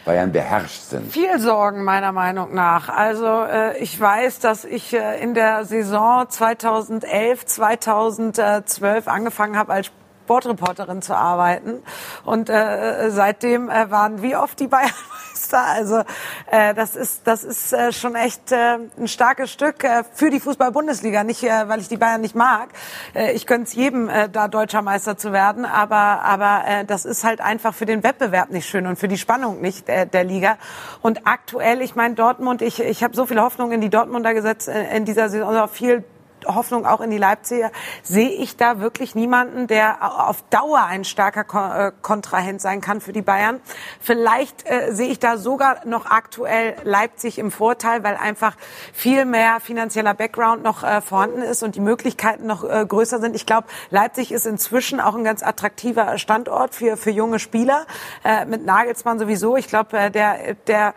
Bayern 0.10 0.32
beherrscht 0.32 0.82
sind? 0.82 1.12
Viel 1.12 1.38
Sorgen 1.38 1.84
meiner 1.84 2.12
Meinung 2.12 2.56
nach. 2.56 2.90
Also 2.90 3.44
äh, 3.44 3.78
ich 3.78 4.00
weiß, 4.00 4.40
dass 4.40 4.66
ich 4.66 4.92
äh, 4.92 5.22
in 5.22 5.36
der 5.36 5.66
Saison 5.66 6.26
2011, 6.28 7.46
2012 7.46 9.08
angefangen 9.08 9.56
habe 9.56 9.72
als 9.72 9.92
Sportreporterin 10.30 11.02
zu 11.02 11.16
arbeiten 11.16 11.82
und 12.24 12.52
äh, 12.52 13.10
seitdem 13.10 13.68
äh, 13.68 13.90
waren 13.90 14.22
wie 14.22 14.36
oft 14.36 14.60
die 14.60 14.68
Bayern 14.68 14.92
Meister. 15.40 15.66
Also 15.66 16.04
äh, 16.52 16.74
das 16.74 16.96
ist 16.96 17.26
das 17.26 17.44
ist 17.44 17.74
äh, 17.74 17.92
schon 17.92 18.16
echt 18.16 18.52
äh, 18.52 18.78
ein 18.98 19.08
starkes 19.08 19.52
Stück 19.52 19.84
äh, 19.84 20.04
für 20.14 20.30
die 20.30 20.40
Fußball-Bundesliga. 20.40 21.24
Nicht, 21.24 21.44
äh, 21.44 21.68
weil 21.68 21.80
ich 21.80 21.88
die 21.88 21.98
Bayern 21.98 22.22
nicht 22.22 22.36
mag. 22.36 22.70
Äh, 23.16 23.34
ich 23.34 23.48
gönne 23.48 23.64
es 23.64 23.74
jedem, 23.74 24.10
äh, 24.10 24.30
da 24.30 24.48
deutscher 24.48 24.82
Meister 24.82 25.18
zu 25.18 25.32
werden. 25.32 25.66
Aber 25.66 26.22
aber 26.24 26.64
äh, 26.68 26.86
das 26.86 27.06
ist 27.06 27.24
halt 27.24 27.42
einfach 27.42 27.74
für 27.74 27.86
den 27.86 28.04
Wettbewerb 28.04 28.50
nicht 28.50 28.68
schön 28.68 28.86
und 28.88 28.98
für 28.98 29.08
die 29.08 29.18
Spannung 29.18 29.62
nicht 29.62 29.90
äh, 29.90 30.06
der 30.06 30.24
Liga. 30.24 30.58
Und 31.02 31.26
aktuell, 31.26 31.82
ich 31.82 31.96
meine 31.96 32.16
Dortmund, 32.16 32.62
ich 32.62 32.80
ich 32.80 33.04
habe 33.04 33.16
so 33.16 33.26
viele 33.26 33.42
Hoffnung 33.42 33.72
in 33.72 33.82
die 33.82 33.90
Dortmunder 33.90 34.34
gesetzt 34.34 34.68
äh, 34.68 34.96
in 34.96 35.06
dieser 35.06 35.30
Saison, 35.30 35.50
also 35.50 35.68
viel 35.68 36.04
Hoffnung 36.46 36.86
auch 36.86 37.02
in 37.02 37.10
die 37.10 37.18
Leipziger, 37.18 37.72
sehe 38.04 38.30
ich 38.30 38.58
da 38.58 38.80
wirklich 38.80 39.16
niemanden, 39.16 39.68
der 39.68 40.28
auf 40.28 40.44
Dauer 40.50 40.84
ein 40.84 41.04
starker 41.04 41.88
äh, 41.88 41.92
Kontrahent 42.02 42.62
sein 42.62 42.82
kann 42.82 43.02
für 43.02 43.14
die 43.14 43.22
Bayern. 43.22 43.60
Vielleicht 44.00 44.70
äh, 44.70 44.94
sehe 44.94 45.10
ich 45.10 45.20
da 45.20 45.38
sogar 45.38 45.86
noch 45.86 46.06
aktuell 46.06 46.76
Leipzig 46.84 47.38
im 47.40 47.52
Vorteil, 47.52 48.04
weil 48.04 48.16
einfach 48.16 48.56
viel 48.94 49.26
mehr 49.26 49.60
finanzieller 49.60 50.14
Background 50.14 50.64
noch 50.64 50.84
äh, 50.84 51.02
vorhanden 51.02 51.42
ist 51.42 51.64
und 51.64 51.76
die 51.76 51.82
Möglichkeiten 51.82 52.48
noch 52.48 52.64
äh, 52.64 52.86
größer 52.86 53.20
sind. 53.20 53.36
Ich 53.36 53.46
glaube, 53.46 53.68
Leipzig 53.90 54.32
ist 54.32 54.46
inzwischen 54.46 55.00
auch 55.00 55.16
ein 55.16 55.24
ganz 55.24 55.44
attraktiver 55.44 56.18
Standort 56.18 56.76
für, 56.76 56.98
für 56.98 57.12
junge 57.12 57.40
Spieler. 57.40 57.86
Äh, 58.24 58.46
mit 58.46 58.66
Nagelsmann 58.66 59.20
sowieso. 59.20 59.58
Ich 59.58 59.68
glaube, 59.68 60.12
der, 60.12 60.56
der 60.68 60.94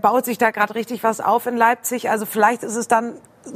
baut 0.00 0.24
sich 0.24 0.38
da 0.38 0.50
gerade 0.50 0.74
richtig 0.74 1.02
was 1.02 1.20
auf 1.20 1.46
in 1.46 1.56
Leipzig. 1.56 2.10
Also 2.10 2.26
vielleicht 2.26 2.62
ist 2.62 2.76
es 2.76 2.88
dann 2.88 3.14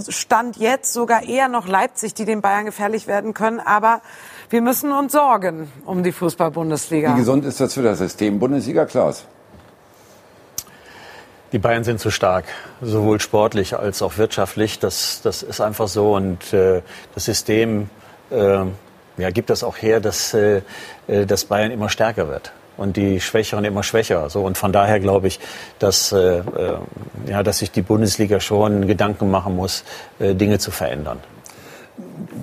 Stand 0.09 0.57
jetzt 0.57 0.93
sogar 0.93 1.23
eher 1.23 1.49
noch 1.49 1.67
Leipzig, 1.67 2.15
die 2.15 2.25
den 2.25 2.41
Bayern 2.41 2.65
gefährlich 2.65 3.07
werden 3.07 3.35
können. 3.35 3.61
Aber 3.61 4.01
wir 4.49 4.63
müssen 4.63 4.93
uns 4.93 5.13
sorgen 5.13 5.71
um 5.85 6.03
die 6.03 6.13
Fußball-Bundesliga. 6.13 7.15
Wie 7.15 7.21
gesund 7.21 7.45
ist 7.45 7.61
das 7.61 7.75
für 7.75 7.83
das 7.83 7.99
System 7.99 8.39
Bundesliga, 8.39 8.87
Klaus? 8.87 9.25
Die 11.53 11.59
Bayern 11.59 11.83
sind 11.83 11.99
zu 11.99 12.11
stark, 12.11 12.45
sowohl 12.81 13.21
sportlich 13.21 13.77
als 13.77 14.03
auch 14.03 14.19
wirtschaftlich. 14.19 14.79
Das, 14.79 15.21
das 15.23 15.43
ist 15.43 15.61
einfach 15.61 15.89
so. 15.89 16.15
Und 16.15 16.53
äh, 16.53 16.83
das 17.15 17.25
System 17.25 17.91
äh, 18.31 18.65
ja, 19.17 19.31
gibt 19.31 19.51
das 19.51 19.65
auch 19.65 19.77
her, 19.77 20.01
dass, 20.01 20.33
äh, 20.35 20.63
äh 21.09 21.27
dass 21.27 21.45
Bayern 21.45 21.73
immer 21.73 21.89
stärker 21.89 22.29
wird 22.29 22.53
und 22.81 22.97
die 22.97 23.21
Schwächeren 23.21 23.65
immer 23.65 23.83
schwächer. 23.83 24.31
So 24.31 24.43
und 24.43 24.57
von 24.57 24.73
daher 24.73 25.01
glaube 25.01 25.29
ich, 25.29 25.39
dass 25.79 26.13
äh, 26.13 26.39
äh, 26.39 26.43
ja, 27.27 27.43
dass 27.43 27.59
sich 27.59 27.71
die 27.71 27.83
Bundesliga 27.83 28.41
schon 28.41 28.87
Gedanken 28.87 29.31
machen 29.31 29.55
muss, 29.55 29.85
äh, 30.19 30.35
Dinge 30.35 30.59
zu 30.59 30.71
verändern. 30.71 31.19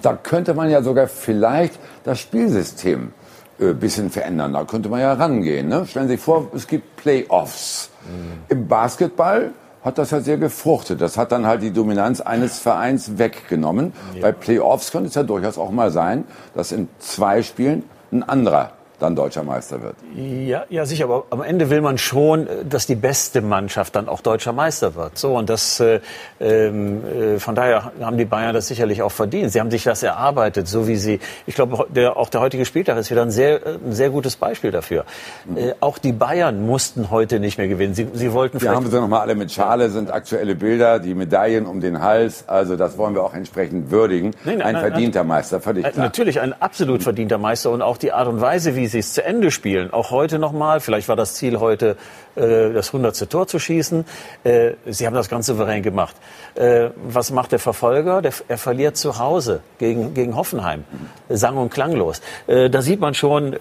Da 0.02 0.14
könnte 0.14 0.54
man 0.54 0.70
ja 0.70 0.84
sogar 0.84 1.08
vielleicht 1.08 1.80
das 2.04 2.20
Spielsystem 2.20 3.14
ein 3.60 3.70
äh, 3.70 3.74
bisschen 3.74 4.12
verändern. 4.12 4.54
Da 4.54 4.64
könnte 4.64 4.90
man 4.90 5.00
ja 5.00 5.14
rangehen. 5.14 5.70
Ne? 5.70 5.88
Stellen 5.88 6.08
Sie 6.08 6.14
sich 6.14 6.24
vor, 6.24 6.52
es 6.54 6.68
gibt 6.68 6.96
Playoffs. 6.98 7.90
Mhm. 8.04 8.44
Im 8.50 8.68
Basketball 8.68 9.52
hat 9.84 9.98
das 9.98 10.12
ja 10.12 10.20
sehr 10.20 10.38
gefruchtet. 10.38 11.02
Das 11.02 11.18
hat 11.18 11.32
dann 11.32 11.48
halt 11.48 11.64
die 11.64 11.72
Dominanz 11.72 12.22
eines 12.22 12.60
Vereins 12.60 13.18
weggenommen. 13.18 13.94
Ja. 14.14 14.22
Bei 14.22 14.32
Playoffs 14.34 14.92
könnte 14.92 15.08
es 15.08 15.16
ja 15.16 15.24
durchaus 15.24 15.58
auch 15.58 15.72
mal 15.72 15.90
sein, 15.90 16.26
dass 16.54 16.72
in 16.72 16.90
zwei 17.00 17.42
Spielen 17.42 17.84
ein 18.12 18.22
anderer 18.22 18.77
dann 19.00 19.16
deutscher 19.16 19.44
Meister 19.44 19.82
wird. 19.82 19.96
Ja, 20.16 20.66
ja, 20.70 20.86
sicher, 20.86 21.06
aber 21.06 21.26
am 21.30 21.42
Ende 21.42 21.70
will 21.70 21.82
man 21.82 21.98
schon, 21.98 22.48
dass 22.68 22.88
die 22.88 22.96
beste 22.96 23.42
Mannschaft 23.42 23.96
dann 23.96 24.10
auch 24.10 24.22
deutscher 24.22 24.54
Meister 24.54 24.96
wird. 24.96 25.18
So 25.18 25.36
und 25.36 25.50
das 25.50 25.80
äh, 25.80 26.00
ähm, 26.40 27.04
äh, 27.06 27.40
von 27.40 27.56
daher 27.56 27.92
haben 28.02 28.18
die 28.18 28.26
Bayern 28.26 28.54
das 28.54 28.68
sicherlich 28.68 29.02
auch 29.02 29.12
verdient. 29.12 29.52
Sie 29.52 29.60
haben 29.60 29.70
sich 29.70 29.84
das 29.84 30.02
erarbeitet, 30.02 30.68
so 30.68 30.88
wie 30.88 30.96
sie. 30.96 31.20
Ich 31.46 31.56
glaube, 31.56 31.86
der, 31.90 32.18
auch 32.18 32.30
der 32.30 32.42
heutige 32.42 32.66
Spieltag 32.66 32.98
ist 32.98 33.12
wieder 33.12 33.22
ein 33.22 33.32
sehr, 33.32 33.62
ein 33.66 33.94
sehr 33.94 34.10
gutes 34.10 34.36
Beispiel 34.36 34.72
dafür. 34.72 35.06
Mhm. 35.46 35.58
Äh, 35.58 35.74
auch 35.80 36.00
die 36.00 36.12
Bayern 36.12 36.66
mussten 36.66 37.12
heute 37.12 37.40
nicht 37.40 37.58
mehr 37.58 37.68
gewinnen. 37.68 37.94
Sie, 37.94 38.08
sie 38.14 38.34
wollten. 38.34 38.60
Wir 38.62 38.72
haben 38.72 38.90
sie 38.90 39.00
noch 39.00 39.08
mal 39.08 39.22
alle 39.22 39.36
mit 39.36 39.52
Schale, 39.52 39.90
sind 39.90 40.12
aktuelle 40.12 40.56
Bilder, 40.56 41.00
die 41.00 41.14
Medaillen 41.14 41.68
um 41.68 41.82
den 41.82 42.02
Hals. 42.02 42.46
Also 42.48 42.76
das 42.76 42.98
wollen 42.98 43.14
wir 43.14 43.24
auch 43.24 43.34
entsprechend 43.36 43.92
würdigen. 43.92 44.32
Nein, 44.44 44.58
nein, 44.58 44.76
ein 44.76 44.82
verdienter 44.82 45.20
nein, 45.20 45.28
Meister, 45.28 45.62
völlig 45.62 45.86
klar. 45.86 46.06
Natürlich 46.06 46.42
ein 46.42 46.60
absolut 46.60 47.04
verdienter 47.04 47.38
Meister 47.38 47.70
und 47.72 47.82
auch 47.82 47.98
die 47.98 48.12
Art 48.12 48.28
und 48.28 48.42
Weise, 48.42 48.76
wie 48.76 48.87
sie 48.88 49.00
es 49.00 49.14
zu 49.14 49.24
Ende 49.24 49.52
spielen, 49.52 49.92
auch 49.92 50.12
heute 50.12 50.40
nochmal, 50.40 50.80
vielleicht 50.80 51.08
war 51.10 51.16
das 51.16 51.36
Ziel 51.36 51.60
heute, 51.60 51.98
äh, 52.38 52.74
das 52.74 52.88
100. 52.88 53.30
Tor 53.30 53.48
zu 53.48 53.60
schießen, 53.60 54.06
äh, 54.44 54.72
sie 54.86 55.08
haben 55.08 55.16
das 55.16 55.30
ganz 55.30 55.48
souverän 55.48 55.82
gemacht. 55.82 56.16
Äh, 56.56 56.90
was 56.96 57.32
macht 57.32 57.52
der 57.52 57.60
Verfolger? 57.60 58.22
Der, 58.22 58.32
er 58.48 58.58
verliert 58.58 58.96
zu 58.98 59.18
Hause 59.18 59.62
gegen, 59.80 60.14
gegen 60.14 60.36
Hoffenheim, 60.36 60.84
sang- 61.30 61.58
und 61.58 61.74
klanglos. 61.74 62.22
Da 62.48 62.82
sieht 62.82 63.00
man 63.00 63.14
schon, 63.14 63.56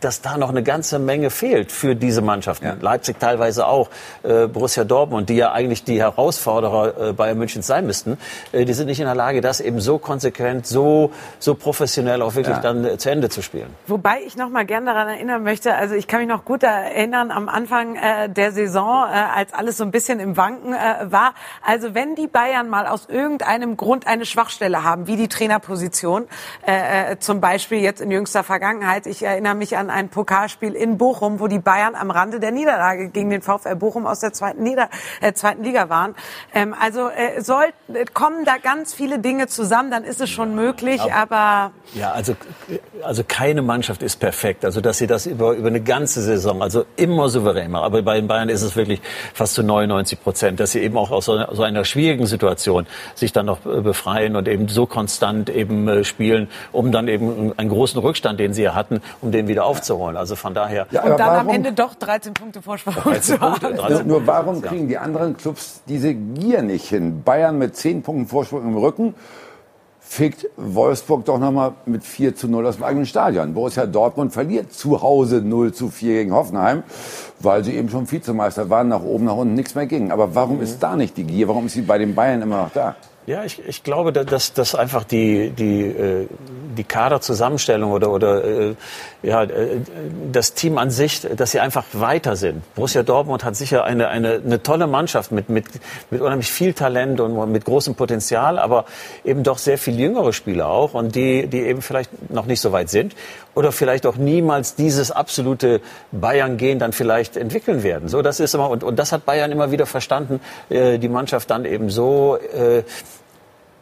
dass 0.00 0.20
da 0.20 0.36
noch 0.36 0.50
eine 0.50 0.62
ganze 0.62 0.98
Menge 0.98 1.30
fehlt 1.30 1.72
für 1.72 1.94
diese 1.94 2.22
Mannschaften. 2.22 2.66
Ja. 2.66 2.76
Leipzig 2.80 3.18
teilweise 3.18 3.66
auch, 3.66 3.88
Borussia 4.22 4.84
Dortmund, 4.84 5.28
die 5.28 5.36
ja 5.36 5.52
eigentlich 5.52 5.84
die 5.84 6.00
Herausforderer 6.00 7.12
Bayern 7.12 7.38
München 7.38 7.62
sein 7.62 7.86
müssten, 7.86 8.18
die 8.52 8.72
sind 8.72 8.86
nicht 8.86 9.00
in 9.00 9.06
der 9.06 9.14
Lage, 9.14 9.40
das 9.40 9.60
eben 9.60 9.80
so 9.80 9.98
konsequent, 9.98 10.66
so, 10.66 11.12
so 11.38 11.54
professionell 11.54 12.22
auch 12.22 12.34
wirklich 12.34 12.56
ja. 12.56 12.62
dann 12.62 12.98
zu 12.98 13.10
Ende 13.10 13.28
zu 13.28 13.42
spielen. 13.42 13.68
Wobei 13.86 14.20
ich 14.26 14.36
noch 14.36 14.50
mal 14.50 14.64
gerne 14.64 14.86
daran 14.86 15.08
erinnern 15.08 15.42
möchte, 15.42 15.74
also 15.74 15.94
ich 15.94 16.06
kann 16.06 16.20
mich 16.20 16.28
noch 16.28 16.44
gut 16.44 16.62
erinnern 16.62 17.30
am 17.30 17.48
Anfang 17.48 17.96
äh, 17.96 18.15
der 18.28 18.52
Saison, 18.52 19.04
äh, 19.04 19.14
als 19.34 19.52
alles 19.52 19.76
so 19.76 19.84
ein 19.84 19.90
bisschen 19.90 20.20
im 20.20 20.36
Wanken 20.36 20.72
äh, 20.72 21.10
war. 21.10 21.34
Also 21.64 21.94
wenn 21.94 22.14
die 22.14 22.26
Bayern 22.26 22.68
mal 22.68 22.86
aus 22.86 23.06
irgendeinem 23.08 23.76
Grund 23.76 24.06
eine 24.06 24.26
Schwachstelle 24.26 24.82
haben, 24.82 25.06
wie 25.06 25.16
die 25.16 25.28
Trainerposition, 25.28 26.26
äh, 26.66 27.12
äh, 27.12 27.18
zum 27.18 27.40
Beispiel 27.40 27.78
jetzt 27.78 28.00
in 28.00 28.10
jüngster 28.10 28.42
Vergangenheit, 28.42 29.06
ich 29.06 29.22
erinnere 29.22 29.54
mich 29.54 29.76
an 29.76 29.90
ein 29.90 30.08
Pokalspiel 30.08 30.72
in 30.74 30.98
Bochum, 30.98 31.40
wo 31.40 31.46
die 31.46 31.58
Bayern 31.58 31.94
am 31.94 32.10
Rande 32.10 32.40
der 32.40 32.50
Niederlage 32.50 33.08
gegen 33.10 33.30
den 33.30 33.42
VfL 33.42 33.76
Bochum 33.76 34.06
aus 34.06 34.20
der 34.20 34.32
zweiten, 34.32 34.62
Nieder 34.62 34.88
äh, 35.20 35.32
zweiten 35.32 35.62
Liga 35.62 35.88
waren. 35.88 36.14
Ähm, 36.54 36.74
also 36.80 37.08
äh, 37.08 37.40
soll, 37.42 37.66
kommen 38.14 38.44
da 38.44 38.56
ganz 38.56 38.94
viele 38.94 39.18
Dinge 39.18 39.46
zusammen, 39.46 39.90
dann 39.90 40.04
ist 40.04 40.20
es 40.20 40.30
schon 40.30 40.54
möglich, 40.54 41.00
aber... 41.12 41.72
Ja, 41.94 42.12
also, 42.12 42.34
also 43.02 43.22
keine 43.26 43.62
Mannschaft 43.62 44.02
ist 44.02 44.16
perfekt. 44.16 44.64
Also 44.64 44.80
dass 44.80 44.98
sie 44.98 45.06
das 45.06 45.26
über, 45.26 45.52
über 45.52 45.68
eine 45.68 45.80
ganze 45.80 46.22
Saison, 46.22 46.62
also 46.62 46.84
immer 46.96 47.28
souverän 47.28 47.70
machen. 47.70 47.84
Aber 47.84 47.98
bei 48.06 48.16
den 48.16 48.26
Bayern 48.26 48.48
ist 48.48 48.62
es 48.62 48.74
wirklich 48.76 49.02
fast 49.34 49.52
zu 49.52 49.62
99 49.62 50.22
Prozent, 50.22 50.60
dass 50.60 50.72
sie 50.72 50.80
eben 50.80 50.96
auch 50.96 51.10
aus 51.10 51.26
so 51.26 51.32
einer, 51.32 51.54
so 51.54 51.62
einer 51.62 51.84
schwierigen 51.84 52.26
Situation 52.26 52.86
sich 53.14 53.32
dann 53.32 53.44
noch 53.44 53.66
äh, 53.66 53.82
befreien 53.82 54.36
und 54.36 54.48
eben 54.48 54.68
so 54.68 54.86
konstant 54.86 55.50
eben 55.50 55.86
äh, 55.88 56.04
spielen, 56.04 56.48
um 56.72 56.92
dann 56.92 57.08
eben 57.08 57.52
einen 57.58 57.68
großen 57.68 58.00
Rückstand, 58.00 58.40
den 58.40 58.54
sie 58.54 58.62
ja 58.62 58.74
hatten, 58.74 59.02
um 59.20 59.30
den 59.30 59.48
wieder 59.48 59.66
aufzuholen. 59.66 60.16
Also 60.16 60.36
von 60.36 60.54
daher. 60.54 60.86
Ja, 60.90 61.02
und 61.02 61.18
dann 61.18 61.28
warum, 61.28 61.48
am 61.48 61.54
Ende 61.54 61.72
doch 61.72 61.94
13 61.94 62.32
Punkte 62.32 62.62
Vorsprung 62.62 62.94
13 62.94 63.38
Punkte, 63.38 63.74
13 63.74 64.06
nur, 64.06 64.20
nur 64.20 64.26
warum 64.26 64.62
kriegen 64.62 64.88
die 64.88 64.96
anderen 64.96 65.36
Clubs 65.36 65.82
diese 65.86 66.14
Gier 66.14 66.62
nicht 66.62 66.88
hin? 66.88 67.22
Bayern 67.22 67.58
mit 67.58 67.76
10 67.76 68.02
Punkten 68.02 68.26
Vorsprung 68.26 68.62
im 68.62 68.76
Rücken 68.76 69.14
fegt 70.08 70.48
Wolfsburg 70.56 71.24
doch 71.24 71.38
nochmal 71.38 71.72
mit 71.84 72.04
4 72.04 72.36
zu 72.36 72.48
0 72.48 72.66
aus 72.66 72.76
dem 72.76 72.84
eigenen 72.84 73.06
Stadion. 73.06 73.52
Borussia 73.54 73.86
Dortmund 73.86 74.32
verliert 74.32 74.72
zu 74.72 75.02
Hause 75.02 75.42
0 75.42 75.74
zu 75.74 75.90
4 75.90 76.14
gegen 76.14 76.32
Hoffenheim, 76.32 76.84
weil 77.40 77.64
sie 77.64 77.74
eben 77.74 77.90
schon 77.90 78.10
Vizemeister 78.10 78.70
waren, 78.70 78.88
nach 78.88 79.02
oben, 79.02 79.24
nach 79.24 79.36
unten 79.36 79.54
nichts 79.54 79.74
mehr 79.74 79.86
ging. 79.86 80.12
Aber 80.12 80.34
warum 80.34 80.62
ist 80.62 80.82
da 80.82 80.96
nicht 80.96 81.16
die 81.16 81.24
Gier? 81.24 81.48
Warum 81.48 81.66
ist 81.66 81.72
sie 81.72 81.82
bei 81.82 81.98
den 81.98 82.14
Bayern 82.14 82.40
immer 82.40 82.62
noch 82.62 82.72
da? 82.72 82.94
Ja, 83.26 83.42
ich, 83.42 83.60
ich 83.66 83.82
glaube, 83.82 84.12
dass, 84.12 84.52
dass 84.52 84.76
einfach 84.76 85.02
die, 85.02 85.50
die, 85.50 85.82
äh, 85.82 86.28
die 86.76 86.84
Kaderzusammenstellung 86.84 87.90
oder, 87.90 88.12
oder 88.12 88.44
äh, 88.44 88.74
ja, 89.24 89.42
äh, 89.42 89.80
das 90.30 90.54
Team 90.54 90.78
an 90.78 90.92
sich, 90.92 91.22
dass 91.22 91.50
sie 91.50 91.58
einfach 91.58 91.84
weiter 91.92 92.36
sind. 92.36 92.62
Borussia 92.76 93.02
Dortmund 93.02 93.42
hat 93.42 93.56
sicher 93.56 93.82
eine, 93.82 94.08
eine, 94.08 94.40
eine 94.44 94.62
tolle 94.62 94.86
Mannschaft 94.86 95.32
mit, 95.32 95.48
mit, 95.48 95.66
mit 96.10 96.20
unheimlich 96.20 96.52
viel 96.52 96.72
Talent 96.72 97.18
und 97.18 97.50
mit 97.50 97.64
großem 97.64 97.96
Potenzial, 97.96 98.60
aber 98.60 98.84
eben 99.24 99.42
doch 99.42 99.58
sehr 99.58 99.78
viel 99.78 99.98
jüngere 99.98 100.32
Spieler 100.32 100.68
auch 100.68 100.94
und 100.94 101.16
die, 101.16 101.48
die 101.48 101.62
eben 101.62 101.82
vielleicht 101.82 102.30
noch 102.30 102.46
nicht 102.46 102.60
so 102.60 102.70
weit 102.70 102.90
sind 102.90 103.16
oder 103.56 103.72
vielleicht 103.72 104.06
auch 104.06 104.16
niemals 104.16 104.74
dieses 104.74 105.10
absolute 105.10 105.80
Bayern-Gehen 106.12 106.78
dann 106.78 106.92
vielleicht 106.92 107.36
entwickeln 107.36 107.82
werden. 107.82 108.08
So, 108.08 108.20
das 108.20 108.38
ist 108.38 108.54
immer, 108.54 108.68
und, 108.68 108.84
und 108.84 108.96
das 108.98 109.12
hat 109.12 109.24
Bayern 109.24 109.50
immer 109.50 109.72
wieder 109.72 109.86
verstanden, 109.86 110.40
äh, 110.68 110.98
die 110.98 111.08
Mannschaft 111.08 111.50
dann 111.50 111.64
eben 111.64 111.88
so 111.88 112.36
äh, 112.36 112.82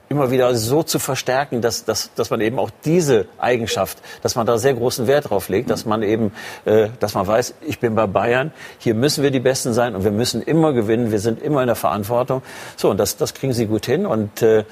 immer 0.08 0.30
wieder 0.30 0.54
so 0.54 0.84
zu 0.84 1.00
verstärken, 1.00 1.60
dass, 1.60 1.84
dass, 1.84 2.14
dass 2.14 2.30
man 2.30 2.40
eben 2.40 2.60
auch 2.60 2.70
diese 2.84 3.26
Eigenschaft, 3.38 3.98
dass 4.22 4.36
man 4.36 4.46
da 4.46 4.58
sehr 4.58 4.74
großen 4.74 5.08
Wert 5.08 5.30
drauf 5.30 5.48
legt, 5.48 5.70
dass 5.70 5.86
man 5.86 6.04
eben, 6.04 6.30
äh, 6.66 6.90
dass 7.00 7.14
man 7.14 7.26
weiß, 7.26 7.54
ich 7.62 7.80
bin 7.80 7.96
bei 7.96 8.06
Bayern, 8.06 8.52
hier 8.78 8.94
müssen 8.94 9.24
wir 9.24 9.32
die 9.32 9.40
Besten 9.40 9.72
sein 9.72 9.96
und 9.96 10.04
wir 10.04 10.12
müssen 10.12 10.40
immer 10.40 10.72
gewinnen, 10.72 11.10
wir 11.10 11.18
sind 11.18 11.42
immer 11.42 11.62
in 11.62 11.66
der 11.66 11.74
Verantwortung. 11.74 12.42
So, 12.76 12.90
und 12.90 13.00
das, 13.00 13.16
das 13.16 13.34
kriegen 13.34 13.52
sie 13.52 13.66
gut 13.66 13.86
hin 13.86 14.06
und 14.06 14.40
äh, 14.40 14.62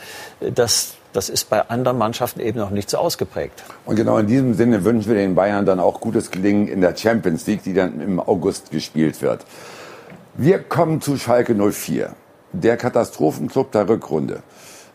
das, 0.54 0.94
das 1.12 1.28
ist 1.28 1.50
bei 1.50 1.68
anderen 1.68 1.98
Mannschaften 1.98 2.40
eben 2.40 2.58
noch 2.58 2.70
nicht 2.70 2.88
so 2.90 2.98
ausgeprägt. 2.98 3.62
Und 3.84 3.96
genau 3.96 4.18
in 4.18 4.26
diesem 4.26 4.54
Sinne 4.54 4.84
wünschen 4.84 5.08
wir 5.08 5.16
den 5.16 5.34
Bayern 5.34 5.66
dann 5.66 5.80
auch 5.80 6.00
gutes 6.00 6.30
Gelingen 6.30 6.68
in 6.68 6.80
der 6.80 6.96
Champions 6.96 7.46
League, 7.46 7.62
die 7.62 7.74
dann 7.74 8.00
im 8.00 8.20
August 8.20 8.70
gespielt 8.70 9.20
wird. 9.22 9.44
Wir 10.34 10.60
kommen 10.60 11.00
zu 11.00 11.18
Schalke 11.18 11.54
04, 11.54 12.14
der 12.52 12.76
Katastrophenclub 12.76 13.70
der 13.72 13.88
Rückrunde. 13.88 14.42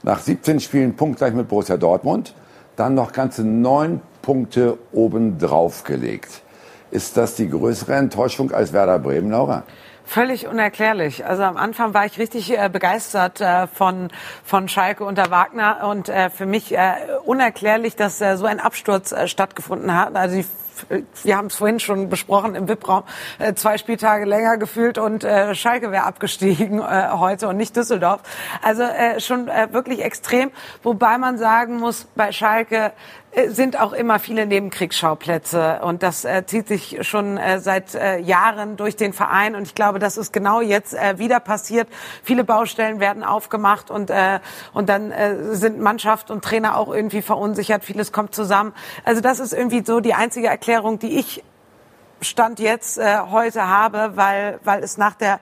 Nach 0.03 0.19
17 0.19 0.59
Spielen 0.59 0.95
punktgleich 0.95 1.33
mit 1.33 1.47
Borussia 1.47 1.77
Dortmund, 1.77 2.33
dann 2.75 2.95
noch 2.95 3.11
ganze 3.11 3.43
neun 3.43 4.01
Punkte 4.21 4.77
obendrauf 4.93 5.83
gelegt. 5.83 6.41
Ist 6.89 7.17
das 7.17 7.35
die 7.35 7.49
größere 7.49 7.95
Enttäuschung 7.95 8.51
als 8.51 8.73
Werder 8.73 8.99
Bremen, 8.99 9.31
Laura? 9.31 9.63
Völlig 10.07 10.47
unerklärlich. 10.47 11.25
Also 11.25 11.43
am 11.43 11.57
Anfang 11.57 11.93
war 11.93 12.05
ich 12.05 12.17
richtig 12.17 12.57
äh, 12.57 12.69
begeistert 12.69 13.41
äh, 13.41 13.67
von, 13.67 14.07
von 14.45 14.69
Schalke 14.69 15.03
unter 15.03 15.31
Wagner 15.31 15.85
und 15.89 16.07
äh, 16.07 16.29
für 16.29 16.45
mich 16.45 16.73
äh, 16.73 16.93
unerklärlich, 17.25 17.97
dass 17.97 18.21
äh, 18.21 18.37
so 18.37 18.45
ein 18.45 18.61
Absturz 18.61 19.11
äh, 19.11 19.27
stattgefunden 19.27 19.93
hat. 19.93 20.15
Also 20.15 20.41
wir 21.23 21.35
haben 21.35 21.47
es 21.47 21.55
vorhin 21.55 21.81
schon 21.81 22.07
besprochen 22.07 22.55
im 22.55 22.69
VIP-Raum, 22.69 23.03
zwei 23.55 23.79
Spieltage 23.79 24.25
länger 24.25 24.57
gefühlt 24.57 24.99
und 24.99 25.25
Schalke 25.53 25.91
wäre 25.91 26.03
abgestiegen 26.03 26.87
heute 27.19 27.47
und 27.47 27.57
nicht 27.57 27.75
Düsseldorf. 27.75 28.21
Also 28.61 28.83
schon 29.17 29.47
wirklich 29.47 30.03
extrem, 30.03 30.51
wobei 30.83 31.17
man 31.17 31.39
sagen 31.39 31.77
muss, 31.77 32.05
bei 32.15 32.31
Schalke 32.31 32.91
sind 33.49 33.79
auch 33.79 33.93
immer 33.93 34.19
viele 34.19 34.45
Nebenkriegsschauplätze 34.45 35.79
und 35.83 36.01
das 36.01 36.25
äh, 36.25 36.45
zieht 36.45 36.67
sich 36.67 36.97
schon 37.01 37.37
äh, 37.37 37.59
seit 37.59 37.93
äh, 37.93 38.17
Jahren 38.17 38.77
durch 38.77 38.95
den 38.95 39.13
Verein 39.13 39.55
und 39.55 39.63
ich 39.63 39.75
glaube, 39.75 39.99
das 39.99 40.17
ist 40.17 40.33
genau 40.33 40.61
jetzt 40.61 40.93
äh, 40.93 41.19
wieder 41.19 41.39
passiert. 41.39 41.87
Viele 42.23 42.43
Baustellen 42.43 42.99
werden 42.99 43.23
aufgemacht 43.23 43.91
und 43.91 44.09
äh, 44.09 44.39
und 44.73 44.89
dann 44.89 45.11
äh, 45.11 45.55
sind 45.55 45.79
Mannschaft 45.79 46.31
und 46.31 46.43
Trainer 46.43 46.77
auch 46.77 46.91
irgendwie 46.91 47.21
verunsichert. 47.21 47.85
Vieles 47.85 48.11
kommt 48.11 48.33
zusammen. 48.33 48.73
Also 49.03 49.21
das 49.21 49.39
ist 49.39 49.53
irgendwie 49.53 49.83
so 49.85 49.99
die 49.99 50.13
einzige 50.15 50.47
Erklärung, 50.47 50.97
die 50.97 51.19
ich 51.19 51.43
Stand 52.21 52.59
jetzt 52.59 52.97
äh, 52.97 53.19
heute 53.29 53.67
habe, 53.67 54.13
weil 54.15 54.59
weil 54.63 54.83
es 54.83 54.97
nach 54.97 55.13
der 55.13 55.39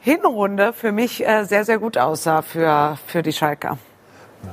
Hinrunde 0.00 0.72
für 0.72 0.92
mich 0.92 1.26
äh, 1.26 1.44
sehr 1.44 1.64
sehr 1.66 1.78
gut 1.78 1.98
aussah 1.98 2.40
für 2.40 2.98
für 3.06 3.22
die 3.22 3.34
Schalker. 3.34 3.76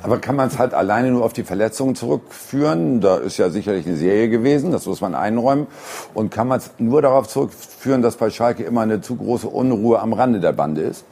Aber 0.04 0.20
kann 0.20 0.36
man 0.36 0.48
es 0.48 0.60
halt 0.60 0.74
alleine 0.74 1.12
nur 1.12 1.24
auf 1.24 1.34
die 1.34 1.44
Verletzungen 1.44 1.96
zurückführen? 1.96 3.02
Da 3.02 3.18
ist 3.18 3.38
ja 3.38 3.50
sicherlich 3.50 3.86
eine 3.88 3.98
Serie 3.98 4.30
gewesen, 4.30 4.72
das 4.72 4.86
muss 4.86 5.02
man 5.02 5.16
einräumen. 5.16 5.68
Und 6.14 6.30
kann 6.30 6.48
man 6.48 6.60
es 6.60 6.72
nur 6.78 7.02
darauf 7.02 7.28
zurückführen, 7.28 8.02
dass 8.02 8.18
bei 8.18 8.30
Schalke 8.30 8.64
immer 8.64 8.82
eine 8.82 9.02
zu 9.02 9.16
große 9.16 9.48
Unruhe 9.48 10.00
am 10.00 10.14
Rande 10.14 10.40
der 10.40 10.54
Bande 10.54 10.82
ist? 10.82 11.06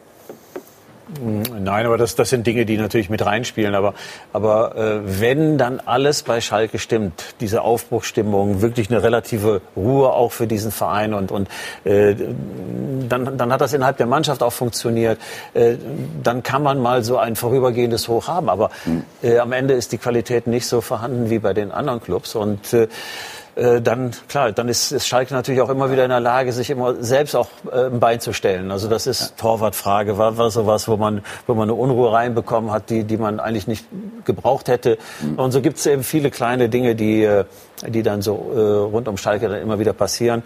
Nein, 1.07 1.85
aber 1.85 1.97
das, 1.97 2.15
das 2.15 2.31
sind 2.31 2.47
Dinge, 2.47 2.65
die 2.65 2.77
natürlich 2.77 3.11
mit 3.11 3.23
reinspielen. 3.23 3.75
Aber, 3.75 3.93
aber 4.33 4.75
äh, 4.75 5.21
wenn 5.21 5.57
dann 5.57 5.79
alles 5.79 6.23
bei 6.23 6.41
Schalke 6.41 6.79
stimmt, 6.79 7.35
diese 7.39 7.61
Aufbruchstimmung, 7.61 8.61
wirklich 8.61 8.89
eine 8.89 9.03
relative 9.03 9.61
Ruhe 9.75 10.11
auch 10.11 10.31
für 10.31 10.47
diesen 10.47 10.71
Verein 10.71 11.13
und, 11.13 11.31
und 11.31 11.47
äh, 11.83 12.15
dann, 13.07 13.37
dann 13.37 13.53
hat 13.53 13.61
das 13.61 13.73
innerhalb 13.73 13.97
der 13.97 14.07
Mannschaft 14.07 14.41
auch 14.41 14.53
funktioniert. 14.53 15.19
Äh, 15.53 15.75
dann 16.23 16.41
kann 16.41 16.63
man 16.63 16.79
mal 16.79 17.03
so 17.03 17.17
ein 17.17 17.35
vorübergehendes 17.35 18.07
Hoch 18.07 18.27
haben. 18.27 18.49
Aber 18.49 18.71
äh, 19.21 19.37
am 19.37 19.51
Ende 19.51 19.75
ist 19.75 19.91
die 19.91 19.99
Qualität 19.99 20.47
nicht 20.47 20.65
so 20.65 20.81
vorhanden 20.81 21.29
wie 21.29 21.37
bei 21.37 21.53
den 21.53 21.71
anderen 21.71 22.01
Clubs. 22.01 22.33
Und 22.33 22.73
äh, 22.73 22.87
äh, 23.55 23.81
dann 23.81 24.11
klar, 24.27 24.51
dann 24.51 24.67
ist, 24.67 24.91
ist 24.91 25.07
Schalke 25.07 25.33
natürlich 25.33 25.61
auch 25.61 25.69
immer 25.69 25.91
wieder 25.91 26.03
in 26.03 26.09
der 26.09 26.19
Lage, 26.19 26.51
sich 26.51 26.69
immer 26.69 26.95
selbst 27.01 27.35
auch 27.35 27.47
äh, 27.71 27.85
ein 27.85 27.99
Bein 27.99 28.19
zu 28.19 28.33
stellen. 28.33 28.71
Also 28.71 28.87
das 28.89 29.07
ist 29.07 29.21
ja. 29.21 29.27
Torwartfrage, 29.37 30.17
war, 30.17 30.37
war 30.37 30.51
sowas, 30.51 30.87
wo 30.87 30.97
man, 30.97 31.23
wo 31.47 31.53
man 31.53 31.69
eine 31.69 31.73
Unruhe 31.73 32.11
reinbekommen 32.11 32.71
hat, 32.71 32.89
die, 32.89 33.05
die 33.05 33.17
man 33.17 33.39
eigentlich 33.39 33.67
nicht 33.67 33.85
gebraucht 34.25 34.67
hätte. 34.67 34.97
Mhm. 35.21 35.39
Und 35.39 35.51
so 35.51 35.61
gibt 35.61 35.77
es 35.77 35.85
eben 35.85 36.03
viele 36.03 36.31
kleine 36.31 36.67
Dinge, 36.67 36.95
die, 36.95 37.23
äh, 37.23 37.45
die 37.87 38.03
dann 38.03 38.21
so 38.21 38.51
äh, 38.53 38.59
rund 38.59 39.07
um 39.07 39.17
Schalke 39.17 39.47
dann 39.47 39.61
immer 39.61 39.79
wieder 39.79 39.93
passieren. 39.93 40.43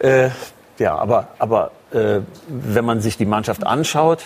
Äh, 0.00 0.30
ja, 0.78 0.96
aber, 0.96 1.28
aber 1.38 1.70
äh, 1.92 2.20
wenn 2.48 2.84
man 2.84 3.00
sich 3.00 3.16
die 3.16 3.26
Mannschaft 3.26 3.66
anschaut, 3.66 4.24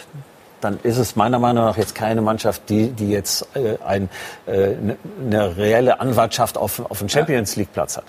dann 0.64 0.78
ist 0.82 0.98
es 0.98 1.14
meiner 1.14 1.38
Meinung 1.38 1.64
nach 1.64 1.76
jetzt 1.76 1.94
keine 1.94 2.22
Mannschaft, 2.22 2.68
die, 2.68 2.88
die 2.88 3.10
jetzt 3.10 3.46
äh, 3.54 3.76
ein, 3.84 4.08
äh, 4.46 4.74
eine 5.20 5.56
reelle 5.56 6.00
Anwartschaft 6.00 6.56
auf, 6.56 6.80
auf 6.90 7.00
einen 7.00 7.10
Champions 7.10 7.56
League 7.56 7.72
Platz 7.72 7.96
hat. 7.96 8.04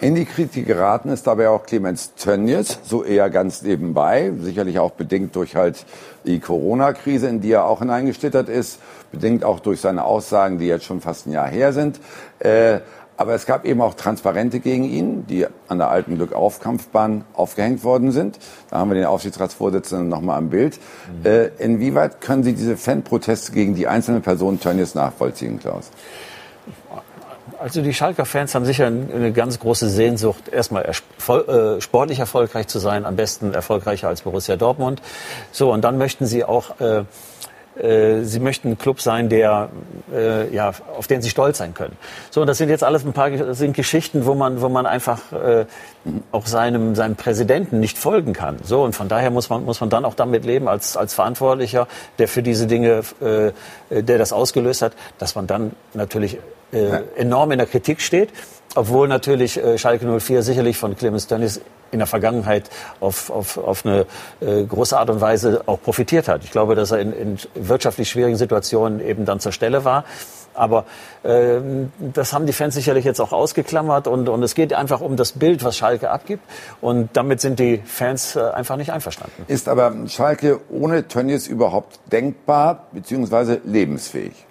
In 0.00 0.16
die 0.16 0.24
Kritik 0.24 0.66
geraten 0.66 1.10
ist 1.10 1.28
dabei 1.28 1.48
auch 1.48 1.64
Clemens 1.64 2.14
Tönnies, 2.14 2.80
so 2.82 3.04
eher 3.04 3.30
ganz 3.30 3.62
nebenbei, 3.62 4.32
sicherlich 4.40 4.80
auch 4.80 4.90
bedingt 4.90 5.36
durch 5.36 5.54
halt 5.54 5.86
die 6.24 6.40
Corona-Krise, 6.40 7.28
in 7.28 7.40
die 7.40 7.52
er 7.52 7.66
auch 7.66 7.78
hineingeschlittert 7.78 8.48
ist, 8.48 8.80
bedingt 9.12 9.44
auch 9.44 9.60
durch 9.60 9.80
seine 9.80 10.04
Aussagen, 10.04 10.58
die 10.58 10.66
jetzt 10.66 10.84
schon 10.84 11.00
fast 11.00 11.26
ein 11.26 11.32
Jahr 11.32 11.46
her 11.46 11.72
sind. 11.72 12.00
Äh, 12.40 12.80
aber 13.22 13.34
es 13.34 13.46
gab 13.46 13.64
eben 13.64 13.80
auch 13.80 13.94
Transparente 13.94 14.58
gegen 14.58 14.82
ihn, 14.82 15.28
die 15.28 15.46
an 15.68 15.78
der 15.78 15.90
alten 15.90 16.16
Glück-Aufkampfbahn 16.16 17.24
aufgehängt 17.34 17.84
worden 17.84 18.10
sind. 18.10 18.40
Da 18.68 18.78
haben 18.78 18.90
wir 18.90 18.96
den 18.96 19.04
Aufsichtsratsvorsitzenden 19.04 20.08
nochmal 20.08 20.38
am 20.38 20.50
Bild. 20.50 20.80
Mhm. 21.20 21.26
Äh, 21.30 21.46
inwieweit 21.58 22.20
können 22.20 22.42
Sie 22.42 22.52
diese 22.52 22.76
Fanproteste 22.76 23.52
gegen 23.52 23.76
die 23.76 23.86
einzelnen 23.86 24.22
Personen 24.22 24.58
Tönnies 24.58 24.96
nachvollziehen, 24.96 25.60
Klaus? 25.60 25.90
Also 27.60 27.80
die 27.80 27.94
Schalker 27.94 28.24
Fans 28.24 28.56
haben 28.56 28.64
sicher 28.64 28.86
eine 28.86 29.30
ganz 29.30 29.60
große 29.60 29.88
Sehnsucht, 29.88 30.48
erstmal 30.48 30.84
äh, 30.84 31.80
sportlich 31.80 32.18
erfolgreich 32.18 32.66
zu 32.66 32.80
sein, 32.80 33.06
am 33.06 33.14
besten 33.14 33.54
erfolgreicher 33.54 34.08
als 34.08 34.22
Borussia 34.22 34.56
Dortmund. 34.56 35.00
So, 35.52 35.72
und 35.72 35.82
dann 35.82 35.96
möchten 35.96 36.26
sie 36.26 36.42
auch 36.42 36.80
äh, 36.80 37.02
äh, 37.02 37.04
sie 37.74 38.40
möchten 38.40 38.72
ein 38.72 38.78
Club 38.78 39.00
sein, 39.00 39.28
der, 39.28 39.70
äh, 40.14 40.54
ja, 40.54 40.72
auf 40.96 41.06
den 41.06 41.22
sie 41.22 41.30
stolz 41.30 41.58
sein 41.58 41.72
können. 41.72 41.96
So, 42.30 42.42
und 42.42 42.46
das 42.46 42.58
sind 42.58 42.68
jetzt 42.68 42.84
alles 42.84 43.04
ein 43.04 43.12
paar 43.12 43.30
das 43.30 43.58
sind 43.58 43.74
Geschichten, 43.74 44.26
wo 44.26 44.34
man, 44.34 44.60
wo 44.60 44.68
man 44.68 44.84
einfach 44.84 45.32
äh, 45.32 45.64
auch 46.32 46.46
seinem, 46.46 46.94
seinem 46.94 47.16
Präsidenten 47.16 47.80
nicht 47.80 47.96
folgen 47.96 48.34
kann. 48.34 48.58
So, 48.62 48.82
und 48.82 48.94
von 48.94 49.08
daher 49.08 49.30
muss 49.30 49.48
man, 49.48 49.64
muss 49.64 49.80
man 49.80 49.90
dann 49.90 50.04
auch 50.04 50.14
damit 50.14 50.44
leben, 50.44 50.68
als, 50.68 50.96
als 50.96 51.14
Verantwortlicher, 51.14 51.88
der 52.18 52.28
für 52.28 52.42
diese 52.42 52.66
Dinge, 52.66 53.02
äh, 53.20 53.52
der 54.02 54.18
das 54.18 54.32
ausgelöst 54.32 54.82
hat, 54.82 54.92
dass 55.18 55.34
man 55.34 55.46
dann 55.46 55.72
natürlich 55.94 56.38
äh, 56.72 57.02
enorm 57.16 57.52
in 57.52 57.58
der 57.58 57.66
Kritik 57.66 58.00
steht. 58.00 58.30
Obwohl 58.74 59.08
natürlich 59.08 59.62
äh, 59.62 59.76
Schalke 59.78 60.06
04 60.20 60.42
sicherlich 60.42 60.78
von 60.78 60.96
Clemens 60.96 61.26
Tönnies 61.26 61.60
in 61.90 61.98
der 61.98 62.06
Vergangenheit 62.06 62.70
auf, 63.00 63.30
auf, 63.30 63.58
auf 63.58 63.84
eine 63.84 64.06
äh, 64.40 64.64
große 64.64 64.98
Art 64.98 65.10
und 65.10 65.20
Weise 65.20 65.62
auch 65.66 65.80
profitiert 65.80 66.26
hat. 66.26 66.42
Ich 66.42 66.50
glaube, 66.50 66.74
dass 66.74 66.90
er 66.90 67.00
in, 67.00 67.12
in 67.12 67.38
wirtschaftlich 67.54 68.08
schwierigen 68.08 68.36
Situationen 68.36 69.00
eben 69.00 69.24
dann 69.26 69.40
zur 69.40 69.52
Stelle 69.52 69.84
war. 69.84 70.04
Aber 70.54 70.84
äh, 71.22 71.60
das 71.98 72.32
haben 72.32 72.46
die 72.46 72.52
Fans 72.52 72.74
sicherlich 72.74 73.04
jetzt 73.04 73.20
auch 73.20 73.32
ausgeklammert 73.32 74.06
und, 74.06 74.28
und 74.28 74.42
es 74.42 74.54
geht 74.54 74.72
einfach 74.74 75.00
um 75.00 75.16
das 75.16 75.32
Bild, 75.32 75.64
was 75.64 75.76
Schalke 75.76 76.10
abgibt. 76.10 76.42
Und 76.80 77.10
damit 77.14 77.40
sind 77.40 77.58
die 77.58 77.82
Fans 77.84 78.36
äh, 78.36 78.40
einfach 78.40 78.76
nicht 78.76 78.92
einverstanden. 78.92 79.44
Ist 79.48 79.68
aber 79.68 79.94
Schalke 80.08 80.60
ohne 80.70 81.08
Tönnies 81.08 81.46
überhaupt 81.46 82.00
denkbar 82.10 82.86
bzw. 82.92 83.58
lebensfähig? 83.64 84.46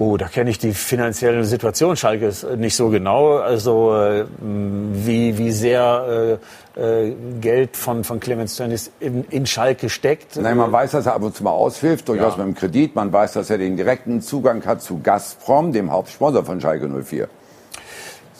Oh, 0.00 0.16
da 0.16 0.28
kenne 0.28 0.48
ich 0.48 0.56
die 0.56 0.72
finanzielle 0.72 1.44
Situation 1.44 1.94
Schalke 1.94 2.32
nicht 2.56 2.74
so 2.74 2.88
genau. 2.88 3.36
Also 3.36 3.94
äh, 3.94 4.24
wie, 4.40 5.36
wie 5.36 5.50
sehr 5.50 6.38
äh, 6.74 7.08
äh, 7.08 7.14
Geld 7.38 7.76
von, 7.76 8.02
von 8.02 8.18
Clemens 8.18 8.56
Tönnies 8.56 8.90
in, 8.98 9.24
in 9.24 9.44
Schalke 9.44 9.90
steckt. 9.90 10.36
Nein, 10.36 10.56
man 10.56 10.72
weiß, 10.72 10.92
dass 10.92 11.04
er 11.04 11.16
ab 11.16 11.22
und 11.22 11.36
zu 11.36 11.44
mal 11.44 11.50
aushilft, 11.50 12.08
durchaus 12.08 12.38
ja. 12.38 12.44
mit 12.46 12.56
dem 12.56 12.58
Kredit. 12.58 12.94
Man 12.94 13.12
weiß, 13.12 13.34
dass 13.34 13.50
er 13.50 13.58
den 13.58 13.76
direkten 13.76 14.22
Zugang 14.22 14.64
hat 14.64 14.80
zu 14.80 15.00
Gazprom, 15.02 15.70
dem 15.70 15.92
Hauptsponsor 15.92 16.46
von 16.46 16.62
Schalke 16.62 16.88
04. 16.88 17.28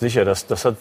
Sicher, 0.01 0.25
das, 0.25 0.47
das 0.47 0.65
hat 0.65 0.77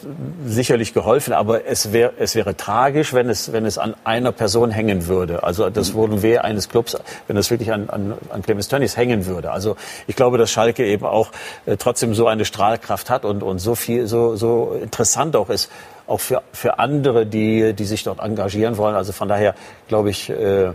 sicherlich 0.45 0.93
geholfen, 0.93 1.33
aber 1.33 1.65
es, 1.67 1.91
wär, 1.91 2.13
es 2.19 2.35
wäre 2.35 2.55
tragisch, 2.55 3.13
wenn 3.13 3.29
es, 3.29 3.51
wenn 3.51 3.65
es 3.65 3.77
an 3.77 3.93
einer 4.05 4.31
Person 4.31 4.71
hängen 4.71 5.07
würde. 5.07 5.43
Also 5.43 5.69
das 5.69 5.93
wurde 5.93 6.21
weh 6.21 6.37
eines 6.37 6.69
Clubs, 6.69 6.95
wenn 7.27 7.35
es 7.35 7.51
wirklich 7.51 7.73
an, 7.73 7.89
an, 7.89 8.13
an 8.29 8.41
Clemens 8.43 8.69
Tönnies 8.69 8.95
hängen 8.95 9.25
würde. 9.25 9.51
Also 9.51 9.75
ich 10.07 10.15
glaube, 10.15 10.37
dass 10.37 10.49
Schalke 10.49 10.85
eben 10.85 11.05
auch 11.05 11.33
äh, 11.65 11.75
trotzdem 11.75 12.13
so 12.13 12.27
eine 12.27 12.45
Strahlkraft 12.45 13.09
hat 13.09 13.25
und, 13.25 13.43
und 13.43 13.59
so 13.59 13.75
viel, 13.75 14.07
so, 14.07 14.37
so 14.37 14.79
interessant 14.81 15.35
auch 15.35 15.49
ist, 15.49 15.69
auch 16.07 16.21
für, 16.21 16.41
für 16.53 16.79
andere, 16.79 17.25
die, 17.25 17.73
die 17.73 17.85
sich 17.85 18.05
dort 18.05 18.21
engagieren 18.21 18.77
wollen. 18.77 18.95
Also 18.95 19.11
von 19.11 19.27
daher 19.27 19.53
glaube 19.89 20.11
ich, 20.11 20.29
äh, 20.29 20.71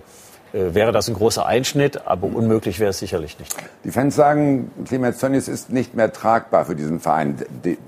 wäre 0.55 0.93
das 0.93 1.09
ein 1.09 1.15
großer 1.15 1.45
Einschnitt, 1.45 2.07
aber 2.07 2.29
unmöglich 2.29 2.79
wäre 2.79 2.91
es 2.91 3.01
sicherlich 3.01 3.39
nicht. 3.41 3.53
Die 3.83 3.91
Fans 3.91 4.15
sagen, 4.15 4.71
Clemens 4.87 5.19
Tönnies 5.19 5.49
ist 5.49 5.71
nicht 5.71 5.95
mehr 5.95 6.13
tragbar 6.13 6.65
für 6.65 6.77
diesen 6.77 7.01
Verein. 7.01 7.37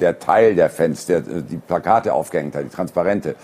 Der 0.01 0.19
Teil 0.19 0.57
der 0.57 0.69
Fans, 0.69 1.07
der 1.07 1.21
die 1.21 1.59
Plakate 1.59 2.13
aufgehängt 2.13 2.57
hat, 2.57 2.65
die 2.65 2.69
Transparente. 2.69 3.37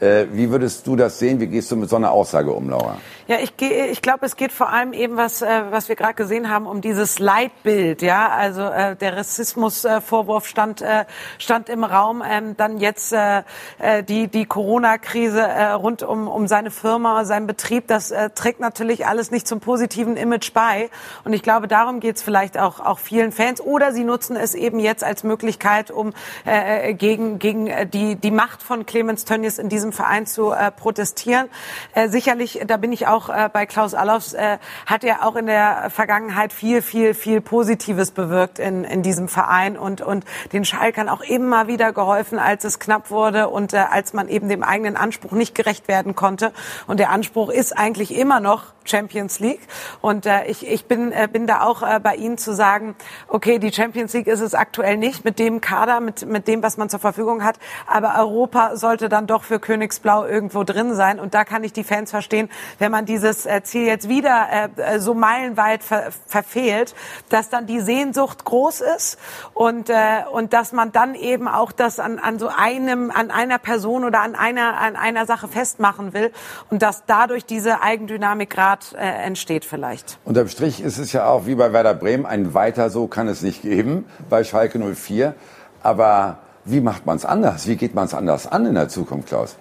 Äh, 0.00 0.26
wie 0.32 0.50
würdest 0.50 0.86
du 0.86 0.96
das 0.96 1.18
sehen? 1.18 1.40
Wie 1.40 1.46
gehst 1.46 1.70
du 1.70 1.76
mit 1.76 1.90
so 1.90 1.96
einer 1.96 2.10
Aussage 2.10 2.52
um, 2.52 2.70
Laura? 2.70 2.96
Ja, 3.30 3.36
ich, 3.40 3.56
gehe, 3.56 3.86
ich 3.88 4.00
glaube, 4.00 4.24
es 4.24 4.34
geht 4.34 4.50
vor 4.50 4.70
allem 4.70 4.92
eben, 4.94 5.16
was, 5.16 5.42
äh, 5.42 5.46
was 5.70 5.88
wir 5.88 5.94
gerade 5.94 6.14
gesehen 6.14 6.48
haben, 6.48 6.66
um 6.66 6.80
dieses 6.80 7.18
Leitbild. 7.18 8.00
Ja, 8.00 8.28
also 8.30 8.62
äh, 8.62 8.96
der 8.96 9.16
Rassismusvorwurf 9.16 10.46
stand, 10.46 10.80
äh, 10.80 11.04
stand 11.38 11.68
im 11.68 11.84
Raum. 11.84 12.24
Ähm, 12.28 12.56
dann 12.56 12.78
jetzt 12.78 13.12
äh, 13.12 13.42
äh, 13.78 14.02
die, 14.02 14.28
die 14.28 14.46
Corona-Krise 14.46 15.42
äh, 15.42 15.72
rund 15.72 16.02
um, 16.02 16.28
um 16.28 16.48
seine 16.48 16.70
Firma, 16.70 17.26
seinen 17.26 17.46
Betrieb. 17.46 17.86
Das 17.86 18.10
äh, 18.10 18.30
trägt 18.30 18.58
natürlich 18.58 19.06
alles 19.06 19.30
nicht 19.30 19.46
zum 19.46 19.60
positiven 19.60 20.16
Image 20.16 20.54
bei. 20.54 20.88
Und 21.22 21.34
ich 21.34 21.42
glaube, 21.42 21.68
darum 21.68 22.00
geht 22.00 22.16
es 22.16 22.22
vielleicht 22.22 22.58
auch, 22.58 22.80
auch 22.80 22.98
vielen 22.98 23.32
Fans. 23.32 23.60
Oder 23.60 23.92
sie 23.92 24.04
nutzen 24.04 24.34
es 24.34 24.54
eben 24.54 24.80
jetzt 24.80 25.04
als 25.04 25.24
Möglichkeit, 25.24 25.90
um 25.90 26.14
äh, 26.46 26.94
gegen, 26.94 27.38
gegen 27.38 27.70
die, 27.92 28.16
die 28.16 28.30
Macht 28.30 28.62
von 28.62 28.86
Clemens 28.86 29.24
Tönnies 29.24 29.58
in 29.58 29.68
diesem 29.68 29.89
diesem 29.90 29.92
Verein 29.92 30.26
zu 30.26 30.52
äh, 30.52 30.70
protestieren. 30.70 31.48
Äh, 31.94 32.08
sicherlich, 32.08 32.60
da 32.66 32.76
bin 32.76 32.92
ich 32.92 33.06
auch 33.06 33.28
äh, 33.28 33.48
bei 33.52 33.66
Klaus 33.66 33.94
Allofs, 33.94 34.32
äh, 34.32 34.58
hat 34.86 35.04
er 35.04 35.26
auch 35.26 35.36
in 35.36 35.46
der 35.46 35.90
Vergangenheit 35.90 36.52
viel, 36.52 36.82
viel, 36.82 37.14
viel 37.14 37.40
Positives 37.40 38.12
bewirkt 38.12 38.58
in, 38.58 38.84
in 38.84 39.02
diesem 39.02 39.28
Verein 39.28 39.76
und, 39.76 40.00
und 40.00 40.24
den 40.52 40.64
Schalkern 40.64 41.08
auch 41.08 41.22
immer 41.22 41.66
wieder 41.66 41.92
geholfen, 41.92 42.38
als 42.38 42.64
es 42.64 42.78
knapp 42.78 43.10
wurde 43.10 43.48
und 43.48 43.72
äh, 43.72 43.78
als 43.78 44.12
man 44.12 44.28
eben 44.28 44.48
dem 44.48 44.62
eigenen 44.62 44.96
Anspruch 44.96 45.32
nicht 45.32 45.54
gerecht 45.54 45.88
werden 45.88 46.14
konnte. 46.14 46.52
Und 46.86 47.00
der 47.00 47.10
Anspruch 47.10 47.50
ist 47.50 47.76
eigentlich 47.76 48.16
immer 48.16 48.40
noch 48.40 48.64
Champions 48.84 49.40
League. 49.40 49.60
Und 50.00 50.26
äh, 50.26 50.46
ich, 50.46 50.66
ich 50.66 50.86
bin, 50.86 51.12
bin 51.32 51.46
da 51.46 51.62
auch 51.62 51.80
bei 52.00 52.16
Ihnen 52.16 52.38
zu 52.38 52.54
sagen, 52.54 52.94
okay, 53.28 53.58
die 53.58 53.72
Champions 53.72 54.12
League 54.12 54.26
ist 54.26 54.40
es 54.40 54.54
aktuell 54.54 54.96
nicht 54.96 55.24
mit 55.24 55.38
dem 55.38 55.60
Kader, 55.60 56.00
mit, 56.00 56.26
mit 56.26 56.48
dem, 56.48 56.62
was 56.62 56.76
man 56.76 56.88
zur 56.88 57.00
Verfügung 57.00 57.44
hat. 57.44 57.58
Aber 57.86 58.14
Europa 58.18 58.76
sollte 58.76 59.08
dann 59.08 59.26
doch 59.26 59.44
für 59.44 59.60
Königsblau 59.80 60.26
irgendwo 60.26 60.62
drin 60.62 60.94
sein. 60.94 61.18
Und 61.18 61.32
da 61.32 61.44
kann 61.44 61.64
ich 61.64 61.72
die 61.72 61.84
Fans 61.84 62.10
verstehen, 62.10 62.50
wenn 62.78 62.92
man 62.92 63.06
dieses 63.06 63.46
äh, 63.46 63.62
Ziel 63.62 63.86
jetzt 63.86 64.10
wieder 64.10 64.46
äh, 64.76 65.00
so 65.00 65.14
meilenweit 65.14 65.82
ver 65.82 66.10
verfehlt, 66.26 66.94
dass 67.30 67.48
dann 67.48 67.66
die 67.66 67.80
Sehnsucht 67.80 68.44
groß 68.44 68.82
ist 68.96 69.18
und, 69.54 69.88
äh, 69.88 69.94
und 70.30 70.52
dass 70.52 70.72
man 70.72 70.92
dann 70.92 71.14
eben 71.14 71.48
auch 71.48 71.72
das 71.72 71.98
an, 71.98 72.18
an 72.18 72.38
so 72.38 72.48
einem, 72.48 73.10
an 73.10 73.30
einer 73.30 73.58
Person 73.58 74.04
oder 74.04 74.20
an 74.20 74.34
einer, 74.34 74.78
an 74.78 74.96
einer 74.96 75.24
Sache 75.24 75.48
festmachen 75.48 76.12
will 76.12 76.30
und 76.68 76.82
dass 76.82 77.04
dadurch 77.06 77.46
diese 77.46 77.80
Eigendynamik 77.80 78.50
gerade 78.50 78.84
äh, 78.96 79.24
entsteht 79.24 79.64
vielleicht. 79.64 80.18
Unterm 80.24 80.48
Strich 80.48 80.82
ist 80.82 80.98
es 80.98 81.12
ja 81.12 81.26
auch 81.26 81.46
wie 81.46 81.54
bei 81.54 81.72
Werder 81.72 81.94
Bremen, 81.94 82.26
ein 82.26 82.52
weiter 82.52 82.90
so 82.90 83.06
kann 83.06 83.28
es 83.28 83.40
nicht 83.40 83.62
geben 83.62 84.04
bei 84.28 84.44
Schalke 84.44 84.78
04. 84.78 85.34
Aber 85.82 86.38
wie 86.64 86.80
macht 86.80 87.06
man 87.06 87.16
es 87.16 87.24
anders? 87.24 87.66
Wie 87.66 87.76
geht 87.76 87.94
man 87.94 88.04
es 88.04 88.14
anders 88.14 88.46
an 88.46 88.66
in 88.66 88.74
der 88.74 88.88
Zukunft, 88.88 89.28
Klaus? 89.28 89.56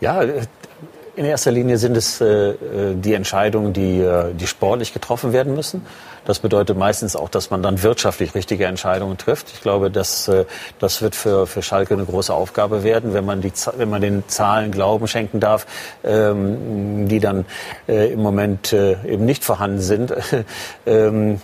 Ja, 0.00 0.22
in 1.16 1.24
erster 1.24 1.50
Linie 1.50 1.78
sind 1.78 1.96
es 1.96 2.20
äh, 2.20 2.50
äh 2.50 2.56
die 2.94 3.14
Entscheidungen, 3.14 3.72
die, 3.72 4.00
äh, 4.00 4.34
die 4.34 4.46
sportlich 4.46 4.92
getroffen 4.92 5.32
werden 5.32 5.54
müssen. 5.54 5.86
Das 6.24 6.38
bedeutet 6.38 6.78
meistens 6.78 7.16
auch, 7.16 7.28
dass 7.28 7.50
man 7.50 7.62
dann 7.62 7.82
wirtschaftlich 7.82 8.34
richtige 8.34 8.66
Entscheidungen 8.66 9.18
trifft. 9.18 9.50
Ich 9.52 9.60
glaube, 9.60 9.90
dass, 9.90 10.28
äh, 10.28 10.46
das 10.78 11.02
wird 11.02 11.14
für, 11.14 11.46
für 11.46 11.62
Schalke 11.62 11.94
eine 11.94 12.04
große 12.04 12.32
Aufgabe 12.32 12.82
werden, 12.82 13.12
wenn 13.12 13.24
man, 13.24 13.40
die, 13.40 13.52
wenn 13.76 13.90
man 13.90 14.00
den 14.00 14.24
Zahlen 14.28 14.70
Glauben 14.70 15.06
schenken 15.06 15.40
darf, 15.40 15.66
ähm, 16.02 17.08
die 17.08 17.20
dann 17.20 17.44
äh, 17.88 18.12
im 18.12 18.22
Moment 18.22 18.72
äh, 18.72 18.96
eben 19.06 19.24
nicht 19.24 19.44
vorhanden 19.44 19.80
sind. 19.80 20.14
ähm, 20.86 21.40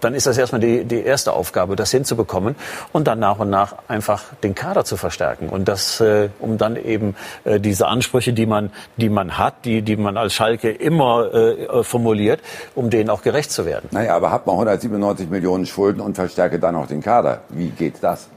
dann 0.00 0.14
ist 0.14 0.26
das 0.26 0.36
erstmal 0.36 0.60
die, 0.60 0.84
die 0.84 1.02
erste 1.02 1.32
Aufgabe, 1.32 1.76
das 1.76 1.90
hinzubekommen 1.90 2.56
und 2.92 3.06
dann 3.06 3.18
nach 3.18 3.38
und 3.38 3.48
nach 3.48 3.76
einfach 3.88 4.22
den 4.42 4.54
Kader 4.54 4.84
zu 4.84 4.98
verstärken. 4.98 5.48
Und 5.48 5.66
das, 5.66 6.00
äh, 6.00 6.28
um 6.40 6.58
dann 6.58 6.76
eben 6.76 7.16
äh, 7.44 7.58
diese 7.58 7.86
Ansprüche, 7.86 8.34
die 8.34 8.46
man, 8.46 8.70
die 8.98 9.08
man 9.08 9.38
hat, 9.38 9.64
die, 9.64 9.80
die 9.80 9.96
man 9.96 10.18
als 10.18 10.34
Schalke 10.34 10.70
immer 10.70 11.32
äh, 11.32 11.82
formuliert, 11.82 12.40
um 12.74 12.90
denen 12.90 13.08
auch 13.08 13.22
gerecht 13.22 13.50
zu 13.50 13.64
werden. 13.64 13.88
Naja, 13.94 14.16
aber 14.16 14.32
hat 14.32 14.44
man 14.44 14.54
197 14.54 15.30
Millionen 15.30 15.66
Schulden 15.66 16.00
und 16.00 16.16
verstärke 16.16 16.58
dann 16.58 16.74
auch 16.74 16.88
den 16.88 17.00
Kader. 17.00 17.42
Wie 17.50 17.68
geht 17.68 18.02
das? 18.02 18.28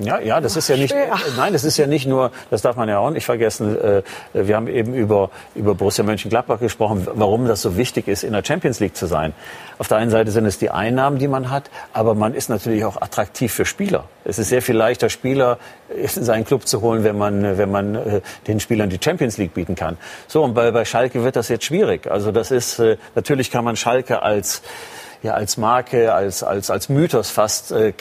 Ja, 0.00 0.18
ja, 0.18 0.40
das 0.40 0.56
ist 0.56 0.68
ja 0.68 0.76
nicht, 0.76 0.94
nein, 1.36 1.52
das 1.52 1.62
ist 1.62 1.76
ja 1.76 1.86
nicht 1.86 2.06
nur, 2.06 2.32
das 2.50 2.60
darf 2.60 2.74
man 2.74 2.88
ja 2.88 2.98
auch 2.98 3.10
nicht 3.10 3.24
vergessen. 3.24 3.78
Äh, 3.80 4.02
wir 4.32 4.56
haben 4.56 4.66
eben 4.66 4.94
über, 4.94 5.30
über 5.54 5.76
Borussia 5.76 6.02
Mönchengladbach 6.02 6.58
gesprochen, 6.58 7.06
warum 7.14 7.46
das 7.46 7.62
so 7.62 7.76
wichtig 7.76 8.08
ist, 8.08 8.24
in 8.24 8.32
der 8.32 8.42
Champions 8.44 8.80
League 8.80 8.96
zu 8.96 9.06
sein. 9.06 9.32
Auf 9.78 9.86
der 9.86 9.98
einen 9.98 10.10
Seite 10.10 10.32
sind 10.32 10.44
es 10.44 10.58
die 10.58 10.70
Einnahmen, 10.70 11.18
die 11.18 11.28
man 11.28 11.50
hat, 11.50 11.70
aber 11.92 12.14
man 12.14 12.34
ist 12.34 12.48
natürlich 12.48 12.84
auch 12.84 13.00
attraktiv 13.00 13.52
für 13.52 13.64
Spieler. 13.64 14.04
Es 14.24 14.40
ist 14.40 14.48
sehr 14.48 14.60
viel 14.60 14.76
leichter, 14.76 15.08
Spieler 15.08 15.58
in 15.94 16.08
seinen 16.08 16.44
Club 16.44 16.66
zu 16.66 16.80
holen, 16.80 17.04
wenn 17.04 17.16
man, 17.16 17.56
wenn 17.56 17.70
man 17.70 17.94
äh, 17.94 18.20
den 18.48 18.58
Spielern 18.58 18.90
die 18.90 18.98
Champions 19.02 19.38
League 19.38 19.54
bieten 19.54 19.76
kann. 19.76 19.98
So, 20.26 20.42
und 20.42 20.54
bei, 20.54 20.72
bei 20.72 20.84
Schalke 20.84 21.22
wird 21.22 21.36
das 21.36 21.48
jetzt 21.48 21.64
schwierig. 21.64 22.10
Also 22.10 22.32
das 22.32 22.50
ist, 22.50 22.80
äh, 22.80 22.96
natürlich 23.14 23.52
kann 23.52 23.64
man 23.64 23.76
Schalke 23.76 24.22
als, 24.22 24.62
ja, 25.22 25.34
als 25.34 25.56
Marke, 25.56 26.12
als, 26.14 26.42
als, 26.42 26.70
als 26.70 26.88
Mythos 26.88 27.30
fast, 27.30 27.72
äh, 27.72 27.92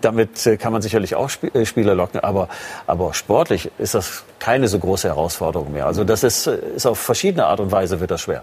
damit 0.00 0.46
äh, 0.46 0.56
kann 0.56 0.72
man 0.72 0.82
sicherlich 0.82 1.14
auch 1.14 1.30
äh, 1.52 1.64
Spieler 1.66 1.94
locken, 1.94 2.20
aber, 2.20 2.48
aber 2.86 3.14
sportlich 3.14 3.70
ist 3.78 3.94
das 3.94 4.24
keine 4.38 4.68
so 4.68 4.78
große 4.78 5.08
Herausforderung 5.08 5.72
mehr. 5.72 5.86
Also 5.86 6.04
das 6.04 6.24
ist, 6.24 6.46
ist 6.46 6.86
auf 6.86 6.98
verschiedene 6.98 7.46
Art 7.46 7.60
und 7.60 7.72
Weise 7.72 8.00
wird 8.00 8.10
das 8.10 8.20
schwer. 8.20 8.42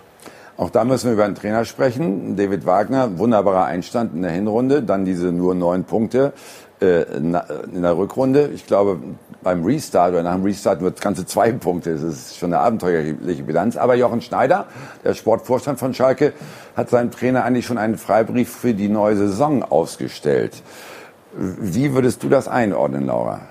Auch 0.58 0.70
da 0.70 0.84
müssen 0.84 1.08
wir 1.08 1.14
über 1.14 1.26
einen 1.26 1.36
Trainer 1.36 1.66
sprechen. 1.66 2.36
David 2.36 2.66
Wagner, 2.66 3.18
wunderbarer 3.18 3.66
Einstand 3.66 4.14
in 4.14 4.22
der 4.22 4.32
Hinrunde, 4.32 4.84
dann 4.84 5.06
diese 5.06 5.32
nur 5.32 5.56
neun 5.56 5.86
Punkte 5.86 6.34
in 6.82 7.34
der 7.82 7.98
Rückrunde. 7.98 8.50
Ich 8.56 8.66
glaube, 8.66 9.00
beim 9.44 9.64
Restart 9.64 10.14
oder 10.14 10.24
nach 10.24 10.34
dem 10.34 10.44
Restart 10.44 10.82
nur 10.82 10.92
ganze 10.92 11.26
zwei 11.26 11.52
Punkte. 11.52 11.94
Das 11.94 12.02
ist 12.02 12.38
schon 12.38 12.54
eine 12.54 12.62
abenteuerliche 12.62 13.44
Bilanz. 13.44 13.78
Aber 13.78 13.96
Jochen 13.96 14.22
Schneider, 14.22 14.66
der 15.04 15.14
Sportvorstand 15.14 15.80
von 15.80 15.94
Schalke, 15.94 16.34
hat 16.76 16.90
seinem 16.90 17.12
Trainer 17.12 17.44
eigentlich 17.44 17.68
schon 17.68 17.78
einen 17.78 17.98
Freibrief 17.98 18.50
für 18.50 18.74
die 18.74 18.90
neue 18.90 19.16
Saison 19.16 19.64
ausgestellt. 19.64 20.64
Wie 21.34 21.94
würdest 21.94 22.24
du 22.24 22.30
das 22.30 22.48
einordnen, 22.48 23.06
Laura? 23.06 23.42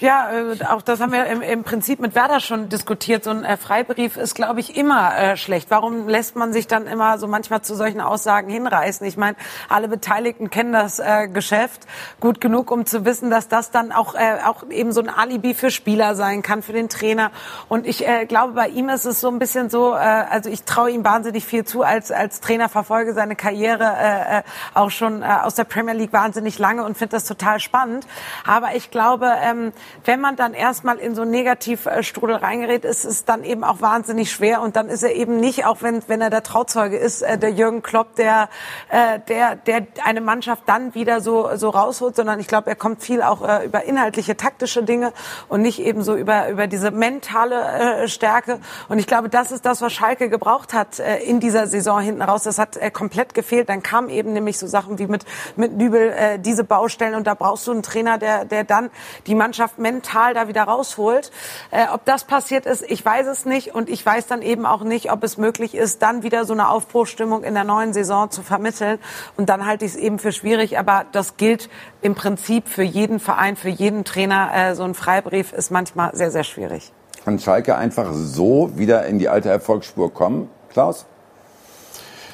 Ja, 0.00 0.30
äh, 0.30 0.64
auch 0.66 0.82
das 0.82 1.00
haben 1.00 1.10
wir 1.10 1.26
im, 1.26 1.64
Prinzip 1.64 1.98
mit 1.98 2.14
Werder 2.14 2.38
schon 2.38 2.68
diskutiert. 2.68 3.24
So 3.24 3.30
ein 3.30 3.44
äh, 3.44 3.56
Freibrief 3.56 4.16
ist, 4.16 4.36
glaube 4.36 4.60
ich, 4.60 4.76
immer 4.76 5.16
äh, 5.18 5.36
schlecht. 5.36 5.72
Warum 5.72 6.06
lässt 6.06 6.36
man 6.36 6.52
sich 6.52 6.68
dann 6.68 6.86
immer 6.86 7.18
so 7.18 7.26
manchmal 7.26 7.62
zu 7.62 7.74
solchen 7.74 8.00
Aussagen 8.00 8.48
hinreißen? 8.48 9.04
Ich 9.08 9.16
meine, 9.16 9.36
alle 9.68 9.88
Beteiligten 9.88 10.50
kennen 10.50 10.72
das 10.72 11.02
Geschäft 11.32 11.86
gut 12.20 12.40
genug, 12.40 12.70
um 12.70 12.86
zu 12.86 13.04
wissen, 13.04 13.30
dass 13.30 13.48
das 13.48 13.70
dann 13.70 13.92
auch, 13.92 14.14
auch 14.14 14.68
eben 14.70 14.92
so 14.92 15.00
ein 15.00 15.08
Alibi 15.08 15.54
für 15.54 15.70
Spieler 15.70 16.14
sein 16.14 16.42
kann, 16.42 16.62
für 16.62 16.72
den 16.72 16.88
Trainer. 16.88 17.30
Und 17.68 17.86
ich 17.86 18.04
glaube, 18.28 18.52
bei 18.52 18.68
ihm 18.68 18.88
ist 18.88 19.04
es 19.04 19.20
so 19.20 19.28
ein 19.28 19.38
bisschen 19.38 19.70
so, 19.70 19.92
also 19.92 20.50
ich 20.50 20.64
traue 20.64 20.90
ihm 20.90 21.04
wahnsinnig 21.04 21.44
viel 21.44 21.64
zu 21.64 21.82
als, 21.82 22.10
als 22.10 22.40
Trainer, 22.40 22.68
verfolge 22.68 23.14
seine 23.14 23.36
Karriere 23.36 24.44
auch 24.74 24.90
schon 24.90 25.22
aus 25.22 25.54
der 25.54 25.64
Premier 25.64 25.94
League 25.94 26.12
wahnsinnig 26.12 26.58
lange 26.58 26.84
und 26.84 26.96
finde 26.96 27.16
das 27.16 27.24
total 27.24 27.60
spannend. 27.60 28.06
Aber 28.46 28.74
ich 28.74 28.90
glaube, 28.90 29.32
ähm, 29.42 29.72
wenn 30.04 30.20
man 30.20 30.36
dann 30.36 30.54
erstmal 30.54 30.98
in 30.98 31.14
so 31.14 31.22
einen 31.22 31.30
Negativstrudel 31.30 32.36
reingerät, 32.36 32.84
ist 32.84 33.04
es 33.04 33.24
dann 33.24 33.44
eben 33.44 33.64
auch 33.64 33.80
wahnsinnig 33.80 34.30
schwer. 34.30 34.62
Und 34.62 34.76
dann 34.76 34.88
ist 34.88 35.02
er 35.02 35.14
eben 35.14 35.38
nicht, 35.38 35.66
auch 35.66 35.82
wenn, 35.82 36.02
wenn 36.08 36.20
er 36.20 36.30
der 36.30 36.42
Trauzeuge 36.42 36.96
ist, 36.96 37.22
äh, 37.22 37.38
der 37.38 37.50
Jürgen 37.50 37.82
Klopp, 37.82 38.16
der, 38.16 38.48
äh, 38.90 39.18
der, 39.28 39.56
der 39.56 39.86
eine 40.04 40.20
Mannschaft 40.20 40.62
dann 40.66 40.94
wieder 40.94 41.20
so, 41.20 41.56
so 41.56 41.70
rausholt, 41.70 42.16
sondern 42.16 42.40
ich 42.40 42.46
glaube, 42.46 42.70
er 42.70 42.76
kommt 42.76 43.02
viel 43.02 43.22
auch 43.22 43.46
äh, 43.46 43.66
über 43.66 43.84
inhaltliche, 43.84 44.36
taktische 44.36 44.82
Dinge 44.82 45.12
und 45.48 45.62
nicht 45.62 45.80
eben 45.80 46.02
so 46.02 46.16
über, 46.16 46.48
über 46.48 46.66
diese 46.66 46.90
mentale 46.90 48.04
äh, 48.04 48.08
Stärke. 48.08 48.60
Und 48.88 48.98
ich 48.98 49.06
glaube, 49.06 49.28
das 49.28 49.52
ist 49.52 49.66
das, 49.66 49.80
was 49.80 49.92
Schalke 49.92 50.28
gebraucht 50.28 50.72
hat 50.72 50.98
äh, 50.98 51.18
in 51.18 51.40
dieser 51.40 51.66
Saison 51.66 52.00
hinten 52.00 52.22
raus. 52.22 52.42
Das 52.44 52.58
hat 52.58 52.76
äh, 52.76 52.90
komplett 52.90 53.34
gefehlt. 53.34 53.68
Dann 53.68 53.82
kamen 53.82 54.10
eben 54.10 54.32
nämlich 54.32 54.58
so 54.58 54.66
Sachen 54.66 54.98
wie 54.98 55.06
mit, 55.06 55.24
mit 55.56 55.76
Nübel 55.76 56.10
äh, 56.10 56.38
diese 56.38 56.64
Baustellen. 56.64 57.14
Und 57.14 57.26
da 57.26 57.34
brauchst 57.34 57.66
du 57.66 57.72
einen 57.72 57.82
Trainer, 57.82 58.18
der, 58.18 58.44
der 58.44 58.64
dann 58.64 58.90
die 59.26 59.34
Mannschaft 59.34 59.77
mental 59.78 60.34
da 60.34 60.48
wieder 60.48 60.64
rausholt. 60.64 61.30
Äh, 61.70 61.86
ob 61.92 62.04
das 62.04 62.24
passiert 62.24 62.66
ist, 62.66 62.84
ich 62.88 63.04
weiß 63.04 63.26
es 63.26 63.44
nicht. 63.44 63.74
Und 63.74 63.88
ich 63.88 64.04
weiß 64.04 64.26
dann 64.26 64.42
eben 64.42 64.66
auch 64.66 64.82
nicht, 64.82 65.12
ob 65.12 65.22
es 65.24 65.36
möglich 65.38 65.74
ist, 65.74 66.02
dann 66.02 66.22
wieder 66.22 66.44
so 66.44 66.52
eine 66.52 66.68
Aufbruchstimmung 66.68 67.44
in 67.44 67.54
der 67.54 67.64
neuen 67.64 67.92
Saison 67.92 68.30
zu 68.30 68.42
vermitteln. 68.42 68.98
Und 69.36 69.48
dann 69.48 69.66
halte 69.66 69.84
ich 69.84 69.92
es 69.92 69.96
eben 69.96 70.18
für 70.18 70.32
schwierig. 70.32 70.78
Aber 70.78 71.06
das 71.12 71.36
gilt 71.36 71.68
im 72.02 72.14
Prinzip 72.14 72.68
für 72.68 72.82
jeden 72.82 73.20
Verein, 73.20 73.56
für 73.56 73.68
jeden 73.68 74.04
Trainer. 74.04 74.50
Äh, 74.54 74.74
so 74.74 74.84
ein 74.84 74.94
Freibrief 74.94 75.52
ist 75.52 75.70
manchmal 75.70 76.14
sehr, 76.14 76.30
sehr 76.30 76.44
schwierig. 76.44 76.92
Kann 77.24 77.38
Schalke 77.38 77.76
einfach 77.76 78.10
so 78.12 78.70
wieder 78.76 79.06
in 79.06 79.18
die 79.18 79.28
alte 79.28 79.50
Erfolgsspur 79.50 80.12
kommen, 80.12 80.48
Klaus? 80.70 81.06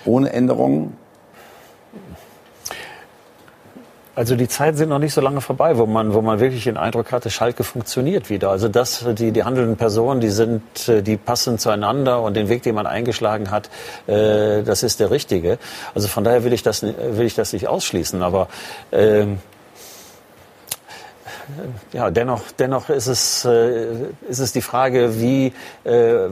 Ohne 0.04 0.32
Änderungen? 0.32 0.96
Also 4.16 4.36
die 4.36 4.46
Zeiten 4.46 4.76
sind 4.76 4.90
noch 4.90 5.00
nicht 5.00 5.12
so 5.12 5.20
lange 5.20 5.40
vorbei, 5.40 5.76
wo 5.76 5.86
man, 5.86 6.14
wo 6.14 6.22
man 6.22 6.38
wirklich 6.38 6.64
den 6.64 6.76
Eindruck 6.76 7.10
hatte, 7.10 7.30
Schalke 7.30 7.64
funktioniert 7.64 8.30
wieder. 8.30 8.50
Also 8.50 8.68
das, 8.68 9.04
die, 9.14 9.32
die 9.32 9.42
handelnden 9.42 9.76
Personen, 9.76 10.20
die 10.20 10.28
sind, 10.28 10.62
die 10.86 11.16
passen 11.16 11.58
zueinander 11.58 12.22
und 12.22 12.34
den 12.34 12.48
Weg, 12.48 12.62
den 12.62 12.76
man 12.76 12.86
eingeschlagen 12.86 13.50
hat, 13.50 13.70
äh, 14.06 14.62
das 14.62 14.84
ist 14.84 15.00
der 15.00 15.10
richtige. 15.10 15.58
Also 15.96 16.06
von 16.06 16.22
daher 16.22 16.44
will 16.44 16.52
ich 16.52 16.62
das, 16.62 16.82
will 16.82 17.26
ich 17.26 17.34
das 17.34 17.52
nicht 17.52 17.66
ausschließen. 17.66 18.22
Aber 18.22 18.48
äh, 18.92 19.26
ja, 21.92 22.10
dennoch, 22.10 22.42
dennoch 22.58 22.88
ist 22.88 23.06
es, 23.06 23.44
äh, 23.44 23.86
ist 24.28 24.38
es 24.38 24.52
die 24.52 24.62
Frage, 24.62 25.20
wie, 25.20 25.52
äh, 25.84 26.28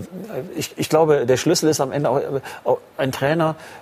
ich, 0.57 0.73
ich 0.77 0.89
glaube, 0.89 1.27
der 1.27 1.37
Schlüssel 1.37 1.69
ist 1.69 1.81
am 1.81 1.93
Ende 1.93 2.11
auch, 2.11 2.21
auch 2.65 2.79
ein 2.97 3.13
Trainer, 3.13 3.57
äh, 3.57 3.82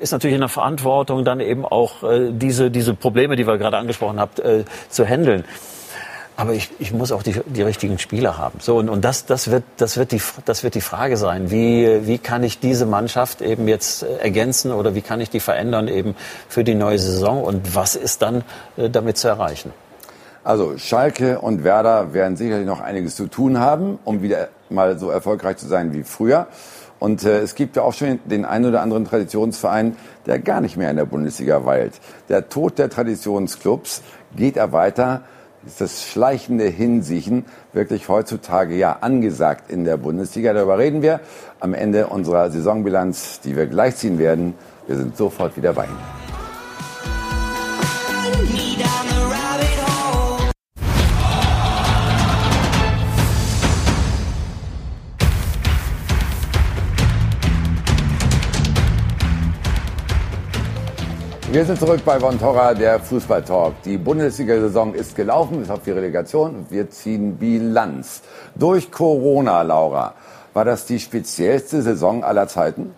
ist 0.00 0.12
natürlich 0.12 0.34
in 0.34 0.40
der 0.40 0.48
Verantwortung, 0.48 1.24
dann 1.24 1.40
eben 1.40 1.64
auch 1.64 2.02
äh, 2.02 2.30
diese, 2.32 2.70
diese 2.70 2.94
Probleme, 2.94 3.36
die 3.36 3.46
wir 3.46 3.58
gerade 3.58 3.76
angesprochen 3.76 4.18
habt, 4.18 4.40
äh, 4.40 4.64
zu 4.88 5.06
handeln. 5.06 5.44
Aber 6.38 6.52
ich, 6.52 6.70
ich 6.78 6.92
muss 6.92 7.12
auch 7.12 7.22
die, 7.22 7.40
die 7.46 7.62
richtigen 7.62 7.98
Spieler 7.98 8.36
haben. 8.36 8.60
So, 8.60 8.76
und, 8.76 8.90
und 8.90 9.02
das, 9.04 9.24
das, 9.24 9.50
wird, 9.50 9.64
das, 9.78 9.96
wird 9.96 10.12
die, 10.12 10.20
das 10.44 10.64
wird 10.64 10.74
die 10.74 10.82
Frage 10.82 11.16
sein. 11.16 11.50
Wie, 11.50 12.06
wie 12.06 12.18
kann 12.18 12.42
ich 12.42 12.60
diese 12.60 12.84
Mannschaft 12.84 13.40
eben 13.40 13.68
jetzt 13.68 14.02
ergänzen 14.02 14.72
oder 14.72 14.94
wie 14.94 15.00
kann 15.00 15.20
ich 15.22 15.30
die 15.30 15.40
verändern 15.40 15.88
eben 15.88 16.14
für 16.48 16.62
die 16.62 16.74
neue 16.74 16.98
Saison? 16.98 17.42
Und 17.42 17.74
was 17.74 17.96
ist 17.96 18.20
dann 18.20 18.44
äh, 18.76 18.90
damit 18.90 19.16
zu 19.16 19.28
erreichen? 19.28 19.72
Also 20.44 20.76
Schalke 20.76 21.40
und 21.40 21.64
Werder 21.64 22.12
werden 22.12 22.36
sicherlich 22.36 22.66
noch 22.66 22.80
einiges 22.80 23.16
zu 23.16 23.26
tun 23.28 23.58
haben, 23.58 23.98
um 24.04 24.22
wieder 24.22 24.48
mal 24.68 24.98
so 24.98 25.10
erfolgreich 25.10 25.56
zu 25.56 25.66
sein 25.66 25.94
wie 25.94 26.04
früher. 26.04 26.48
Und 26.98 27.24
äh, 27.24 27.40
es 27.40 27.54
gibt 27.54 27.76
ja 27.76 27.82
auch 27.82 27.92
schon 27.92 28.18
den 28.24 28.44
einen 28.44 28.66
oder 28.66 28.80
anderen 28.80 29.04
Traditionsverein, 29.04 29.96
der 30.26 30.38
gar 30.38 30.60
nicht 30.60 30.76
mehr 30.76 30.90
in 30.90 30.96
der 30.96 31.04
Bundesliga 31.04 31.64
weilt. 31.64 31.94
Der 32.28 32.48
Tod 32.48 32.78
der 32.78 32.88
Traditionsclubs 32.88 34.02
geht 34.34 34.56
er 34.56 34.72
weiter. 34.72 35.22
Ist 35.66 35.80
das 35.80 36.04
schleichende 36.04 36.64
Hinsiechen 36.64 37.44
wirklich 37.72 38.08
heutzutage 38.08 38.76
ja 38.76 38.98
angesagt 39.00 39.70
in 39.70 39.84
der 39.84 39.96
Bundesliga? 39.96 40.52
Darüber 40.52 40.78
reden 40.78 41.02
wir 41.02 41.20
am 41.58 41.74
Ende 41.74 42.06
unserer 42.06 42.50
Saisonbilanz, 42.50 43.40
die 43.40 43.56
wir 43.56 43.66
gleich 43.66 43.96
ziehen 43.96 44.18
werden. 44.18 44.54
Wir 44.86 44.96
sind 44.96 45.16
sofort 45.16 45.56
wieder 45.56 45.72
bei 45.72 45.86
Ihnen. 45.86 45.96
Wir 61.56 61.64
sind 61.64 61.78
zurück 61.78 62.02
bei 62.04 62.20
Von 62.20 62.38
Torra, 62.38 62.74
der 62.74 63.00
Fußballtalk. 63.00 63.82
Die 63.84 63.96
Bundesliga-Saison 63.96 64.92
ist 64.92 65.16
gelaufen, 65.16 65.60
bis 65.60 65.70
auf 65.70 65.82
die 65.84 65.90
Relegation. 65.90 66.66
Wir 66.68 66.90
ziehen 66.90 67.38
Bilanz. 67.38 68.20
Durch 68.54 68.92
Corona, 68.92 69.62
Laura, 69.62 70.12
war 70.52 70.66
das 70.66 70.84
die 70.84 70.98
speziellste 70.98 71.80
Saison 71.80 72.22
aller 72.22 72.46
Zeiten? 72.46 72.94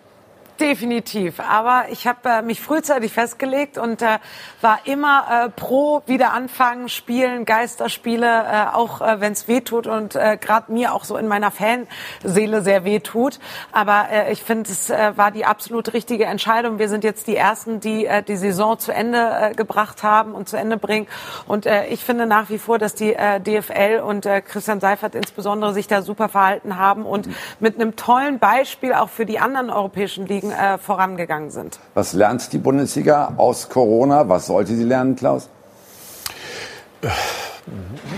Definitiv. 0.60 1.38
Aber 1.38 1.84
ich 1.90 2.08
habe 2.08 2.28
äh, 2.28 2.42
mich 2.42 2.60
frühzeitig 2.60 3.12
festgelegt 3.12 3.78
und 3.78 4.02
äh, 4.02 4.18
war 4.60 4.80
immer 4.86 5.44
äh, 5.46 5.50
pro 5.50 6.02
wieder 6.06 6.32
anfangen, 6.32 6.88
spielen, 6.88 7.44
Geisterspiele, 7.44 8.26
äh, 8.26 8.74
auch 8.74 9.00
äh, 9.00 9.20
wenn 9.20 9.32
es 9.34 9.46
weh 9.46 9.60
tut 9.60 9.86
und 9.86 10.16
äh, 10.16 10.36
gerade 10.36 10.72
mir 10.72 10.94
auch 10.94 11.04
so 11.04 11.16
in 11.16 11.28
meiner 11.28 11.52
Fanseele 11.52 12.62
sehr 12.62 12.84
weh 12.84 12.98
tut. 12.98 13.38
Aber 13.70 14.08
äh, 14.10 14.32
ich 14.32 14.42
finde, 14.42 14.68
es 14.68 14.90
äh, 14.90 15.16
war 15.16 15.30
die 15.30 15.44
absolut 15.44 15.92
richtige 15.92 16.24
Entscheidung. 16.24 16.80
Wir 16.80 16.88
sind 16.88 17.04
jetzt 17.04 17.28
die 17.28 17.36
Ersten, 17.36 17.78
die 17.78 18.06
äh, 18.06 18.24
die 18.24 18.36
Saison 18.36 18.80
zu 18.80 18.92
Ende 18.92 19.30
äh, 19.40 19.54
gebracht 19.54 20.02
haben 20.02 20.32
und 20.32 20.48
zu 20.48 20.56
Ende 20.56 20.76
bringen. 20.76 21.06
Und 21.46 21.66
äh, 21.66 21.86
ich 21.86 22.04
finde 22.04 22.26
nach 22.26 22.50
wie 22.50 22.58
vor, 22.58 22.78
dass 22.78 22.96
die 22.96 23.14
äh, 23.14 23.40
DFL 23.40 24.00
und 24.04 24.26
äh, 24.26 24.40
Christian 24.40 24.80
Seifert 24.80 25.14
insbesondere 25.14 25.72
sich 25.72 25.86
da 25.86 26.02
super 26.02 26.28
verhalten 26.28 26.78
haben 26.78 27.06
und 27.06 27.28
mit 27.60 27.76
einem 27.76 27.94
tollen 27.94 28.40
Beispiel 28.40 28.92
auch 28.92 29.08
für 29.08 29.24
die 29.24 29.38
anderen 29.38 29.70
europäischen 29.70 30.26
Ligen 30.26 30.47
äh, 30.50 30.78
vorangegangen 30.78 31.50
sind. 31.50 31.78
Was 31.94 32.12
lernt 32.12 32.52
die 32.52 32.58
Bundesliga 32.58 33.34
aus 33.36 33.68
Corona? 33.68 34.28
Was 34.28 34.46
sollte 34.46 34.74
sie 34.74 34.84
lernen, 34.84 35.16
Klaus? 35.16 35.48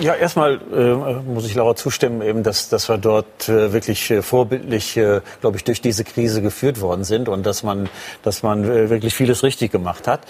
Ja, 0.01 0.15
erstmal 0.15 0.61
äh, 0.73 0.95
muss 1.23 1.45
ich 1.45 1.55
Laura 1.55 1.75
zustimmen, 1.75 2.23
eben, 2.23 2.43
dass, 2.43 2.69
dass 2.69 2.89
wir 2.89 2.99
dort 2.99 3.49
äh, 3.49 3.73
wirklich 3.73 4.11
äh, 4.11 4.23
vorbildlich, 4.23 4.97
äh, 4.97 5.21
glaube 5.41 5.57
ich, 5.57 5.65
durch 5.65 5.81
diese 5.81 6.05
Krise 6.05 6.41
geführt 6.41 6.81
worden 6.81 7.05
sind 7.05 7.29
und 7.29 7.45
dass 7.45 7.63
man, 7.63 7.89
dass 8.23 8.43
man 8.43 8.65
äh, 8.65 8.89
wirklich 8.89 9.15
vieles 9.15 9.43
richtig 9.43 9.73
gemacht 9.73 10.07
hat 10.07 10.21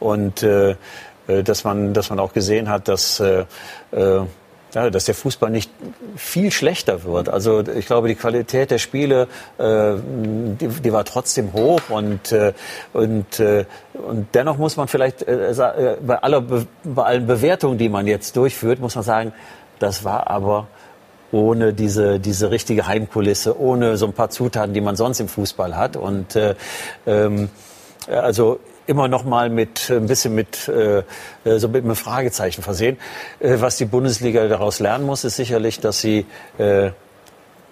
und 0.00 0.42
äh, 0.42 0.76
äh 1.26 1.42
dass 1.42 1.64
man, 1.64 1.92
dass 1.92 2.08
man 2.08 2.20
auch 2.20 2.32
gesehen 2.32 2.70
hat, 2.70 2.88
dass 2.88 3.20
äh, 3.20 3.44
äh, 3.90 4.20
ja, 4.74 4.90
dass 4.90 5.06
der 5.06 5.14
Fußball 5.14 5.50
nicht 5.50 5.70
viel 6.16 6.50
schlechter 6.50 7.04
wird. 7.04 7.28
Also 7.28 7.60
ich 7.60 7.86
glaube, 7.86 8.08
die 8.08 8.14
Qualität 8.14 8.70
der 8.70 8.78
Spiele, 8.78 9.28
äh, 9.58 9.94
die, 10.60 10.68
die 10.68 10.92
war 10.92 11.04
trotzdem 11.04 11.52
hoch 11.52 11.80
und, 11.88 12.32
äh, 12.32 12.52
und, 12.92 13.40
äh, 13.40 13.64
und 13.94 14.28
dennoch 14.34 14.58
muss 14.58 14.76
man 14.76 14.88
vielleicht 14.88 15.22
äh, 15.22 15.50
äh 15.50 15.96
bei, 16.00 16.18
aller 16.18 16.42
Be 16.42 16.66
bei 16.84 17.04
allen 17.04 17.26
Bewertungen, 17.26 17.78
die 17.78 17.88
man 17.88 18.06
jetzt 18.06 18.36
durchführt, 18.36 18.80
muss 18.80 18.94
man 18.94 19.04
sagen, 19.04 19.32
das 19.78 20.04
war 20.04 20.28
aber 20.28 20.66
ohne 21.30 21.72
diese, 21.72 22.20
diese 22.20 22.50
richtige 22.50 22.86
Heimkulisse, 22.86 23.58
ohne 23.58 23.96
so 23.96 24.06
ein 24.06 24.12
paar 24.12 24.30
Zutaten, 24.30 24.74
die 24.74 24.80
man 24.80 24.96
sonst 24.96 25.20
im 25.20 25.28
Fußball 25.28 25.76
hat. 25.76 25.96
Und 25.96 26.36
äh, 26.36 26.54
ähm, 27.06 27.50
also 28.06 28.60
immer 28.88 29.06
noch 29.06 29.24
mal 29.24 29.50
mit 29.50 29.90
ein 29.90 30.06
bisschen 30.06 30.34
mit 30.34 30.66
äh, 30.68 31.02
so 31.44 31.68
mit 31.68 31.84
einem 31.84 31.94
Fragezeichen 31.94 32.62
versehen. 32.62 32.96
Äh, 33.38 33.56
was 33.60 33.76
die 33.76 33.84
Bundesliga 33.84 34.48
daraus 34.48 34.80
lernen 34.80 35.04
muss, 35.04 35.24
ist 35.24 35.36
sicherlich, 35.36 35.78
dass 35.80 36.00
sie 36.00 36.26
äh, 36.56 36.90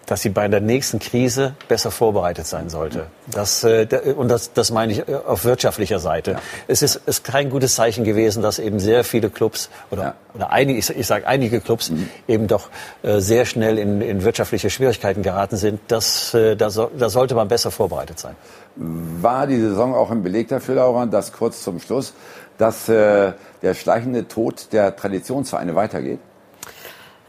dass 0.06 0.22
sie 0.22 0.30
bei 0.30 0.46
der 0.48 0.60
nächsten 0.60 0.98
Krise 0.98 1.54
besser 1.68 1.90
vorbereitet 1.90 2.46
sein 2.46 2.68
sollte. 2.68 3.06
Das, 3.26 3.64
äh, 3.64 3.86
und 4.16 4.28
das, 4.28 4.52
das 4.52 4.70
meine 4.70 4.92
ich 4.92 5.08
äh, 5.08 5.14
auf 5.14 5.44
wirtschaftlicher 5.44 5.98
Seite. 5.98 6.32
Ja. 6.32 6.38
Es 6.68 6.82
ist, 6.82 6.96
ist 7.06 7.24
kein 7.24 7.50
gutes 7.50 7.74
Zeichen 7.74 8.04
gewesen, 8.04 8.42
dass 8.42 8.58
eben 8.58 8.78
sehr 8.78 9.04
viele 9.04 9.30
Clubs 9.30 9.68
oder, 9.90 10.02
ja. 10.02 10.14
oder 10.34 10.50
einige, 10.50 10.78
ich, 10.78 10.88
ich 10.90 11.06
sage 11.06 11.26
einige 11.26 11.60
Clubs 11.60 11.90
mhm. 11.90 12.08
eben 12.28 12.46
doch 12.46 12.68
äh, 13.02 13.18
sehr 13.18 13.44
schnell 13.44 13.78
in, 13.78 14.00
in 14.00 14.22
wirtschaftliche 14.22 14.70
Schwierigkeiten 14.70 15.22
geraten 15.22 15.56
sind. 15.56 15.80
Das, 15.88 16.32
äh, 16.34 16.56
da, 16.56 16.70
so, 16.70 16.90
da 16.96 17.08
sollte 17.08 17.34
man 17.34 17.48
besser 17.48 17.70
vorbereitet 17.70 18.18
sein. 18.18 18.36
War 18.76 19.46
die 19.46 19.58
Saison 19.58 19.94
auch 19.94 20.10
ein 20.10 20.22
Beleg 20.22 20.48
dafür, 20.48 20.76
Laura, 20.76 21.06
dass 21.06 21.32
kurz 21.32 21.62
zum 21.62 21.80
Schluss, 21.80 22.14
dass 22.58 22.88
äh, 22.88 23.32
der 23.62 23.74
schleichende 23.74 24.28
Tod 24.28 24.72
der 24.72 24.94
Traditionsvereine 24.94 25.74
weitergeht? 25.74 26.20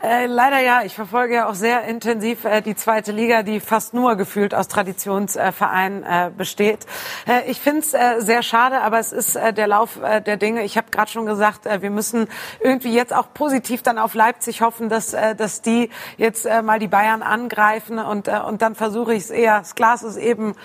Äh, 0.01 0.27
leider 0.27 0.59
ja. 0.59 0.83
Ich 0.83 0.93
verfolge 0.93 1.33
ja 1.35 1.49
auch 1.49 1.55
sehr 1.55 1.83
intensiv 1.85 2.45
äh, 2.45 2.61
die 2.61 2.75
zweite 2.75 3.11
Liga, 3.11 3.41
die 3.41 3.59
fast 3.59 3.95
nur 3.95 4.15
gefühlt 4.15 4.53
aus 4.53 4.67
Traditionsvereinen 4.67 6.03
äh, 6.03 6.31
besteht. 6.35 6.85
Äh, 7.27 7.49
ich 7.49 7.59
finde 7.59 7.79
es 7.79 7.93
äh, 7.95 8.19
sehr 8.19 8.43
schade, 8.43 8.81
aber 8.81 8.99
es 8.99 9.11
ist 9.11 9.35
der 9.35 9.67
Lauf 9.67 9.99
der 9.99 10.37
Dinge. 10.37 10.63
Ich 10.63 10.77
habe 10.77 10.91
gerade 10.91 11.09
schon 11.09 11.25
gesagt, 11.25 11.65
wir 11.65 11.89
müssen 11.89 12.27
irgendwie 12.59 12.93
jetzt 12.93 13.13
auch 13.13 13.33
positiv 13.33 13.81
dann 13.81 13.97
auf 13.97 14.13
Leipzig 14.13 14.61
hoffen, 14.61 14.89
dass, 14.89 15.11
dass 15.11 15.61
die 15.61 15.89
jetzt 16.17 16.47
mal 16.63 16.79
die 16.79 16.87
Bayern 16.87 17.21
angreifen 17.21 17.99
und, 17.99 18.27
und 18.27 18.61
dann 18.61 18.75
versuche 18.75 19.13
ich 19.13 19.23
es 19.23 19.29
eher. 19.29 19.59
Das 19.59 19.75
Glas 19.75 20.03
ist 20.03 20.17
eben 20.17 20.55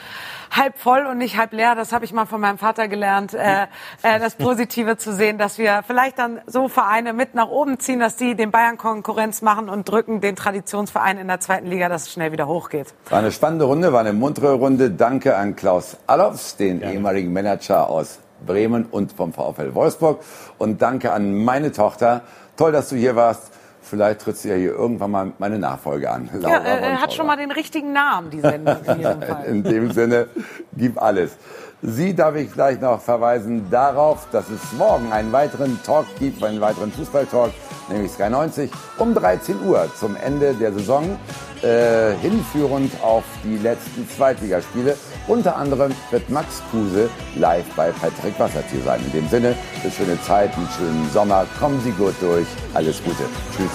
halb 0.53 0.79
voll 0.79 1.07
und 1.07 1.19
nicht 1.19 1.37
halb 1.37 1.53
leer. 1.53 1.75
Das 1.75 1.93
habe 1.93 2.05
ich 2.05 2.13
mal 2.13 2.27
von 2.27 2.41
meinem 2.41 2.59
Vater 2.59 2.89
gelernt, 2.89 3.35
äh, 3.35 3.63
äh, 4.03 4.21
das 4.21 4.37
Positive 4.37 4.97
zu 4.97 5.13
sehen, 5.13 5.39
dass 5.39 5.59
wir 5.59 5.83
vielleicht 5.87 6.19
dann 6.19 6.41
so 6.47 6.69
Vereine 6.69 7.13
mit 7.13 7.35
nach 7.35 7.49
oben 7.49 7.79
ziehen, 7.79 7.99
dass 8.01 8.17
die 8.17 8.35
den 8.35 8.51
Bayern 8.51 8.77
Konkurrenz 8.77 9.43
machen 9.43 9.69
und 9.69 9.89
drücken 9.89 10.21
den 10.21 10.37
Traditionsverein 10.37 11.19
in 11.19 11.29
der 11.29 11.41
zweiten 11.41 11.67
Liga, 11.67 11.89
dass 11.89 12.03
es 12.03 12.13
schnell 12.13 12.33
wieder 12.33 12.47
hochgeht. 12.47 12.95
War 13.09 13.19
eine 13.19 13.33
spannende 13.33 13.65
Runde, 13.65 13.93
war 13.93 14.01
eine 14.01 14.13
muntere 14.13 14.55
Runde. 14.55 14.91
Danke 14.91 15.37
an 15.37 15.57
Klaus 15.57 15.97
Allofs, 16.07 16.57
den 16.57 16.81
ja. 16.81 16.91
ehemaligen 16.91 17.33
Manager 17.33 17.89
aus 17.89 18.19
Bremen 18.47 18.87
und 18.87 19.13
vom 19.13 19.33
VfL 19.33 19.75
Wolfsburg. 19.75 20.21
Und 20.59 20.83
danke 20.83 21.13
an 21.13 21.35
meine 21.45 21.73
Tochter. 21.73 22.23
Toll, 22.57 22.73
dass 22.73 22.89
du 22.91 22.97
hier 22.97 23.17
warst. 23.17 23.53
Vielleicht 23.93 24.23
tritt 24.23 24.43
ja 24.45 24.55
hier 24.55 24.71
irgendwann 24.71 25.11
mal 25.11 25.33
meine 25.37 25.59
Nachfolge 25.59 26.11
an. 26.11 26.31
Laura 26.33 26.55
ja, 26.55 26.63
er 26.63 27.03
hat 27.03 27.13
schon 27.13 27.27
mal 27.27 27.37
den 27.37 27.51
richtigen 27.51 27.93
Namen, 27.93 28.31
die 28.31 28.41
Sendung 28.41 28.79
in 28.87 29.03
in 29.47 29.63
dem 29.63 29.93
Sinne, 29.93 30.29
gib 30.75 30.97
alles. 30.97 31.37
Sie 31.85 32.15
darf 32.15 32.37
ich 32.37 32.53
gleich 32.53 32.81
noch 32.81 33.01
verweisen 33.01 33.69
darauf, 33.69 34.29
dass 34.31 34.45
es 34.51 34.73
morgen 34.79 35.11
einen 35.11 35.33
weiteren 35.33 35.81
Talk 35.83 36.07
gibt, 36.21 36.41
einen 36.45 36.61
weiteren 36.61 36.93
Fußballtalk, 36.93 37.51
nämlich 37.89 38.13
Sky 38.13 38.31
90 38.31 38.71
um 38.99 39.13
13 39.13 39.61
Uhr 39.67 39.91
zum 39.99 40.15
Ende 40.15 40.55
der 40.55 40.73
Saison, 40.73 41.19
äh, 41.63 42.13
hinführend 42.21 42.93
auf 43.03 43.25
die 43.43 43.59
letzten 43.59 44.09
Zweitligaspiele. 44.09 44.97
Unter 45.27 45.57
anderem 45.57 45.93
wird 46.13 46.31
Max 46.31 46.63
Kruse 46.71 47.11
live 47.35 47.67
bei 47.75 47.91
Patrick 47.91 48.39
Wassertier 48.39 48.83
sein. 48.85 49.01
In 49.07 49.13
dem 49.13 49.29
Sinne, 49.29 49.57
eine 49.83 49.91
schöne 49.91 50.23
Zeit, 50.23 50.57
einen 50.57 50.69
schönen 50.79 51.11
Sommer, 51.13 51.47
kommen 51.59 51.81
Sie 51.81 51.91
gut 51.91 52.15
durch, 52.21 52.47
alles 52.75 53.03
Gute. 53.03 53.25
Tschüss. 53.57 53.73